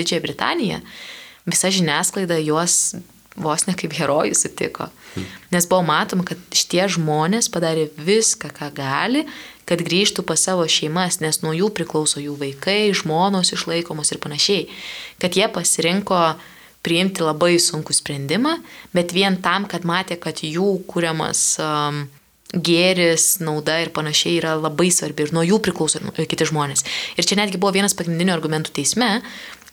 Didžiąją 0.00 0.24
Britaniją, 0.24 0.82
visa 1.50 1.72
žiniasklaida 1.72 2.40
juos 2.40 2.96
vos 3.40 3.64
ne 3.68 3.74
kaip 3.78 3.94
herojų 3.96 4.36
sutiko. 4.36 4.88
Nes 5.54 5.66
buvo 5.70 5.84
matoma, 5.86 6.24
kad 6.26 6.40
šitie 6.54 6.82
žmonės 6.92 7.48
padarė 7.52 7.88
viską, 7.96 8.50
ką 8.56 8.70
gali, 8.74 9.24
kad 9.68 9.82
grįžtų 9.86 10.24
pas 10.26 10.42
savo 10.42 10.66
šeimas, 10.70 11.20
nes 11.22 11.40
nuo 11.44 11.54
jų 11.54 11.70
priklauso 11.74 12.22
jų 12.22 12.34
vaikai, 12.40 12.90
žmonos 12.96 13.52
išlaikomos 13.54 14.10
ir 14.12 14.20
panašiai. 14.22 14.64
Kad 15.22 15.38
jie 15.38 15.46
pasirinko 15.52 16.20
priimti 16.86 17.24
labai 17.24 17.58
sunkų 17.60 17.94
sprendimą, 17.96 18.56
bet 18.96 19.12
vien 19.16 19.36
tam, 19.44 19.66
kad 19.68 19.84
matė, 19.88 20.16
kad 20.20 20.40
jų 20.44 20.78
kūriamas 20.88 21.42
um, 21.60 22.04
gėris, 22.50 23.38
nauda 23.44 23.78
ir 23.84 23.92
panašiai 23.94 24.38
yra 24.40 24.56
labai 24.58 24.88
svarbi 24.94 25.26
ir 25.26 25.34
nuo 25.36 25.44
jų 25.46 25.60
priklauso 25.62 26.00
kiti 26.16 26.48
žmonės. 26.48 26.86
Ir 27.18 27.28
čia 27.28 27.38
netgi 27.38 27.60
buvo 27.60 27.74
vienas 27.76 27.94
pagrindinių 27.98 28.34
argumentų 28.34 28.74
teisme, 28.80 29.10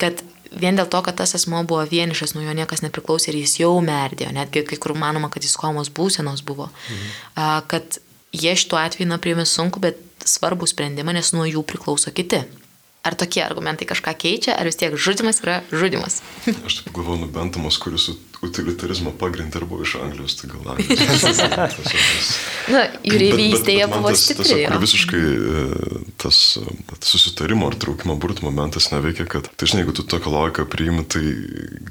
kad 0.02 0.22
vien 0.52 0.78
dėl 0.78 0.90
to, 0.92 1.02
kad 1.06 1.18
tas 1.20 1.34
asmo 1.38 1.64
buvo 1.68 1.84
vienišas, 1.90 2.36
nuo 2.36 2.46
jo 2.46 2.54
niekas 2.58 2.84
nepriklausė 2.86 3.32
ir 3.32 3.42
jis 3.42 3.58
jau 3.64 3.74
merdėjo, 3.84 4.34
netgi 4.36 4.64
kai 4.68 4.80
kur 4.82 4.94
manoma, 5.00 5.32
kad 5.34 5.46
jis 5.46 5.58
komos 5.60 5.90
būsenos 5.90 6.44
buvo, 6.46 6.70
mhm. 6.70 7.66
kad 7.72 8.00
jie 8.36 8.54
šituo 8.60 8.80
atveju 8.80 9.18
priėmė 9.24 9.48
sunku, 9.48 9.82
bet 9.84 10.00
svarbų 10.28 10.68
sprendimą, 10.70 11.16
nes 11.16 11.34
nuo 11.34 11.48
jų 11.48 11.64
priklauso 11.68 12.12
kiti. 12.14 12.44
Ar 13.08 13.16
tokie 13.16 13.40
argumentai 13.46 13.88
kažką 13.88 14.12
keičia, 14.20 14.58
ar 14.60 14.68
vis 14.68 14.76
tiek 14.76 14.96
žudimas 15.00 15.40
yra 15.40 15.62
žudimas? 15.72 16.20
Aš 16.68 16.82
taip 16.82 16.90
galvoju, 16.92 17.22
nubentamas, 17.24 17.78
kuris 17.80 18.10
utilitarizmą 18.44 19.14
pagrindė 19.18 19.62
ir 19.62 19.66
buvo 19.70 19.86
iš 19.86 19.96
Anglijos, 20.02 20.36
tai 20.38 20.50
gal 20.52 20.74
Anglijos. 20.74 21.24
Na, 22.74 22.84
jūreivystėje 23.08 23.88
buvo 23.94 24.12
stipri. 24.12 24.50
Tas, 24.50 24.74
tas 24.74 24.84
visiškai 24.84 25.22
e, 25.24 25.64
tas, 26.20 26.42
tas 26.92 27.14
susitarimo 27.16 27.72
ar 27.72 27.80
traukimo 27.80 28.18
burtų 28.20 28.46
momentas 28.50 28.92
neveikia, 28.92 29.30
kad, 29.32 29.48
tai 29.56 29.72
žinai, 29.72 29.86
jeigu 29.86 29.96
tu 29.98 30.06
tokią 30.12 30.34
logiką 30.36 30.68
priimi, 30.70 31.08
tai 31.08 31.24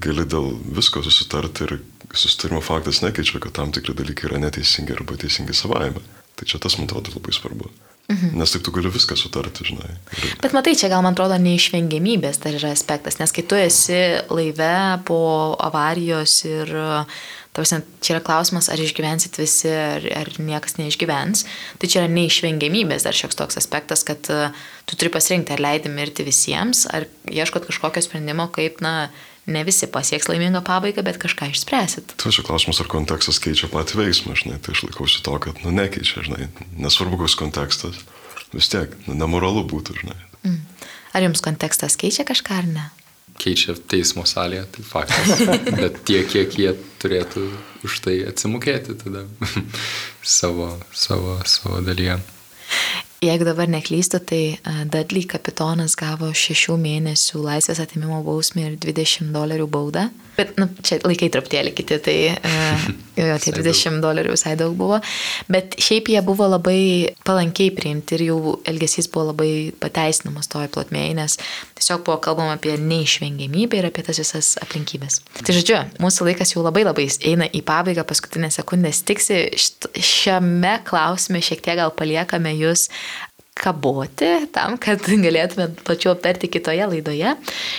gali 0.05 0.29
dėl 0.29 0.53
visko 0.77 1.03
susitarti 1.07 1.67
ir 1.67 1.79
susitarimo 2.12 2.61
faktas 2.64 3.01
nekeičia, 3.07 3.41
kad 3.43 3.57
tam 3.57 3.73
tikri 3.75 3.97
dalykai 3.97 4.29
yra 4.29 4.45
neteisingi 4.45 4.95
arba 4.95 5.17
teisingi 5.25 5.57
savaime. 5.57 6.05
Tai 6.37 6.45
čia 6.45 6.61
tas, 6.61 6.77
man 6.77 6.91
atrodo, 6.91 7.17
labai 7.17 7.33
svarbu. 7.33 7.73
Mhm. 8.07 8.36
Nes 8.38 8.52
taip 8.54 8.62
tu 8.62 8.70
gali 8.70 8.90
viską 8.92 9.16
sutarti, 9.18 9.64
žinai. 9.66 9.96
Ir... 10.14 10.36
Bet 10.42 10.54
matai, 10.54 10.76
čia 10.78 10.90
gal 10.92 11.02
man 11.02 11.16
atrodo 11.16 11.38
neišvengiamybės 11.42 12.38
dar 12.44 12.54
yra 12.54 12.70
aspektas, 12.74 13.18
nes 13.18 13.34
kai 13.34 13.42
tu 13.42 13.59
esi 13.59 13.98
laive 14.30 14.76
po 15.09 15.18
avarijos 15.59 16.36
ir, 16.46 16.70
tarsi, 17.57 17.80
čia 18.04 18.14
yra 18.14 18.22
klausimas, 18.28 18.70
ar 18.70 18.78
išgyvensit 18.78 19.40
visi, 19.42 19.72
ar, 19.74 20.07
ar 20.22 20.30
niekas 20.38 20.78
neišgyvens, 20.78 21.46
tai 21.82 21.90
čia 21.90 22.04
yra 22.04 22.12
neišvengiamybės 22.14 23.09
dar 23.09 23.16
šioks 23.16 23.42
toks 23.42 23.59
aspektas, 23.59 24.07
kad 24.07 24.22
tu 24.22 24.94
turi 24.94 25.11
pasirinkti, 25.11 25.57
ar 25.57 25.64
leidi 25.66 25.90
mirti 25.90 26.26
visiems, 26.26 26.86
ar 26.86 27.09
ieškot 27.26 27.66
kažkokio 27.66 28.07
sprendimo, 28.07 28.46
kaip, 28.54 28.78
na, 28.86 29.09
ne 29.47 29.62
visi 29.64 29.86
pasieks 29.86 30.28
laimingą 30.30 30.62
pabaigą, 30.66 31.05
bet 31.07 31.18
kažką 31.22 31.51
išspręsit. 31.53 32.16
Tai 32.18 32.32
čia 32.34 32.44
klausimas, 32.47 32.80
ar 32.82 32.90
kontekstas 32.90 33.38
keičia 33.42 33.70
patį 33.72 34.03
veiksmą, 34.03 34.36
žinai, 34.38 34.59
tai 34.62 34.74
aš 34.74 34.86
laikausi 34.88 35.22
to, 35.26 35.38
kad, 35.42 35.62
nu, 35.64 35.72
nekeičia, 35.74 36.26
žinai, 36.26 36.51
nesvarbu, 36.76 37.20
koks 37.22 37.38
kontekstas, 37.38 38.03
vis 38.55 38.70
tiek, 38.72 38.94
nu, 39.07 39.16
nemoralu 39.18 39.64
būtų, 39.70 40.01
žinai. 40.03 40.18
Mm. 40.42 40.61
Ar 41.16 41.24
jums 41.24 41.42
kontekstas 41.44 41.99
keičia 42.01 42.26
kažką 42.28 42.61
ar 42.61 42.70
ne? 42.70 42.86
Keičia 43.36 43.76
teismo 43.88 44.24
salėje, 44.28 44.64
tai 44.76 44.84
faktas. 44.88 45.42
Bet 45.80 46.03
tiek, 46.09 46.26
kiek 46.32 46.57
jie 46.57 46.72
turėtų 47.03 47.47
už 47.86 48.01
tai 48.05 48.18
atsimokėti 48.28 48.97
tada 48.99 49.26
savo, 50.38 50.72
savo, 50.97 51.38
savo 51.47 51.82
dalyje. 51.84 52.18
Jeigu 53.27 53.47
dabar 53.49 53.68
neklystu, 53.70 54.20
tai 54.24 54.43
e, 54.57 54.77
Dudley 54.93 55.27
kapitonas 55.29 55.97
gavo 55.99 56.31
šešių 56.35 56.77
mėnesių 56.81 57.43
laisvės 57.45 57.83
atimimo 57.83 58.22
bausmę 58.27 58.70
ir 58.70 58.79
20 58.83 59.35
dolerių 59.35 59.68
baudą. 59.70 60.09
Bet, 60.37 60.53
nu, 60.61 60.68
čia 60.85 60.99
laikai 61.01 61.31
truputėlį 61.33 61.72
kiti, 61.72 61.97
tai 62.05 62.16
uh, 62.35 62.89
jo, 63.16 63.37
tie 63.41 63.53
20 63.57 64.03
dolerių 64.05 64.35
visai 64.35 64.53
daug 64.61 64.74
buvo. 64.77 64.99
Bet 65.49 65.79
šiaip 65.81 66.11
jie 66.12 66.20
buvo 66.24 66.49
labai 66.51 67.14
palankiai 67.24 67.72
priimti 67.72 68.18
ir 68.18 68.27
jų 68.27 68.39
elgesys 68.68 69.09
buvo 69.12 69.31
labai 69.31 69.51
pateisinamas 69.81 70.51
toj 70.53 70.68
plotmėje, 70.74 71.14
nes 71.16 71.39
tiesiog 71.79 72.05
buvo 72.05 72.18
kalbama 72.24 72.59
apie 72.59 72.77
neišvengiamybę 72.77 73.81
ir 73.81 73.89
apie 73.89 74.05
tas 74.05 74.20
visas 74.20 74.53
aplinkybės. 74.61 75.22
Tai 75.41 75.57
žodžiu, 75.57 75.81
mūsų 76.05 76.29
laikas 76.29 76.53
jau 76.53 76.64
labai 76.66 76.85
labai 76.85 77.09
eina 77.31 77.49
į 77.49 77.64
pabaigą, 77.66 78.05
paskutinę 78.09 78.53
sekundę 78.53 78.93
stiksi. 78.93 79.41
Šiame 79.97 80.77
klausime 80.85 81.41
šiek 81.41 81.64
tiek 81.64 81.81
gal 81.81 81.95
paliekame 81.97 82.53
jūs 82.59 82.91
kaboti 83.57 84.30
tam, 84.54 84.76
kad 84.80 85.00
galėtume 85.26 85.70
plačiau 85.86 86.14
aptarti 86.14 86.50
kitoje 86.52 86.86
laidoje. 86.90 87.36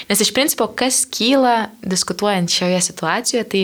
Nes 0.10 0.24
iš 0.24 0.34
principo, 0.36 0.70
kas 0.74 1.04
kyla 1.10 1.70
diskutuojant 1.86 2.52
šioje 2.52 2.82
situacijoje, 2.90 3.46
tai 3.52 3.64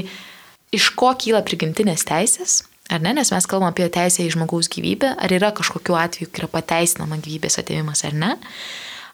iš 0.73 0.91
ko 0.97 1.13
kyla 1.19 1.43
prigimtinės 1.45 2.05
teisės, 2.09 2.61
ar 2.93 3.03
ne, 3.03 3.15
nes 3.17 3.33
mes 3.33 3.49
kalbame 3.49 3.73
apie 3.73 3.89
teisę 3.93 4.25
į 4.25 4.33
žmogaus 4.35 4.69
gyvybę, 4.73 5.15
ar 5.17 5.33
yra 5.33 5.53
kažkokiu 5.55 5.97
atveju, 5.97 6.31
kai 6.31 6.43
yra 6.43 6.51
pateisinama 6.53 7.19
gyvybės 7.23 7.59
atėmimas 7.61 8.05
ar 8.07 8.17
ne. 8.17 8.33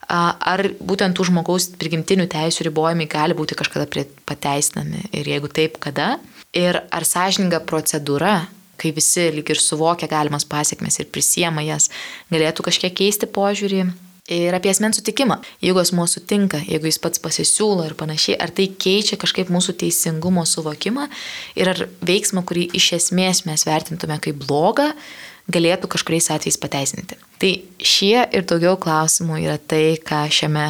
Ar 0.09 0.63
būtent 0.81 1.13
tų 1.13 1.27
žmogaus 1.29 1.67
prigimtinių 1.77 2.25
teisų 2.31 2.65
ribojimai 2.65 3.05
gali 3.11 3.35
būti 3.37 3.57
kažkada 3.59 4.05
pateisinami 4.25 5.03
ir 5.13 5.27
jeigu 5.29 5.51
taip, 5.53 5.77
kada? 5.83 6.15
Ir 6.57 6.79
ar 6.89 7.05
sąžininga 7.05 7.59
procedūra 7.69 8.39
kai 8.79 8.93
visi 8.95 9.29
lyg 9.35 9.49
ir 9.51 9.61
suvokia 9.61 10.09
galimas 10.11 10.47
pasiekmes 10.47 10.99
ir 11.01 11.09
prisiema 11.13 11.63
jas, 11.65 11.89
galėtų 12.33 12.65
kažkiek 12.69 12.95
keisti 13.01 13.29
požiūrį. 13.29 13.87
Ir 14.29 14.53
apie 14.53 14.69
asmens 14.69 14.99
sutikimą. 14.99 15.39
Jeigu 15.57 15.79
asmuo 15.81 16.03
sutinka, 16.05 16.59
jeigu 16.61 16.85
jis 16.85 16.99
pats 17.01 17.21
pasisiūlo 17.23 17.87
ir 17.87 17.95
panašiai, 17.97 18.35
ar 18.37 18.51
tai 18.53 18.67
keičia 18.69 19.17
kažkaip 19.17 19.49
mūsų 19.49 19.73
teisingumo 19.81 20.43
suvokimą 20.45 21.07
ir 21.57 21.71
ar 21.71 21.81
veiksmą, 22.05 22.43
kurį 22.45 22.67
iš 22.77 22.91
esmės 22.99 23.41
mes 23.49 23.65
vertintume 23.65 24.19
kaip 24.21 24.37
blogą, 24.43 24.91
galėtų 25.49 25.89
kažkuriais 25.89 26.29
atvejais 26.35 26.61
pateisinti. 26.61 27.17
Tai 27.41 27.51
šie 27.81 28.27
ir 28.29 28.45
daugiau 28.45 28.77
klausimų 28.77 29.41
yra 29.47 29.57
tai, 29.57 29.97
ką 29.97 30.27
šiame 30.29 30.67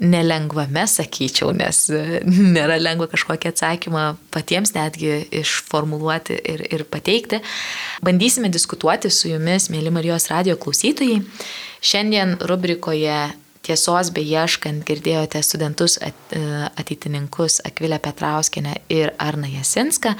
nelengvame, 0.00 0.84
sakyčiau, 0.88 1.52
nes 1.56 1.84
e, 1.90 2.20
nėra 2.56 2.78
lengva 2.80 3.08
kažkokį 3.10 3.50
atsakymą 3.52 4.04
patiems 4.34 4.74
netgi 4.76 5.24
išformuluoti 5.40 6.38
ir, 6.54 6.64
ir 6.70 6.86
pateikti. 6.90 7.42
Bandysime 8.04 8.52
diskutuoti 8.52 9.10
su 9.10 9.32
jumis, 9.32 9.70
mėly 9.72 9.92
Marijos 9.94 10.30
radio 10.32 10.56
klausytojai. 10.60 11.20
Šiandien 11.84 12.38
rubrikoje 12.48 13.20
Tiesos 13.68 14.08
beieškant 14.16 14.80
girdėjote 14.88 15.42
studentus 15.44 15.98
e, 16.00 16.08
ateitininkus 16.80 17.58
Akvilę 17.68 17.98
Petrauskinę 18.00 18.78
ir 18.88 19.12
Arną 19.20 19.50
Jasinską. 19.52 20.14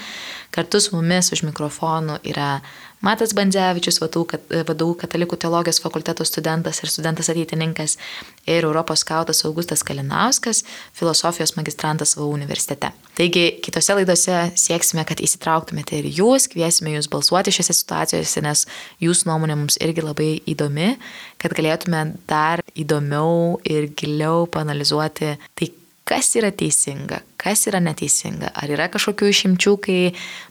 Kartu 0.53 0.81
su 0.85 0.93
mumis 0.93 1.33
už 1.33 1.47
mikrofonų 1.47 2.19
yra 2.29 2.59
Matas 3.05 3.31
Bandzevičius, 3.37 4.01
vadovų 4.03 4.97
katalikų 4.99 5.37
teologijos 5.39 5.79
fakulteto 5.79 6.25
studentas 6.27 6.81
ir 6.83 6.91
studentas 6.91 7.31
ateitininkas 7.31 7.95
ir 8.43 8.67
Europos 8.67 9.05
skautas 9.05 9.45
Augustas 9.47 9.85
Kalinauskas, 9.87 10.65
filosofijos 10.99 11.55
magistrantas 11.55 12.17
VAU 12.19 12.33
universitete. 12.35 12.91
Taigi, 13.15 13.45
kitose 13.63 13.95
laidose 14.01 14.41
sieksime, 14.59 15.07
kad 15.07 15.23
įsitrauktumėte 15.23 16.01
ir 16.01 16.11
jūs, 16.11 16.49
kviesime 16.51 16.97
jūs 16.97 17.11
balsuoti 17.13 17.55
šiose 17.55 17.77
situacijose, 17.79 18.43
nes 18.43 18.67
jūsų 19.05 19.31
nuomonė 19.31 19.61
mums 19.63 19.79
irgi 19.83 20.03
labai 20.03 20.31
įdomi, 20.51 20.97
kad 21.39 21.55
galėtume 21.55 22.03
dar 22.27 22.65
įdomiau 22.75 23.61
ir 23.63 23.93
giliau 23.95 24.49
panalizuoti 24.51 25.37
tai, 25.55 25.71
kas 26.09 26.31
yra 26.41 26.51
teisinga, 26.55 27.21
kas 27.41 27.67
yra 27.69 27.81
neteisinga, 27.85 28.53
ar 28.57 28.73
yra 28.73 28.89
kažkokių 28.93 29.29
išimčių, 29.33 29.75
kai 29.85 29.99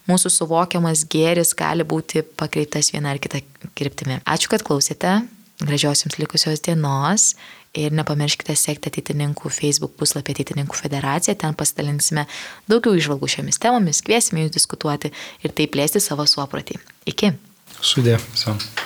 mūsų 0.09 0.31
suvokiamas 0.33 1.05
gėris 1.09 1.55
gali 1.57 1.85
būti 1.87 2.23
pakreiptas 2.37 2.91
viena 2.93 3.15
ar 3.15 3.21
kita 3.23 3.41
kryptimi. 3.77 4.19
Ačiū, 4.29 4.51
kad 4.53 4.65
klausėte, 4.67 5.19
gražios 5.63 6.05
jums 6.05 6.19
likusios 6.21 6.61
dienos 6.65 7.31
ir 7.77 7.93
nepamirškite 7.97 8.55
sekti 8.57 8.91
ateitininkų 8.91 9.51
Facebook 9.53 9.97
puslapį 9.99 10.35
Ateitininkų 10.37 10.77
federacija, 10.77 11.35
ten 11.37 11.57
pasidalinsime 11.57 12.27
daugiau 12.69 12.97
išvalgų 12.97 13.29
šiomis 13.37 13.61
temomis, 13.61 14.03
kviesime 14.05 14.45
jūs 14.45 14.55
diskutuoti 14.59 15.13
ir 15.43 15.57
taip 15.57 15.73
plėsti 15.75 16.01
savo 16.03 16.25
suopratį. 16.29 16.79
Iki. 17.13 17.33
Sudė. 17.81 18.17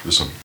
Visam. 0.07 0.31